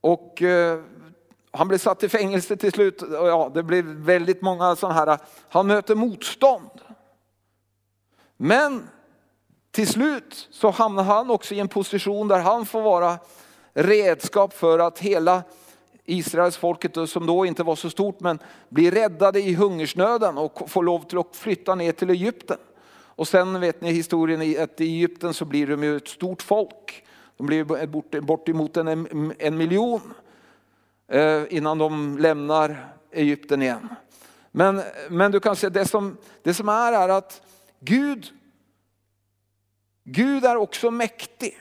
Och 0.00 0.42
eh, 0.42 0.80
han 1.50 1.68
blir 1.68 1.78
satt 1.78 2.02
i 2.02 2.08
fängelse 2.08 2.56
till 2.56 2.72
slut. 2.72 3.02
Ja, 3.10 3.50
det 3.54 3.62
blir 3.62 3.82
väldigt 3.82 4.42
många 4.42 4.76
sådana 4.76 4.94
här, 4.94 5.18
han 5.48 5.66
möter 5.66 5.94
motstånd. 5.94 6.70
Men 8.36 8.88
till 9.70 9.88
slut 9.88 10.48
så 10.50 10.70
hamnar 10.70 11.04
han 11.04 11.30
också 11.30 11.54
i 11.54 11.60
en 11.60 11.68
position 11.68 12.28
där 12.28 12.40
han 12.40 12.66
får 12.66 12.82
vara 12.82 13.18
redskap 13.72 14.52
för 14.52 14.78
att 14.78 14.98
hela 14.98 15.42
Israels 16.04 16.56
folket 16.56 17.10
som 17.10 17.26
då 17.26 17.46
inte 17.46 17.62
var 17.62 17.76
så 17.76 17.90
stort 17.90 18.20
men 18.20 18.38
blir 18.68 18.90
räddade 18.90 19.40
i 19.40 19.54
hungersnöden 19.54 20.38
och 20.38 20.70
får 20.70 20.82
lov 20.82 21.00
till 21.00 21.18
att 21.18 21.36
flytta 21.36 21.74
ner 21.74 21.92
till 21.92 22.10
Egypten. 22.10 22.58
Och 23.20 23.28
sen 23.28 23.60
vet 23.60 23.80
ni 23.80 23.92
historien 23.92 24.62
att 24.62 24.80
i 24.80 24.84
Egypten 24.84 25.34
så 25.34 25.44
blir 25.44 25.66
de 25.66 25.82
ju 25.82 25.96
ett 25.96 26.08
stort 26.08 26.42
folk. 26.42 27.04
De 27.36 27.46
blir 27.46 27.86
bort, 27.86 28.10
bortemot 28.10 28.76
en, 28.76 29.32
en 29.38 29.56
miljon 29.56 30.14
eh, 31.08 31.42
innan 31.50 31.78
de 31.78 32.18
lämnar 32.18 32.94
Egypten 33.12 33.62
igen. 33.62 33.88
Men, 34.52 34.82
men 35.10 35.32
du 35.32 35.40
kan 35.40 35.56
se 35.56 35.68
det 35.68 35.84
som, 35.84 36.16
det 36.42 36.54
som 36.54 36.68
är 36.68 36.92
är 36.92 37.08
att 37.08 37.42
Gud, 37.80 38.26
Gud 40.04 40.44
är 40.44 40.56
också 40.56 40.90
mäktig 40.90 41.58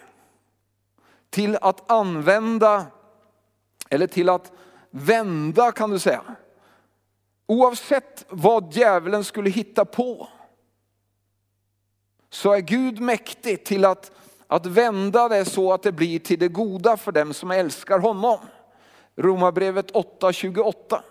till 1.29 1.57
att 1.61 1.91
använda 1.91 2.85
eller 3.89 4.07
till 4.07 4.29
att 4.29 4.51
vända 4.89 5.71
kan 5.71 5.89
du 5.89 5.99
säga. 5.99 6.35
Oavsett 7.45 8.25
vad 8.29 8.73
djävulen 8.73 9.23
skulle 9.23 9.49
hitta 9.49 9.85
på 9.85 10.27
så 12.29 12.53
är 12.53 12.59
Gud 12.59 12.99
mäktig 12.99 13.65
till 13.65 13.85
att, 13.85 14.11
att 14.47 14.65
vända 14.65 15.29
det 15.29 15.45
så 15.45 15.73
att 15.73 15.83
det 15.83 15.91
blir 15.91 16.19
till 16.19 16.39
det 16.39 16.47
goda 16.47 16.97
för 16.97 17.11
dem 17.11 17.33
som 17.33 17.51
älskar 17.51 17.99
honom. 17.99 18.39
Romarbrevet 19.15 19.91
8.28. 19.93 21.01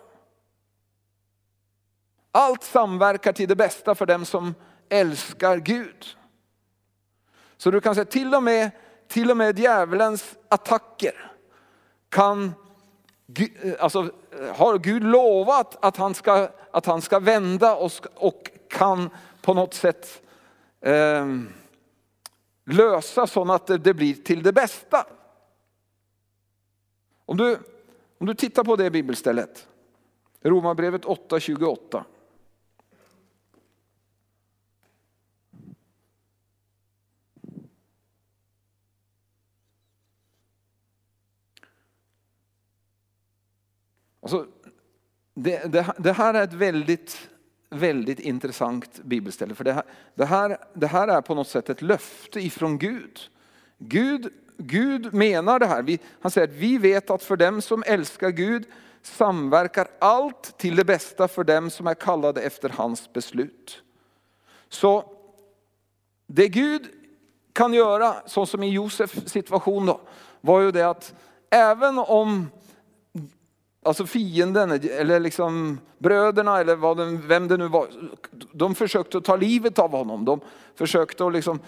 Allt 2.32 2.64
samverkar 2.64 3.32
till 3.32 3.48
det 3.48 3.56
bästa 3.56 3.94
för 3.94 4.06
dem 4.06 4.24
som 4.24 4.54
älskar 4.88 5.56
Gud. 5.56 6.17
Så 7.58 7.70
du 7.70 7.80
kan 7.80 7.94
säga 7.94 8.04
till 8.04 8.34
och 8.34 8.42
med, 8.42 8.70
till 9.08 9.30
och 9.30 9.36
med 9.36 9.58
djävulens 9.58 10.36
attacker 10.48 11.32
kan, 12.08 12.52
eh, 13.62 13.72
alltså, 13.78 14.10
eh, 14.40 14.56
har 14.56 14.78
Gud 14.78 15.02
lovat 15.04 15.84
att 15.84 15.96
han 15.96 16.14
ska, 16.14 16.48
att 16.70 16.86
han 16.86 17.02
ska 17.02 17.18
vända 17.18 17.76
och, 17.76 17.92
och 18.14 18.50
kan 18.68 19.10
på 19.42 19.54
något 19.54 19.74
sätt 19.74 20.22
eh, 20.80 21.26
lösa 22.64 23.26
så 23.26 23.52
att 23.52 23.66
det, 23.66 23.78
det 23.78 23.94
blir 23.94 24.14
till 24.14 24.42
det 24.42 24.52
bästa. 24.52 25.06
Om 27.26 27.36
du, 27.36 27.58
om 28.18 28.26
du 28.26 28.34
tittar 28.34 28.64
på 28.64 28.76
det 28.76 28.90
bibelstället, 28.90 29.68
Romarbrevet 30.42 31.04
8.28. 31.04 32.04
Alltså, 44.28 44.46
det, 45.34 45.72
det, 45.72 45.94
det, 45.98 46.12
här 46.12 46.34
är 46.34 46.42
ett 46.42 46.52
väldigt, 46.52 47.28
väldigt 47.70 48.20
intressant 48.20 49.04
bibelställe. 49.04 49.54
För 49.54 49.64
det 49.64 49.72
här, 49.72 49.84
det, 50.14 50.24
här, 50.24 50.58
det 50.74 50.86
här 50.86 51.08
är 51.08 51.20
på 51.20 51.34
något 51.34 51.48
sätt 51.48 51.70
ett 51.70 51.82
löfte 51.82 52.40
ifrån 52.40 52.78
Gud. 52.78 53.20
Gud, 53.78 54.32
Gud 54.56 55.14
menar 55.14 55.58
det 55.58 55.66
här. 55.66 55.82
Vi, 55.82 55.98
han 56.20 56.30
säger 56.30 56.48
att 56.48 56.54
vi 56.54 56.78
vet 56.78 57.10
att 57.10 57.22
för 57.22 57.36
dem 57.36 57.62
som 57.62 57.82
älskar 57.86 58.30
Gud 58.30 58.66
samverkar 59.02 59.88
allt 59.98 60.58
till 60.58 60.76
det 60.76 60.84
bästa 60.84 61.28
för 61.28 61.44
dem 61.44 61.70
som 61.70 61.86
är 61.86 61.94
kallade 61.94 62.40
efter 62.40 62.68
hans 62.68 63.12
beslut. 63.12 63.82
Så 64.68 65.12
det 66.26 66.48
Gud 66.48 66.88
kan 67.52 67.74
göra, 67.74 68.16
så 68.26 68.46
som 68.46 68.62
i 68.62 68.70
Josefs 68.70 69.30
situation 69.30 69.86
då, 69.86 70.00
var 70.40 70.60
ju 70.60 70.70
det 70.70 70.88
att 70.88 71.14
även 71.50 71.98
om 71.98 72.46
alltså 73.88 74.06
fienden 74.06 74.70
eller 74.70 75.20
liksom 75.20 75.80
bröderna 75.98 76.60
eller 76.60 76.76
vad 76.76 76.96
den, 76.96 77.28
vem 77.28 77.48
det 77.48 77.56
nu 77.56 77.68
var. 77.68 77.86
De 78.52 78.74
försökte 78.74 79.20
ta 79.20 79.36
livet 79.36 79.78
av 79.78 79.90
honom. 79.90 80.24
De 80.24 80.40
försökte 80.74 81.24
och 81.24 81.32
liksom, 81.32 81.60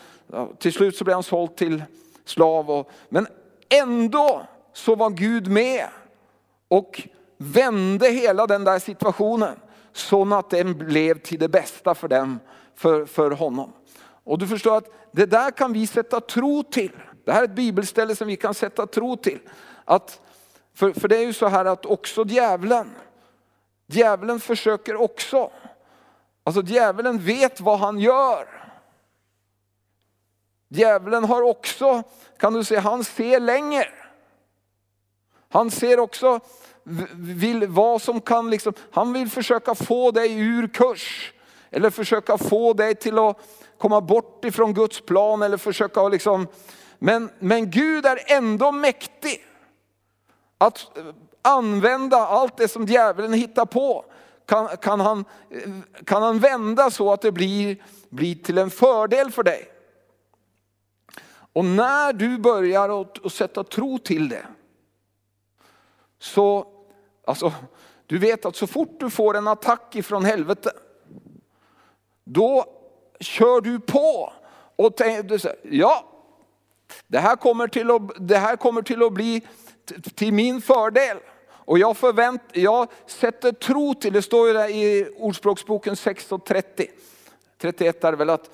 till 0.58 0.72
slut 0.72 0.96
så 0.96 1.04
blev 1.04 1.14
han 1.14 1.22
såld 1.22 1.56
till 1.56 1.82
slav. 2.24 2.70
Och, 2.70 2.90
men 3.08 3.26
ändå 3.68 4.46
så 4.72 4.94
var 4.94 5.10
Gud 5.10 5.48
med 5.48 5.86
och 6.68 7.08
vände 7.36 8.08
hela 8.08 8.46
den 8.46 8.64
där 8.64 8.78
situationen 8.78 9.56
så 9.92 10.34
att 10.34 10.50
den 10.50 10.78
blev 10.78 11.18
till 11.18 11.38
det 11.38 11.48
bästa 11.48 11.94
för 11.94 12.08
dem, 12.08 12.38
för, 12.76 13.06
för 13.06 13.30
honom. 13.30 13.72
Och 14.24 14.38
du 14.38 14.46
förstår 14.46 14.76
att 14.76 14.88
det 15.12 15.26
där 15.26 15.50
kan 15.50 15.72
vi 15.72 15.86
sätta 15.86 16.20
tro 16.20 16.62
till. 16.62 16.92
Det 17.24 17.32
här 17.32 17.40
är 17.40 17.44
ett 17.44 17.54
bibelställe 17.54 18.16
som 18.16 18.28
vi 18.28 18.36
kan 18.36 18.54
sätta 18.54 18.86
tro 18.86 19.16
till. 19.16 19.38
Att 19.84 20.20
för, 20.74 20.92
för 20.92 21.08
det 21.08 21.16
är 21.16 21.26
ju 21.26 21.32
så 21.32 21.48
här 21.48 21.64
att 21.64 21.86
också 21.86 22.24
djävulen, 22.26 22.90
djävulen 23.86 24.40
försöker 24.40 24.96
också. 24.96 25.50
Alltså 26.44 26.62
djävulen 26.62 27.18
vet 27.18 27.60
vad 27.60 27.78
han 27.78 27.98
gör. 27.98 28.46
Djävulen 30.68 31.24
har 31.24 31.42
också, 31.42 32.02
kan 32.38 32.52
du 32.52 32.64
säga, 32.64 32.80
han 32.80 33.04
ser 33.04 33.40
längre. 33.40 33.88
Han 35.48 35.70
ser 35.70 36.00
också 36.00 36.40
vill, 37.12 37.66
vad 37.66 38.02
som 38.02 38.20
kan, 38.20 38.50
liksom, 38.50 38.72
han 38.90 39.12
vill 39.12 39.30
försöka 39.30 39.74
få 39.74 40.10
dig 40.10 40.38
ur 40.38 40.68
kurs. 40.68 41.32
Eller 41.70 41.90
försöka 41.90 42.38
få 42.38 42.72
dig 42.72 42.94
till 42.94 43.18
att 43.18 43.36
komma 43.78 44.00
bort 44.00 44.44
ifrån 44.44 44.74
Guds 44.74 45.00
plan. 45.00 45.42
Eller 45.42 45.56
försöka 45.56 46.08
liksom, 46.08 46.46
men, 46.98 47.30
men 47.38 47.70
Gud 47.70 48.06
är 48.06 48.18
ändå 48.26 48.72
mäktig. 48.72 49.44
Att 50.60 50.96
eh, 50.98 51.04
använda 51.42 52.16
allt 52.16 52.56
det 52.56 52.68
som 52.68 52.86
djävulen 52.86 53.32
hittar 53.32 53.66
på 53.66 54.04
kan, 54.46 54.68
kan, 54.76 55.00
han, 55.00 55.24
eh, 55.50 56.02
kan 56.04 56.22
han 56.22 56.38
vända 56.38 56.90
så 56.90 57.12
att 57.12 57.20
det 57.20 57.32
blir, 57.32 57.82
blir 58.08 58.34
till 58.34 58.58
en 58.58 58.70
fördel 58.70 59.30
för 59.30 59.42
dig. 59.42 59.72
Och 61.52 61.64
när 61.64 62.12
du 62.12 62.38
börjar 62.38 63.00
att, 63.00 63.26
att 63.26 63.32
sätta 63.32 63.64
tro 63.64 63.98
till 63.98 64.28
det, 64.28 64.46
så, 66.18 66.66
alltså, 67.26 67.52
du 68.06 68.18
vet 68.18 68.44
att 68.44 68.56
så 68.56 68.66
fort 68.66 69.00
du 69.00 69.10
får 69.10 69.36
en 69.36 69.48
attack 69.48 69.96
ifrån 69.96 70.24
helvete, 70.24 70.70
då 72.24 72.64
kör 73.20 73.60
du 73.60 73.80
på 73.80 74.32
och 74.76 74.96
tänker, 74.96 75.40
ja, 75.62 76.04
det 77.06 77.18
här 77.18 77.36
kommer 77.36 77.68
till 77.68 77.90
att, 77.90 78.02
det 78.28 78.38
här 78.38 78.56
kommer 78.56 78.82
till 78.82 79.02
att 79.02 79.12
bli 79.12 79.42
till 80.14 80.32
min 80.32 80.60
fördel. 80.60 81.16
Och 81.70 81.78
jag, 81.78 81.96
förvänt, 81.96 82.42
jag 82.52 82.88
sätter 83.06 83.52
tro 83.52 83.94
till, 83.94 84.12
det 84.12 84.22
står 84.22 84.46
ju 84.46 84.52
där 84.52 84.68
i 84.68 85.14
Ordspråksboken 85.16 85.94
16.30, 85.94 86.86
31 87.60 88.04
är 88.04 88.10
det 88.10 88.16
väl 88.16 88.30
att 88.30 88.50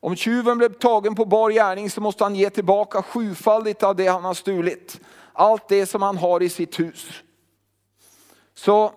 om 0.00 0.16
tjuven 0.16 0.58
blev 0.58 0.72
tagen 0.72 1.14
på 1.14 1.24
bar 1.24 1.50
gärning 1.50 1.90
så 1.90 2.00
måste 2.00 2.24
han 2.24 2.34
ge 2.34 2.50
tillbaka 2.50 3.02
sjufaldigt 3.02 3.82
av 3.82 3.96
det 3.96 4.06
han 4.06 4.24
har 4.24 4.34
stulit. 4.34 5.00
Allt 5.32 5.68
det 5.68 5.86
som 5.86 6.02
han 6.02 6.16
har 6.16 6.42
i 6.42 6.48
sitt 6.48 6.80
hus. 6.80 7.22
Så 8.54 8.92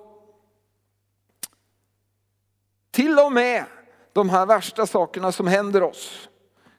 till 2.91 3.19
och 3.19 3.31
med 3.31 3.65
de 4.13 4.29
här 4.29 4.45
värsta 4.45 4.85
sakerna 4.85 5.31
som 5.31 5.47
händer 5.47 5.83
oss 5.83 6.29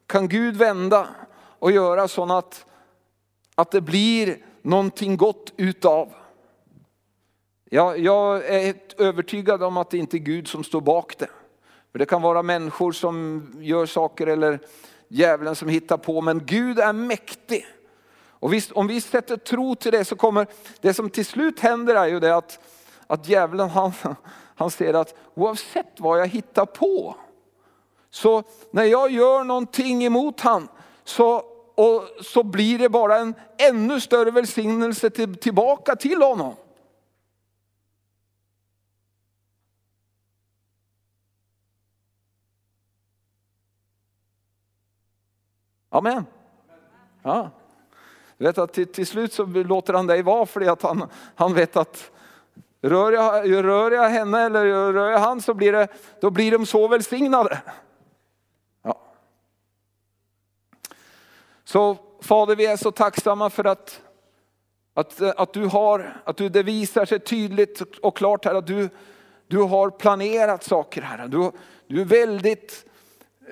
kan 0.07 0.29
Gud 0.29 0.57
vända 0.57 1.09
och 1.59 1.73
göra 1.73 2.09
så 2.09 2.33
att, 2.33 2.67
att 3.55 3.71
det 3.71 3.81
blir 3.81 4.39
någonting 4.67 5.17
gott 5.17 5.53
utav. 5.57 6.13
Jag, 7.71 7.99
jag 7.99 8.45
är 8.45 8.75
övertygad 8.99 9.63
om 9.63 9.77
att 9.77 9.91
det 9.91 9.99
inte 9.99 10.17
är 10.17 10.19
Gud 10.19 10.49
som 10.49 10.65
står 10.65 10.81
bak 10.81 11.19
det. 11.19 11.29
För 11.93 11.99
det 11.99 12.07
kan 12.07 12.23
vara 12.23 12.43
människor 12.43 12.93
som 12.93 13.47
gör 13.61 13.87
saker 13.87 14.27
eller 14.27 14.61
djävulen 15.09 15.57
som 15.57 15.69
hittar 15.69 15.97
på. 15.97 16.21
Men 16.21 16.47
Gud 16.47 16.79
är 16.79 16.93
mäktig. 16.93 17.67
Och 18.31 18.53
visst, 18.53 18.73
om 18.73 18.87
vi 18.87 19.01
sätter 19.01 19.37
tro 19.37 19.75
till 19.75 19.93
det 19.93 20.05
så 20.05 20.17
kommer 20.17 20.47
det 20.81 20.95
som 20.95 21.11
till 21.11 21.27
slut 21.27 21.61
händer 21.61 21.95
är 21.95 22.07
ju 22.07 22.21
det 22.21 22.37
att, 22.37 22.59
att 23.07 23.29
djävulen 23.29 23.69
han, 23.69 23.93
han 24.57 24.71
ser 24.71 24.95
att 24.95 25.15
oavsett 25.35 26.01
vad 26.01 26.21
jag 26.21 26.27
hittar 26.27 26.67
på. 26.67 27.17
Så 28.11 28.43
när 28.71 28.85
jag 28.85 29.11
gör 29.11 29.45
någonting 29.45 30.05
emot 30.05 30.41
han 30.41 30.69
så 31.05 31.56
och 31.77 32.09
så 32.21 32.43
blir 32.43 32.79
det 32.79 32.89
bara 32.89 33.19
en 33.19 33.35
ännu 33.59 34.01
större 34.01 34.31
välsignelse 34.31 35.11
till, 35.11 35.37
tillbaka 35.37 35.97
till 35.97 36.23
honom. 36.23 36.55
Amen. 45.89 46.27
Ja. 47.23 47.51
Du 48.39 48.45
vet 48.45 48.59
att 48.59 48.73
till, 48.73 48.87
till, 48.93 49.07
slut 49.07 49.33
så 49.33 49.45
låter 49.45 49.95
han 49.95 50.07
dig 50.07 50.23
vara 50.23 50.47
för 50.47 50.61
att 50.61 50.83
han, 50.83 51.09
han 51.35 51.55
vet 51.55 51.77
att 51.77 52.11
rör 52.83 53.13
jag, 53.13 53.65
rör 53.65 53.91
jag 53.91 54.09
henne 54.09 54.41
eller 54.41 54.93
rör 54.93 55.11
jag 55.11 55.19
han 55.19 55.41
så 55.41 55.55
blir, 55.55 55.73
det, 55.73 55.89
då 56.21 56.31
blir 56.31 56.53
de 56.53 56.67
så 56.67 56.89
välsignade. 56.89 57.63
Så 61.69 61.97
Fader, 62.23 62.57
vi 62.57 62.67
är 62.67 62.77
så 62.77 62.91
tacksamma 62.91 63.51
för 63.51 63.65
att, 63.65 64.01
att, 64.95 65.21
att 65.21 65.53
du 65.53 65.65
har, 65.65 66.23
att 66.25 66.37
du, 66.37 66.49
det 66.49 66.63
visar 66.63 67.05
sig 67.05 67.21
tydligt 67.21 67.81
och 68.03 68.17
klart 68.17 68.45
här 68.45 68.55
att 68.55 68.67
du, 68.67 68.89
du 69.47 69.59
har 69.59 69.91
planerat 69.91 70.65
saker 70.65 71.03
här. 71.03 71.29
Du, 71.29 71.51
du 71.87 72.01
är 72.01 72.05
väldigt 72.05 72.85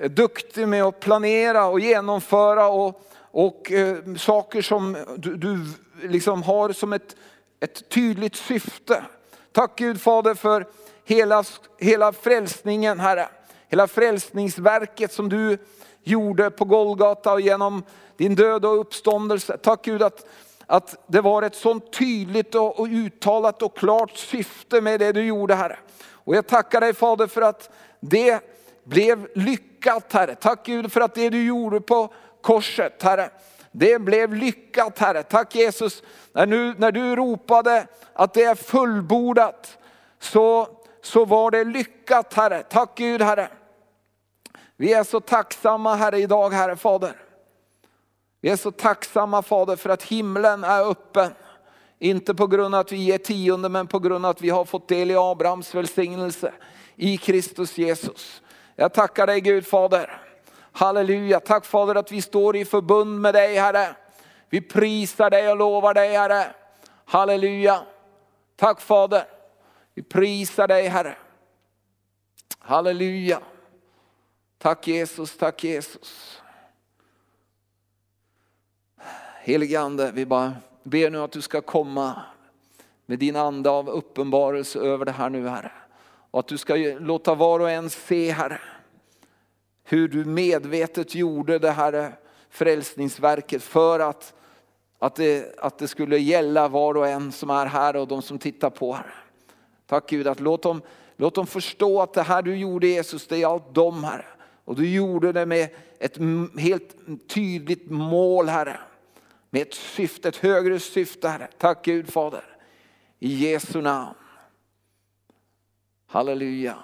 duktig 0.09 0.67
med 0.67 0.83
att 0.83 0.99
planera 0.99 1.65
och 1.65 1.79
genomföra 1.79 2.67
och, 2.67 3.01
och 3.17 3.71
eh, 3.71 3.97
saker 4.17 4.61
som 4.61 4.97
du, 5.17 5.35
du 5.35 5.59
liksom 6.03 6.43
har 6.43 6.71
som 6.71 6.93
ett, 6.93 7.15
ett 7.59 7.89
tydligt 7.89 8.35
syfte. 8.35 9.03
Tack 9.51 9.75
Gud 9.75 10.01
Fader 10.01 10.33
för 10.33 10.67
hela, 11.05 11.43
hela 11.79 12.13
frälsningen 12.13 12.99
Herre. 12.99 13.27
Hela 13.67 13.87
frälsningsverket 13.87 15.13
som 15.13 15.29
du 15.29 15.57
gjorde 16.05 16.51
på 16.51 16.65
Golgata 16.65 17.33
och 17.33 17.41
genom 17.41 17.83
din 18.17 18.35
död 18.35 18.65
och 18.65 18.79
uppståndelse. 18.79 19.57
Tack 19.57 19.81
Gud 19.81 20.03
att, 20.03 20.25
att 20.65 21.03
det 21.07 21.21
var 21.21 21.41
ett 21.41 21.55
sånt 21.55 21.93
tydligt 21.93 22.55
och, 22.55 22.79
och 22.79 22.87
uttalat 22.87 23.61
och 23.61 23.77
klart 23.77 24.17
syfte 24.17 24.81
med 24.81 24.99
det 24.99 25.11
du 25.11 25.23
gjorde 25.25 25.55
Herre. 25.55 25.77
Och 26.11 26.35
jag 26.35 26.47
tackar 26.47 26.81
dig 26.81 26.93
Fader 26.93 27.27
för 27.27 27.41
att 27.41 27.69
det 27.99 28.39
blev 28.83 29.27
lyckat 29.35 30.13
Herre. 30.13 30.35
Tack 30.35 30.65
Gud 30.65 30.91
för 30.91 31.01
att 31.01 31.15
det 31.15 31.29
du 31.29 31.45
gjorde 31.45 31.81
på 31.81 32.13
korset 32.41 33.03
Herre, 33.03 33.29
det 33.71 33.99
blev 33.99 34.33
lyckat 34.33 34.99
Herre. 34.99 35.23
Tack 35.23 35.55
Jesus, 35.55 36.03
när, 36.33 36.45
nu, 36.45 36.73
när 36.77 36.91
du 36.91 37.15
ropade 37.15 37.87
att 38.13 38.33
det 38.33 38.43
är 38.43 38.55
fullbordat 38.55 39.77
så, 40.19 40.67
så 41.01 41.25
var 41.25 41.51
det 41.51 41.63
lyckat 41.63 42.33
Herre. 42.33 42.63
Tack 42.63 42.95
Gud 42.95 43.21
Herre. 43.21 43.49
Vi 44.77 44.93
är 44.93 45.03
så 45.03 45.19
tacksamma 45.19 45.95
Herre 45.95 46.19
idag 46.19 46.49
Herre 46.49 46.75
Fader. 46.75 47.15
Vi 48.41 48.49
är 48.49 48.55
så 48.55 48.71
tacksamma 48.71 49.41
Fader 49.41 49.75
för 49.75 49.89
att 49.89 50.03
himlen 50.03 50.63
är 50.63 50.89
öppen. 50.89 51.33
Inte 51.99 52.35
på 52.35 52.47
grund 52.47 52.75
av 52.75 52.81
att 52.81 52.91
vi 52.91 52.97
ger 52.97 53.17
tionde 53.17 53.69
men 53.69 53.87
på 53.87 53.99
grund 53.99 54.25
av 54.25 54.29
att 54.29 54.41
vi 54.41 54.49
har 54.49 54.65
fått 54.65 54.87
del 54.87 55.11
i 55.11 55.15
Abrahams 55.15 55.75
välsignelse 55.75 56.53
i 56.95 57.17
Kristus 57.17 57.77
Jesus. 57.77 58.41
Jag 58.75 58.93
tackar 58.93 59.27
dig 59.27 59.41
Gud 59.41 59.67
Fader. 59.67 60.21
Halleluja, 60.71 61.39
tack 61.39 61.65
Fader 61.65 61.95
att 61.95 62.11
vi 62.11 62.21
står 62.21 62.55
i 62.55 62.65
förbund 62.65 63.21
med 63.21 63.33
dig 63.33 63.55
Herre. 63.55 63.95
Vi 64.49 64.61
prisar 64.61 65.29
dig 65.29 65.49
och 65.51 65.57
lovar 65.57 65.93
dig 65.93 66.17
Herre. 66.17 66.45
Halleluja. 67.05 67.81
Tack 68.55 68.81
Fader. 68.81 69.23
Vi 69.93 70.03
prisar 70.03 70.67
dig 70.67 70.87
Herre. 70.87 71.15
Halleluja. 72.59 73.39
Tack 74.65 74.87
Jesus, 74.87 75.37
tack 75.37 75.63
Jesus. 75.63 76.41
Helige 79.41 79.79
Ande, 79.79 80.11
vi 80.11 80.25
bara 80.25 80.53
ber 80.83 81.09
nu 81.09 81.17
att 81.17 81.31
du 81.31 81.41
ska 81.41 81.61
komma 81.61 82.21
med 83.05 83.19
din 83.19 83.35
ande 83.35 83.69
av 83.69 83.89
uppenbarelse 83.89 84.79
över 84.79 85.05
det 85.05 85.11
här 85.11 85.29
nu 85.29 85.47
Herre. 85.47 85.71
Och 86.31 86.39
att 86.39 86.47
du 86.47 86.57
ska 86.57 86.75
låta 86.99 87.35
var 87.35 87.59
och 87.59 87.69
en 87.69 87.89
se 87.89 88.31
Herre, 88.31 88.61
hur 89.83 90.07
du 90.07 90.25
medvetet 90.25 91.15
gjorde 91.15 91.59
det 91.59 91.71
här 91.71 92.15
frälsningsverket 92.49 93.63
för 93.63 93.99
att, 93.99 94.33
att, 94.99 95.15
det, 95.15 95.59
att 95.59 95.77
det 95.77 95.87
skulle 95.87 96.17
gälla 96.17 96.67
var 96.67 96.97
och 96.97 97.07
en 97.07 97.31
som 97.31 97.49
är 97.49 97.65
här 97.65 97.95
och 97.95 98.07
de 98.07 98.21
som 98.21 98.39
tittar 98.39 98.69
på 98.69 98.93
Herre. 98.93 99.13
Tack 99.87 100.09
Gud, 100.09 100.27
att 100.27 100.39
låt 100.39 100.63
dem, 100.63 100.81
låt 101.15 101.35
dem 101.35 101.47
förstå 101.47 102.01
att 102.01 102.13
det 102.13 102.23
här 102.23 102.41
du 102.41 102.55
gjorde 102.55 102.87
Jesus, 102.87 103.27
det 103.27 103.41
är 103.41 103.47
allt 103.47 103.73
dem 103.73 104.03
Herre. 104.03 104.25
Och 104.65 104.75
du 104.75 104.89
gjorde 104.89 105.31
det 105.31 105.45
med 105.45 105.69
ett 105.99 106.17
helt 106.57 106.95
tydligt 107.27 107.89
mål 107.89 108.49
Herre. 108.49 108.79
Med 109.49 109.61
ett 109.61 109.73
syfte, 109.73 110.29
ett 110.29 110.35
högre 110.35 110.79
syfte 110.79 111.27
Herre. 111.27 111.47
Tack 111.57 111.85
Gud 111.85 112.09
Fader. 112.09 112.57
I 113.19 113.33
Jesu 113.33 113.81
namn. 113.81 114.15
Halleluja. 116.05 116.77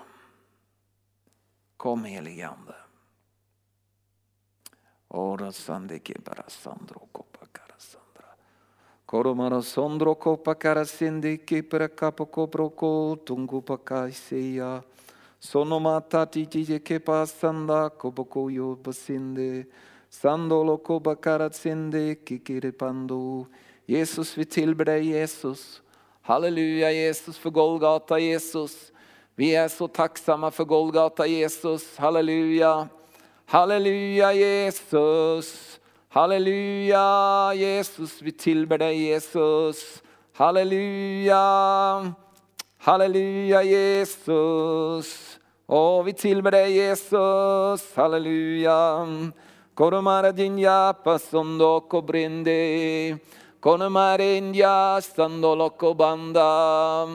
Kom 1.78 2.04
helige 2.04 2.48
Ande. 2.48 2.76
Ora 5.08 5.52
sandike 5.52 6.14
bara 6.26 6.44
sandro 6.48 7.08
kopa 7.12 7.46
cara 7.52 7.76
sandra. 7.78 8.26
Koromara 9.06 9.62
sandro 9.62 10.16
kopa 10.16 10.54
cara 10.54 10.86
sindike 10.86 11.64
para 11.64 11.88
kapo 11.88 12.26
koproko 12.26 13.18
tungu 13.26 13.62
pakaiseya. 13.62 14.84
Sonomata 15.42 16.26
titi 16.32 16.80
ke 16.80 17.00
pasanda 17.00 17.90
kopoko 17.90 18.46
basinde. 18.78 19.66
Sandolo 20.08 20.78
koba 20.78 21.16
cara 21.16 21.50
pando. 22.78 23.48
Jesus 23.88 24.38
vi 24.38 24.46
tillber 24.46 24.86
dig 24.86 25.04
Jesus. 25.06 25.82
Halleluja 26.22 26.92
Jesus 26.92 27.38
för 27.38 27.50
Golgata 27.50 28.20
Jesus. 28.20 28.92
Vi 29.36 29.56
är 29.56 29.68
så 29.68 29.88
tacksamma 29.88 30.52
för 30.52 30.64
Golgata 30.64 31.26
Jesus. 31.26 31.98
Halleluja. 31.98 32.88
Halleluja 33.46 34.34
Jesus. 34.34 35.80
Halleluja 36.10 37.54
Jesus. 37.56 38.22
Vi 38.22 38.32
tillber 38.32 38.78
dig 38.78 39.02
Jesus. 39.02 40.04
Halleluja. 40.34 42.14
Halleluja 42.78 43.64
Jesus. 43.64 45.31
Och 45.74 46.08
vi 46.08 46.14
tillber 46.14 46.52
dig 46.52 46.72
Jesus, 46.72 47.96
halleluja. 47.96 49.08
Koromara 49.74 50.32
dinja 50.32 50.94
passondo 50.94 51.80
kobrinde. 51.80 53.18
Konomare 53.60 54.38
india 54.38 55.02
standolo 55.02 55.70
kobanda. 55.70 57.08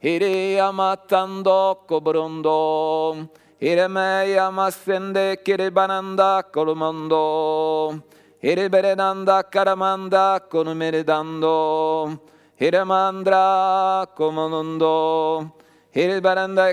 Hirea 0.00 0.72
matando 0.72 1.74
kobrondo. 1.86 3.26
Hiremeia 3.60 4.50
masende 4.50 5.36
kiribananda 5.44 6.42
kolomondo. 6.42 8.00
Hireberenanda 8.42 9.42
karamanda 9.42 10.40
konomeredando. 10.50 12.18
Hiremandra 12.58 14.06
komondo. 14.16 15.61
Komonondo. 15.92 15.94
Hire 15.94 16.20
berenda 16.20 16.72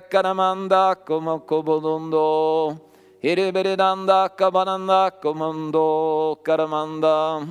Hiribiridanda 3.21 4.29
kabananda 4.29 5.11
komando 5.21 6.35
karamanda. 6.45 7.47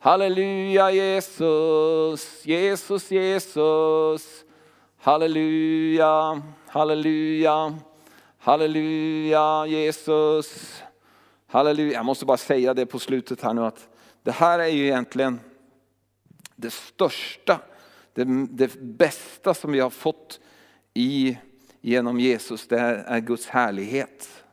Halleluja 0.00 0.90
Jesus, 0.90 2.44
Jesus, 2.44 3.12
Jesus. 3.12 4.44
Halleluja, 4.98 6.42
halleluja, 6.66 7.78
halleluja 8.38 9.66
Jesus. 9.66 10.82
Halleluja. 11.46 11.92
Jag 11.92 12.04
måste 12.04 12.24
bara 12.24 12.36
säga 12.36 12.74
det 12.74 12.86
på 12.86 12.98
slutet 12.98 13.42
här 13.42 13.54
nu 13.54 13.64
att 13.64 13.88
det 14.22 14.32
här 14.32 14.58
är 14.58 14.68
ju 14.68 14.86
egentligen 14.86 15.40
det 16.56 16.70
största, 16.70 17.60
det, 18.14 18.24
det 18.50 18.80
bästa 18.80 19.54
som 19.54 19.72
vi 19.72 19.80
har 19.80 19.90
fått 19.90 20.40
i, 20.94 21.38
genom 21.80 22.20
Jesus, 22.20 22.68
det 22.68 22.78
är 22.78 23.20
Guds 23.20 23.46
härlighet. 23.46 24.44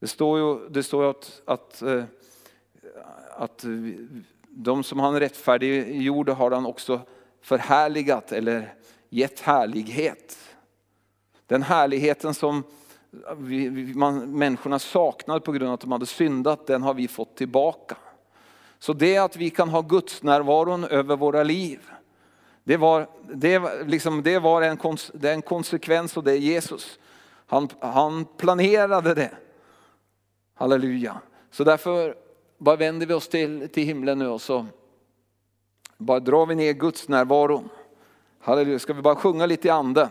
Det 0.00 0.06
står 0.06 0.38
ju, 0.38 0.68
det 0.68 0.82
står 0.82 1.10
att, 1.10 1.42
att, 1.44 1.82
eh, 1.82 2.04
att 3.36 3.64
de 4.48 4.84
som 4.84 4.98
han 4.98 5.20
rättfärdiggjorde 5.20 6.32
har 6.32 6.50
han 6.50 6.66
också 6.66 7.00
förhärligat 7.40 8.32
eller 8.32 8.74
gett 9.08 9.40
härlighet. 9.40 10.38
Den 11.46 11.62
härligheten 11.62 12.34
som 12.34 12.62
vi, 13.36 13.70
man, 13.94 14.38
människorna 14.38 14.78
saknade 14.78 15.40
på 15.40 15.52
grund 15.52 15.68
av 15.68 15.74
att 15.74 15.80
de 15.80 15.92
hade 15.92 16.06
syndat, 16.06 16.66
den 16.66 16.82
har 16.82 16.94
vi 16.94 17.08
fått 17.08 17.36
tillbaka. 17.36 17.96
Så 18.78 18.92
det 18.92 19.18
att 19.18 19.36
vi 19.36 19.50
kan 19.50 19.68
ha 19.68 19.80
Guds 19.80 20.22
närvaron 20.22 20.84
över 20.84 21.16
våra 21.16 21.42
liv, 21.42 21.90
det 22.64 22.76
var, 22.76 23.06
det, 23.32 23.58
liksom, 23.86 24.22
det 24.22 24.38
var 24.38 24.62
en, 24.62 24.78
det 25.14 25.32
en 25.32 25.42
konsekvens 25.42 26.16
av 26.16 26.24
det 26.24 26.36
Jesus. 26.36 26.98
Han, 27.46 27.68
han 27.80 28.24
planerade 28.24 29.14
det. 29.14 29.30
Halleluja. 30.54 31.20
Så 31.50 31.64
därför 31.64 32.14
bara 32.58 32.76
vänder 32.76 33.06
vi 33.06 33.14
oss 33.14 33.28
till, 33.28 33.68
till 33.68 33.84
himlen 33.84 34.18
nu 34.18 34.28
och 34.28 34.40
så 34.40 34.66
bara 35.98 36.20
drar 36.20 36.46
vi 36.46 36.54
ner 36.54 36.72
Guds 36.72 37.08
närvaro. 37.08 37.64
Halleluja, 38.40 38.78
ska 38.78 38.92
vi 38.92 39.02
bara 39.02 39.16
sjunga 39.16 39.46
lite 39.46 39.68
i 39.68 39.70
ande? 39.70 40.08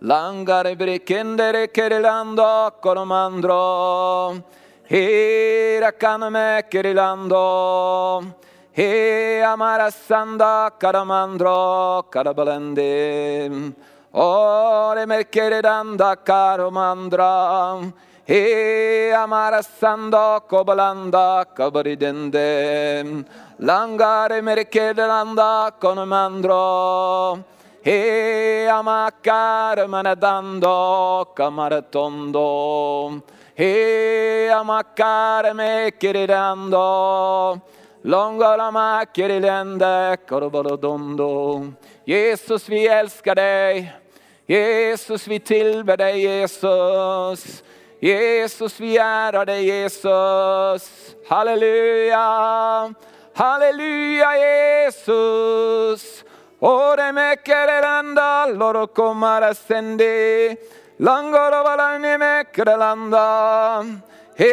Langare 0.00 0.76
brekendere 0.76 1.66
kerelando 1.74 2.70
koromandro 2.82 4.42
Hera 4.88 5.92
kaname 5.92 6.62
kirilando. 6.70 8.34
He 8.78 9.42
amarasanda 9.42 10.70
karamandro 10.78 12.04
karabalende 12.08 13.74
Ore 14.14 15.04
merkeredanda 15.04 16.16
karomandra 16.24 17.92
He 18.24 19.10
amarasando 19.12 20.40
kobalanda 20.48 21.44
kabaridende 21.56 23.24
Langare 23.60 24.40
merkedelanda 24.40 25.72
konomandro 25.80 27.44
He 27.82 28.66
amakar 28.70 29.88
manadando 29.88 31.26
kamaratondo 31.34 33.22
He 33.58 34.48
amakar 34.54 35.52
mekeridando 35.52 37.60
Långala 38.04 38.70
makerilende 38.70 40.16
korobolodondo 40.28 41.72
Jesus 42.04 42.68
vi 42.68 42.88
älskar 42.88 43.34
dig. 43.34 43.92
Jesus 44.46 45.28
vi 45.28 45.38
tillber 45.38 45.96
dig 45.96 46.20
Jesus. 46.20 47.62
Jesus 48.00 48.80
vi 48.80 48.96
ärar 48.96 49.46
dig 49.46 49.64
Jesus. 49.64 51.16
Halleluja 51.28 52.94
Halleluja 53.34 54.36
Jesus. 54.36 56.24
Ore 56.60 57.12
me 57.12 57.36
kerelanda 57.36 58.46
loro 58.46 58.86
komara 58.86 59.54
sende 59.54 60.56
Langoro 61.00 61.64
valani 61.64 62.18
me 62.18 62.44
kerelanda 62.52 64.02
He 64.36 64.52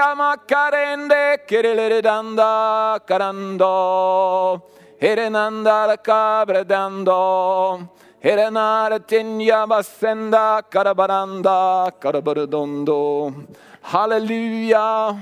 amakarende 0.00 1.38
kereledanda 1.46 2.98
karando 3.06 4.62
Herenanda 5.00 5.86
la 5.86 5.96
cabredando 5.96 7.88
Herenare 8.22 9.00
tenja 9.00 9.66
basenda 9.66 10.62
karabaranda 10.70 11.90
karabarudondo. 12.00 13.34
Halleluja. 13.82 15.20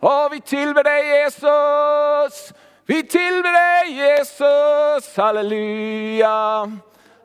Och 0.00 0.32
vi 0.32 0.40
tillber 0.40 0.82
dig 0.84 1.06
Jesus. 1.06 2.52
Vi 2.86 3.02
tillber 3.02 3.52
dig 3.52 3.96
Jesus. 3.96 5.16
Halleluja. 5.16 6.70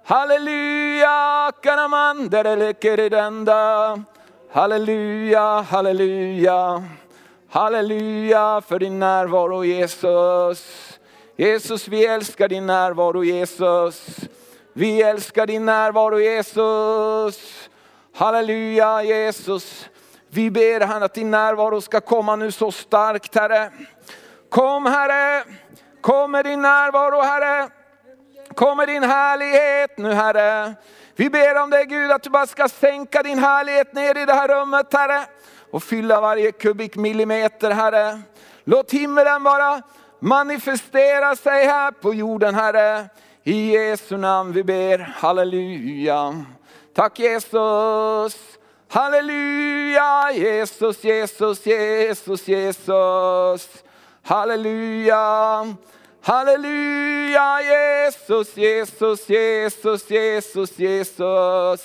Halleluja. 0.08 1.52
Karamanderelekeredanda. 1.62 4.00
Halleluja, 4.52 5.62
halleluja. 5.62 6.84
Halleluja 7.50 8.62
för 8.68 8.80
din 8.80 9.00
närvaro 9.00 9.64
Jesus. 9.64 10.90
Jesus 11.36 11.88
vi 11.88 12.06
älskar 12.06 12.48
din 12.48 12.68
närvaro 12.68 13.24
Jesus. 13.24 14.06
Vi 14.74 15.02
älskar 15.02 15.48
din 15.48 15.66
närvaro 15.66 16.20
Jesus. 16.20 17.70
Halleluja 18.16 19.04
Jesus. 19.04 19.90
Vi 20.30 20.52
ber 20.52 20.82
han 20.82 21.04
att 21.04 21.14
din 21.14 21.32
närvaro 21.32 21.82
ska 21.82 22.02
komma 22.02 22.36
nu 22.36 22.52
så 22.52 22.72
starkt 22.72 23.36
Herre. 23.36 23.72
Kom 24.50 24.86
Herre, 24.86 25.44
kom 26.02 26.32
med 26.32 26.46
din 26.46 26.62
närvaro 26.62 27.22
Herre 27.22 27.70
kommer 28.56 28.88
din 28.88 29.04
härlighet 29.04 29.98
nu 29.98 30.14
Herre. 30.14 30.74
Vi 31.16 31.30
ber 31.30 31.64
om 31.64 31.70
dig 31.70 31.86
Gud 31.86 32.12
att 32.12 32.24
du 32.24 32.30
bara 32.30 32.48
ska 32.48 32.70
sänka 32.70 33.24
din 33.24 33.40
härlighet 33.40 33.94
ner 33.94 34.18
i 34.18 34.26
det 34.26 34.34
här 34.34 34.48
rummet 34.48 34.94
Herre. 34.94 35.26
Och 35.72 35.84
fylla 35.84 36.22
varje 36.22 36.52
kubikmillimeter 36.52 37.72
Herre. 37.72 38.22
Låt 38.64 38.92
himlen 38.92 39.44
bara 39.44 39.82
manifestera 40.20 41.36
sig 41.36 41.66
här 41.66 41.92
på 41.92 42.14
jorden 42.14 42.56
Herre. 42.56 43.10
I 43.44 43.72
Jesu 43.72 44.18
namn 44.18 44.52
vi 44.52 44.64
ber, 44.64 44.98
halleluja. 44.98 46.46
Tack 46.96 47.20
Jesus. 47.20 48.38
Halleluja, 48.90 50.32
Jesus, 50.34 51.04
Jesus, 51.04 51.66
Jesus, 51.66 52.48
Jesus. 52.48 53.70
Halleluja. 54.24 55.66
Halleluja, 56.28 57.62
Jesus, 57.62 58.58
Jesus, 58.58 59.30
Jesus, 59.30 60.12
Jesus, 60.12 60.80
Jesus. 60.80 61.82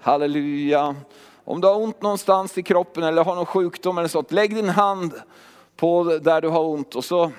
Halleluja. 0.00 0.96
Om 1.44 1.60
du 1.60 1.68
har 1.68 1.74
ont 1.74 2.02
någonstans 2.02 2.58
i 2.58 2.62
kroppen 2.62 3.02
eller 3.02 3.24
har 3.24 3.34
någon 3.34 3.46
sjukdom 3.46 3.98
eller 3.98 4.08
sånt, 4.08 4.32
lägg 4.32 4.54
din 4.54 4.68
hand 4.68 5.12
på 5.76 6.04
där 6.04 6.40
du 6.40 6.48
har 6.48 6.64
ont 6.64 6.94
och 6.94 7.04
så 7.04 7.32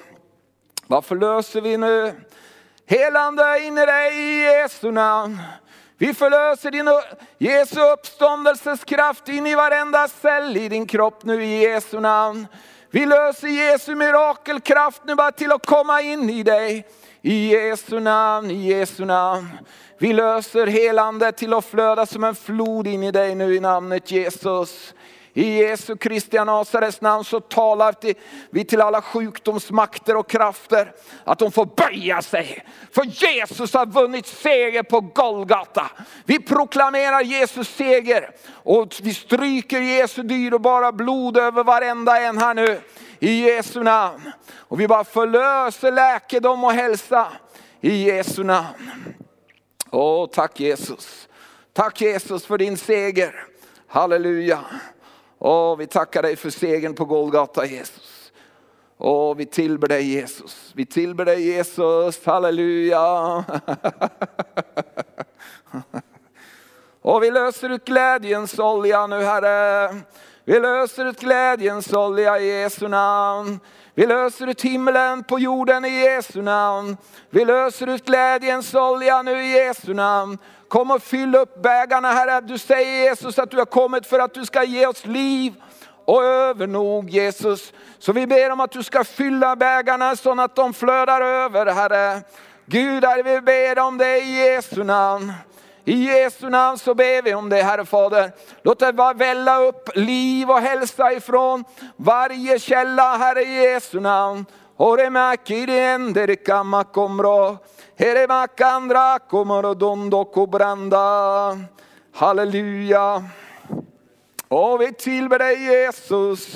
vad 0.88 1.06
förlöser 1.06 1.62
vi 1.62 1.78
nu? 1.78 2.14
Helande 2.86 3.60
in 3.62 3.78
i 3.78 3.86
dig 3.86 4.18
i 4.18 4.44
Jesu 4.44 4.92
namn. 4.92 5.38
Vi 5.98 6.14
förlöser 6.14 6.72
din 6.72 6.90
Jesu 7.38 7.80
uppståndelses 7.82 8.84
kraft 8.84 9.28
in 9.28 9.48
i 9.48 9.56
varenda 9.56 10.08
cell 10.08 10.58
i 10.58 10.70
din 10.70 10.88
kropp 10.88 11.24
nu 11.24 11.44
i 11.44 11.64
Jesu 11.64 12.00
namn. 12.00 12.48
Vi 12.94 13.06
löser 13.06 13.48
Jesu 13.48 13.96
mirakelkraft 13.96 15.02
nu 15.06 15.16
bara 15.16 15.32
till 15.32 15.52
att 15.52 15.66
komma 15.66 16.02
in 16.02 16.30
i 16.30 16.44
dig. 16.44 16.88
I 17.22 17.52
Jesu 17.52 18.00
namn, 18.00 18.52
i 18.52 18.68
Jesu 18.68 19.06
namn. 19.06 19.48
Vi 19.98 20.14
löser 20.14 20.68
helande 20.68 21.32
till 21.32 21.54
att 21.54 21.66
flöda 21.66 22.06
som 22.06 22.24
en 22.24 22.36
flod 22.36 22.88
in 22.88 23.04
i 23.04 23.12
dig 23.12 23.36
nu 23.36 23.56
i 23.56 23.60
namnet 23.60 24.12
Jesus. 24.12 24.94
I 25.34 25.58
Jesu 25.58 25.96
Kristi 25.96 26.38
Nasarets 26.38 27.02
namn 27.02 27.24
så 27.24 27.40
talar 27.40 27.96
vi 28.50 28.66
till 28.66 28.82
alla 28.82 29.02
sjukdomsmakter 29.02 30.16
och 30.16 30.30
krafter 30.30 30.94
att 31.24 31.40
de 31.40 31.52
får 31.52 31.66
böja 31.66 32.22
sig. 32.22 32.66
För 32.92 33.04
Jesus 33.04 33.74
har 33.74 33.86
vunnit 33.86 34.28
seger 34.28 34.84
på 34.84 35.00
Golgata. 35.02 35.92
Vi 36.26 36.40
proklamerar 36.40 37.22
Jesus 37.22 37.68
seger 37.68 38.32
och 38.54 38.94
vi 39.02 39.14
stryker 39.14 39.82
Jesu 39.82 40.24
dyrbara 40.24 40.92
blod 40.92 41.38
över 41.38 41.64
varenda 41.64 42.22
en 42.22 42.38
här 42.38 42.54
nu. 42.54 42.82
I 43.20 43.42
Jesu 43.42 43.84
namn. 43.84 44.32
Och 44.56 44.80
vi 44.80 44.88
bara 44.88 45.04
förlöser 45.04 45.92
läkedom 45.92 46.64
och 46.64 46.74
hälsa 46.74 47.28
i 47.82 48.04
Jesu 48.04 48.44
namn. 48.44 48.92
Åh, 49.92 50.28
tack 50.28 50.60
Jesus. 50.60 51.28
Tack 51.74 52.02
Jesus 52.02 52.46
för 52.46 52.58
din 52.58 52.78
seger. 52.78 53.46
Halleluja. 53.88 54.60
Åh, 55.44 55.78
vi 55.78 55.88
tackar 55.88 56.22
dig 56.22 56.36
för 56.36 56.50
segern 56.50 56.96
på 56.96 57.06
Golgata 57.06 57.66
Jesus. 57.66 58.32
Åh, 58.98 59.36
vi 59.36 59.46
tillber 59.46 59.88
dig 59.88 60.14
Jesus. 60.14 60.72
Vi 60.76 60.86
tillber 60.86 61.26
dig 61.26 61.48
Jesus, 61.48 62.26
halleluja. 62.26 63.00
Och 67.02 67.24
vi 67.24 67.32
löser 67.32 67.70
ut 67.70 67.86
glädjens 67.86 68.60
olja 68.60 69.08
nu 69.08 69.24
Herre. 69.24 69.96
Vi 70.46 70.60
löser 70.60 71.06
ut 71.06 71.20
glädjens 71.20 71.94
olja 71.94 72.40
i 72.40 72.62
Jesu 72.62 72.88
namn. 72.88 73.60
Vi 73.94 74.06
löser 74.06 74.48
ut 74.48 74.62
himlen 74.62 75.24
på 75.24 75.40
jorden 75.40 75.86
i 75.86 76.00
Jesu 76.00 76.42
namn. 76.42 76.98
Vi 77.30 77.46
löser 77.46 77.88
ut 77.88 78.06
glädjens 78.06 78.76
olja 78.76 79.22
nu 79.22 79.44
i 79.44 79.52
Jesu 79.52 79.94
namn. 79.94 80.38
Kom 80.72 80.92
och 80.92 81.04
fyll 81.04 81.36
upp 81.36 81.62
bägarna 81.62 82.12
Herre. 82.12 82.42
Du 82.42 82.58
säger 82.58 83.04
Jesus 83.04 83.40
att 83.40 83.52
du 83.52 83.58
har 83.58 83.66
kommit 83.66 84.06
för 84.06 84.20
att 84.20 84.34
du 84.34 84.46
ska 84.46 84.64
ge 84.64 84.88
oss 84.88 85.06
liv 85.06 85.54
och 86.06 86.24
övernog 86.24 87.10
Jesus. 87.10 87.74
Så 88.00 88.14
vi 88.14 88.28
ber 88.28 88.52
om 88.52 88.60
att 88.60 88.72
du 88.72 88.84
ska 88.84 89.04
fylla 89.04 89.56
bägarna 89.56 90.16
så 90.16 90.42
att 90.42 90.56
de 90.56 90.74
flödar 90.74 91.22
över 91.22 91.66
Herre. 91.66 92.22
Gud, 92.66 93.06
Herre, 93.06 93.24
vi 93.24 93.42
ber 93.42 93.80
om 93.80 93.98
det 93.98 94.18
i 94.18 94.46
Jesu 94.46 94.84
namn. 94.84 95.34
I 95.86 96.06
Jesu 96.06 96.50
namn 96.50 96.78
så 96.78 96.94
ber 96.94 97.22
vi 97.22 97.34
om 97.34 97.50
det 97.50 97.64
Herre 97.64 97.86
Fader. 97.86 98.32
Låt 98.64 98.80
det 98.80 98.94
bara 98.94 99.14
välla 99.14 99.60
upp 99.60 99.90
liv 99.96 100.50
och 100.52 100.60
hälsa 100.60 101.14
ifrån 101.14 101.64
varje 101.96 102.60
källa 102.60 103.18
Herre 103.18 103.42
i 103.42 103.64
Jesu 103.64 104.00
namn. 104.00 104.46
Halleluja. 112.14 113.24
Och 114.48 114.82
vi 114.82 114.94
tillber 114.94 115.40
dig 115.40 115.64
Jesus. 115.64 116.56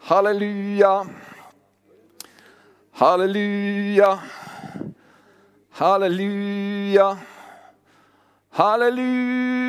Halleluja. 0.00 1.06
Halleluja. 2.92 4.18
Halleluja. 5.72 7.18
Halleluja. 8.50 9.60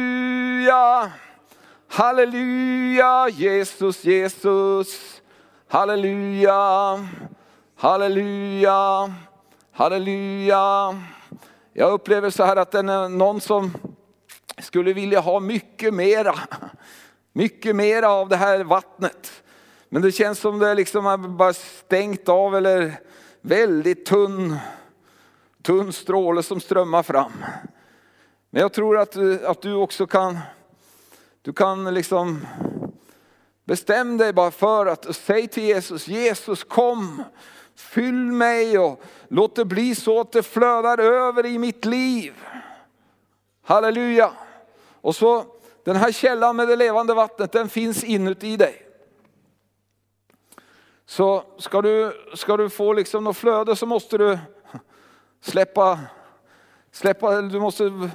Halleluja, 1.88 3.30
Jesus, 3.30 4.06
Jesus. 4.06 5.22
Halleluja. 5.68 7.06
Halleluja. 7.76 9.10
Halleluja. 9.80 11.02
Jag 11.74 11.92
upplever 11.92 12.30
så 12.30 12.44
här 12.44 12.56
att 12.56 12.72
det 12.72 12.80
är 12.80 13.10
någon 13.10 13.42
som 13.42 13.72
skulle 14.58 14.94
vilja 14.94 15.20
ha 15.20 15.40
mycket 15.40 15.94
mera. 15.94 16.40
Mycket 17.34 17.76
mera 17.76 18.10
av 18.10 18.30
det 18.30 18.36
här 18.36 18.64
vattnet. 18.64 19.44
Men 19.90 20.02
det 20.02 20.12
känns 20.12 20.40
som 20.40 20.60
det 20.60 20.74
liksom 20.74 21.06
är 21.06 21.18
bara 21.18 21.54
stängt 21.54 22.30
av 22.30 22.56
eller 22.56 22.94
väldigt 23.42 24.06
tunn, 24.06 24.58
tunn 25.64 25.94
stråle 25.94 26.44
som 26.44 26.60
strömmar 26.60 27.04
fram. 27.04 27.46
Men 28.50 28.62
jag 28.62 28.74
tror 28.74 28.98
att, 28.98 29.18
att 29.46 29.62
du 29.62 29.74
också 29.74 30.08
kan, 30.08 30.40
du 31.42 31.54
kan 31.54 31.94
liksom 31.94 32.48
bestäm 33.64 34.18
dig 34.18 34.34
bara 34.34 34.52
för 34.52 34.86
att 34.86 35.16
säga 35.16 35.48
till 35.48 35.64
Jesus, 35.64 36.08
Jesus 36.08 36.64
kom, 36.64 37.24
fyll 37.80 38.32
mig 38.32 38.80
och 38.80 39.02
låt 39.28 39.56
det 39.56 39.66
bli 39.66 39.96
så 39.96 40.20
att 40.20 40.32
det 40.32 40.44
flödar 40.44 40.98
över 40.98 41.46
i 41.46 41.60
mitt 41.60 41.86
liv. 41.86 42.34
Halleluja. 43.64 44.32
Och 45.02 45.16
så 45.16 45.46
den 45.84 45.96
här 45.96 46.12
källan 46.12 46.56
med 46.56 46.68
det 46.68 46.76
levande 46.76 47.14
vattnet, 47.14 47.52
den 47.52 47.70
finns 47.70 48.04
inuti 48.04 48.58
dig. 48.58 48.86
Så 51.06 51.44
ska 51.58 51.82
du, 51.82 52.14
ska 52.36 52.58
du 52.58 52.70
få 52.70 52.94
liksom 52.94 53.24
något 53.24 53.38
flöde 53.38 53.76
så 53.76 53.86
måste 53.86 54.18
du 54.18 54.40
släppa, 55.42 56.00
släppa 56.92 57.42
du 57.42 57.60
måste 57.60 58.10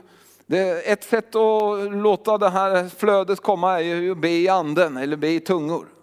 det, 0.47 0.91
ett 0.93 1.05
sätt 1.05 1.35
att 1.35 1.93
låta 1.93 2.39
det 2.39 2.51
här 2.51 2.89
flödet 2.89 3.41
komma 3.41 3.81
är 3.81 3.85
ju 3.85 4.12
att 4.12 4.19
be 4.19 4.31
i 4.31 4.49
anden 4.49 4.97
eller 4.97 5.17
be 5.17 5.29
i 5.29 5.41
tungor. 5.41 5.93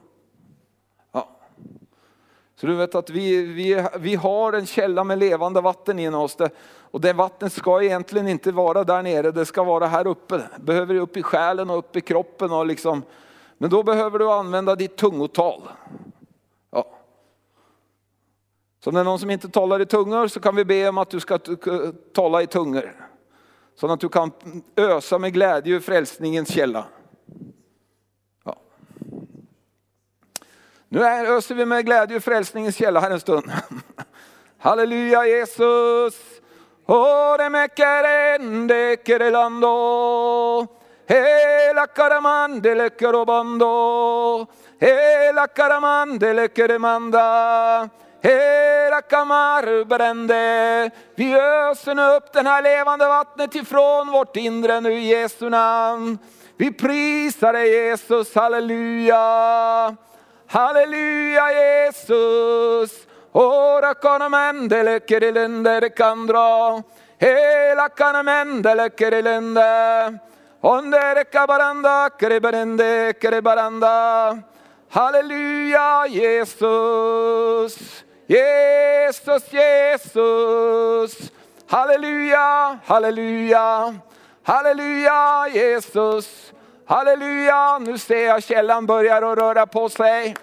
Så 2.62 2.68
du 2.68 2.76
vet 2.76 2.96
att 2.96 3.10
vi, 3.10 3.44
vi, 3.44 3.88
vi 4.00 4.16
har 4.16 4.54
en 4.54 4.66
källa 4.66 5.04
med 5.04 5.18
levande 5.18 5.62
vatten 5.62 6.00
i 6.00 6.10
oss. 6.10 6.36
Det, 6.36 6.50
och 6.64 7.02
det 7.02 7.14
vattnet 7.14 7.54
ska 7.54 7.84
egentligen 7.84 8.28
inte 8.28 8.52
vara 8.52 8.84
där 8.84 9.04
nere, 9.04 9.32
det 9.32 9.46
ska 9.46 9.64
vara 9.64 9.88
här 9.88 10.08
uppe. 10.08 10.38
Det 10.38 10.62
behöver 10.64 10.96
upp 10.96 11.18
i 11.18 11.24
själen 11.24 11.70
och 11.70 11.78
upp 11.78 11.96
i 11.96 12.02
kroppen. 12.02 12.52
Och 12.52 12.66
liksom, 12.66 13.04
men 13.58 13.70
då 13.70 13.84
behöver 13.84 14.20
du 14.20 14.32
använda 14.32 14.76
ditt 14.76 14.96
tungotal. 14.96 15.62
Ja. 16.72 16.86
Så 18.84 18.90
om 18.90 18.94
det 18.94 19.00
är 19.00 19.04
någon 19.06 19.20
som 19.20 19.30
inte 19.30 19.50
talar 19.50 19.82
i 19.82 19.86
tungor 19.86 20.28
så 20.28 20.40
kan 20.40 20.56
vi 20.56 20.66
be 20.66 20.90
om 20.90 20.98
att 20.98 21.10
du 21.10 21.20
ska 21.20 21.40
tala 22.14 22.42
i 22.42 22.48
tungor. 22.48 23.08
Så 23.76 23.92
att 23.92 24.00
du 24.00 24.10
kan 24.10 24.32
ösa 24.76 25.18
med 25.18 25.34
glädje 25.34 25.76
ur 25.76 25.80
frälsningens 25.80 26.54
källa. 26.54 26.86
Nu 30.94 31.06
öser 31.06 31.56
vi 31.56 31.66
med 31.66 31.86
glädje 31.86 32.16
ur 32.16 32.20
frälsningens 32.20 32.76
källa 32.76 33.00
här 33.00 33.12
en 33.12 33.20
stund. 33.20 33.52
Halleluja 34.60 35.26
Jesus! 35.26 36.16
Ore 36.86 37.50
me 37.50 37.68
kerende 37.68 38.98
kerelando 39.06 40.68
Hela 41.08 41.88
karamandele 41.88 42.90
kerobando 42.90 44.48
Hela 44.80 45.48
karamandele 45.48 46.48
keremanda 46.48 47.90
Hela 48.22 49.02
kamar 49.02 49.86
brände. 49.86 50.90
Vi 51.16 51.34
öser 51.34 51.96
nu 51.96 52.16
upp 52.16 52.34
den 52.34 52.48
här 52.48 52.62
levande 52.62 53.08
vattnet 53.08 53.56
ifrån 53.56 54.12
vårt 54.12 54.36
inre 54.36 54.82
nu 54.82 54.94
i 54.94 55.08
Jesu 55.08 55.50
namn. 55.50 56.18
Vi 56.58 56.74
prisar 56.74 57.54
dig 57.54 57.70
Jesus, 57.70 58.36
halleluja. 58.36 59.98
Halleluja 60.52 61.48
Jesus. 61.56 63.08
Ora 63.34 63.96
kanamendele 63.96 65.00
kerilende 65.00 65.90
kandra. 65.96 66.84
Hela 67.20 67.90
kanamendele 67.90 68.90
kerilende. 68.90 70.20
Ondere 70.64 71.24
kabaranda 71.32 72.10
kereberende 72.20 73.14
kerebaranda. 73.20 74.44
Halleluja 74.90 76.08
Jesus. 76.10 78.04
Jesus, 78.28 79.44
Jesus. 79.52 81.32
Halleluja, 81.72 82.80
halleluja, 82.86 83.94
halleluja 84.44 85.48
Jesus. 85.54 86.52
Halleluja, 86.92 87.80
nu 87.80 87.98
ser 87.98 88.26
jag 88.26 88.44
källan 88.44 88.86
börjar 88.86 89.22
att 89.22 89.38
röra 89.38 89.66
på 89.66 89.90
sig. 89.90 90.36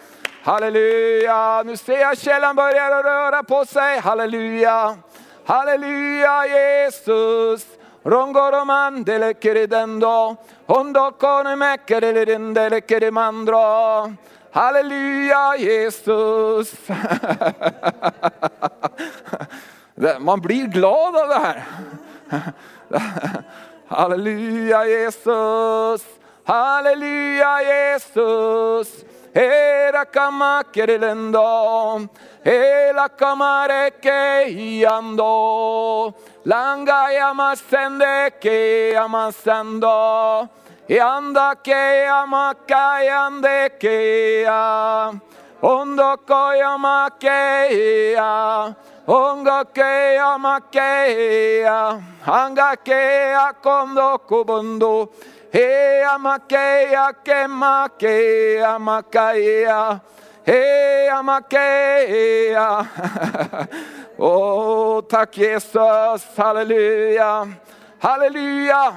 Halleluja, 0.43 1.63
nu 1.63 1.77
ser 1.77 1.99
jag 2.01 2.19
källan 2.19 2.57
börjar 2.57 2.91
att 2.91 3.05
röra 3.05 3.43
på 3.43 3.65
sig. 3.65 3.99
Halleluja, 3.99 4.97
halleluja 5.45 6.47
Jesus. 6.47 7.67
Rongoromandele 8.03 9.35
keridendo, 9.35 10.37
ondokone 10.67 11.57
mekerelindele 11.57 12.81
kerimandro. 12.81 14.15
Halleluja 14.53 15.57
Jesus. 15.57 16.75
Man 20.19 20.41
blir 20.41 20.67
glad 20.67 21.17
av 21.17 21.29
det 21.29 21.39
här. 21.39 21.65
Halleluja 23.89 24.85
Jesus. 24.85 26.18
Halleluja 26.49 27.61
Jesus. 27.61 29.05
Era 29.35 30.07
kama 30.07 30.65
kerelendo, 30.73 32.09
ela 32.43 33.09
kamare 33.11 33.93
ke 34.01 34.49
yando, 34.81 36.15
langa 36.47 37.13
yamasende 37.13 38.33
ke 38.41 38.95
yamasando, 38.97 40.49
yanda 40.89 41.55
ke 41.63 42.09
yamaka 42.09 43.05
yande 43.05 43.69
ke 43.79 44.43
ya, 44.49 45.13
ondo 45.63 46.17
ko 46.27 46.43
yamake 46.57 48.15
ya, 48.17 48.75
ongo 49.07 49.65
ke 49.75 50.17
yamake 50.17 51.61
ya, 51.61 52.01
anga 52.27 52.75
ke 52.83 53.33
ya 53.37 53.53
kondo 53.63 54.19
kubundo. 54.27 55.09
Hea 55.53 56.19
makea 56.19 57.13
ke 57.25 57.49
makea 57.49 58.79
makea. 58.79 60.01
Hea 60.45 61.23
makea. 61.23 62.87
oh, 64.19 65.01
tack 65.03 65.39
Jesus. 65.39 66.27
Halleluja. 66.37 67.53
Halleluja. 67.99 68.97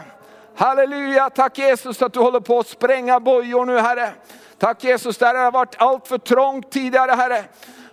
Halleluja, 0.55 1.29
tack 1.29 1.57
Jesus 1.57 2.01
att 2.01 2.13
du 2.13 2.19
håller 2.19 2.39
på 2.39 2.59
att 2.59 2.67
spränga 2.67 3.19
bojor 3.19 3.65
nu 3.65 3.79
Herre. 3.79 4.13
Tack 4.57 4.83
Jesus, 4.83 5.17
där 5.17 5.35
har 5.35 5.51
varit 5.51 5.75
allt 5.77 6.07
för 6.07 6.17
trångt 6.17 6.71
tidigare 6.71 7.11
Herre. 7.11 7.43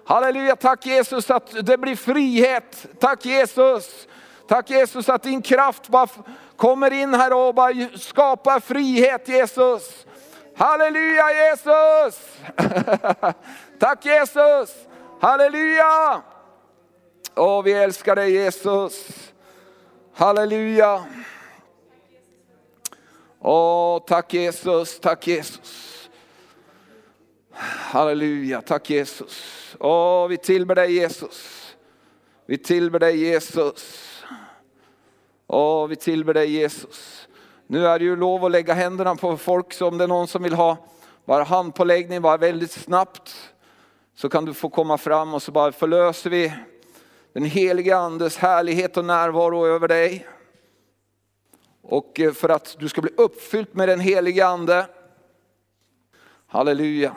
Halleluja, 0.05 0.57
tack 0.57 0.87
Jesus 0.87 1.31
att 1.31 1.67
det 1.67 1.79
blir 1.79 1.97
frihet. 1.97 2.87
Tack 3.01 3.25
Jesus. 3.25 4.07
Tack 4.49 4.71
Jesus 4.71 5.09
att 5.09 5.23
din 5.23 5.43
kraft 5.43 5.89
bara 5.89 6.09
kommer 6.59 6.93
in 6.93 7.15
här 7.15 7.33
och 7.33 7.55
bara 7.55 7.89
skapar 7.95 8.61
frihet 8.61 9.29
Jesus. 9.29 10.07
Halleluja 10.57 11.25
Jesus. 11.33 12.21
tack 13.79 14.05
Jesus. 14.05 14.75
Halleluja. 15.21 16.23
Åh, 17.37 17.63
vi 17.63 17.73
älskar 17.73 18.17
dig 18.17 18.33
Jesus. 18.33 19.07
Halleluja. 20.15 21.05
Åh, 23.41 24.03
tack 24.07 24.35
Jesus, 24.35 25.01
tack 25.01 25.27
Jesus. 25.27 26.11
Halleluja, 27.93 28.63
tack 28.63 28.91
Jesus. 28.91 29.77
Åh, 29.81 30.29
vi 30.29 30.37
tillber 30.37 30.75
dig 30.75 30.93
Jesus. 30.93 31.77
Vi 32.47 32.59
tillber 32.59 32.99
dig 32.99 33.25
Jesus. 33.25 34.08
Åh, 35.51 35.87
vi 35.87 35.97
tillber 35.97 36.35
dig 36.35 36.51
Jesus. 36.51 37.29
Nu 37.67 37.87
är 37.87 37.99
det 37.99 38.05
ju 38.05 38.17
lov 38.17 38.45
att 38.45 38.51
lägga 38.51 38.75
händerna 38.75 39.17
på 39.17 39.37
folk, 39.37 39.73
så 39.73 39.89
om 39.89 39.99
det 39.99 40.05
är 40.05 40.09
någon 40.09 40.29
som 40.29 40.43
vill 40.43 40.53
ha 40.53 40.77
bara 41.25 41.45
handpåläggning, 41.45 42.23
bara 42.23 42.37
väldigt 42.37 42.71
snabbt, 42.71 43.53
så 44.15 44.29
kan 44.29 44.45
du 44.45 44.55
få 44.55 44.69
komma 44.69 44.99
fram 44.99 45.35
och 45.35 45.43
så 45.43 45.53
bara 45.53 45.73
förlöser 45.73 46.31
vi 46.31 46.53
den 47.33 47.45
helige 47.45 47.97
andes 47.97 48.37
härlighet 48.37 48.97
och 48.97 49.05
närvaro 49.05 49.67
över 49.67 49.89
dig. 49.89 50.27
Och 51.83 52.21
eh, 52.21 52.33
för 52.33 52.49
att 52.49 52.77
du 52.79 52.89
ska 52.89 53.01
bli 53.01 53.11
uppfylld 53.17 53.69
med 53.73 53.89
den 53.89 54.01
helige 54.01 54.47
ande. 54.47 54.87
Halleluja. 56.47 57.17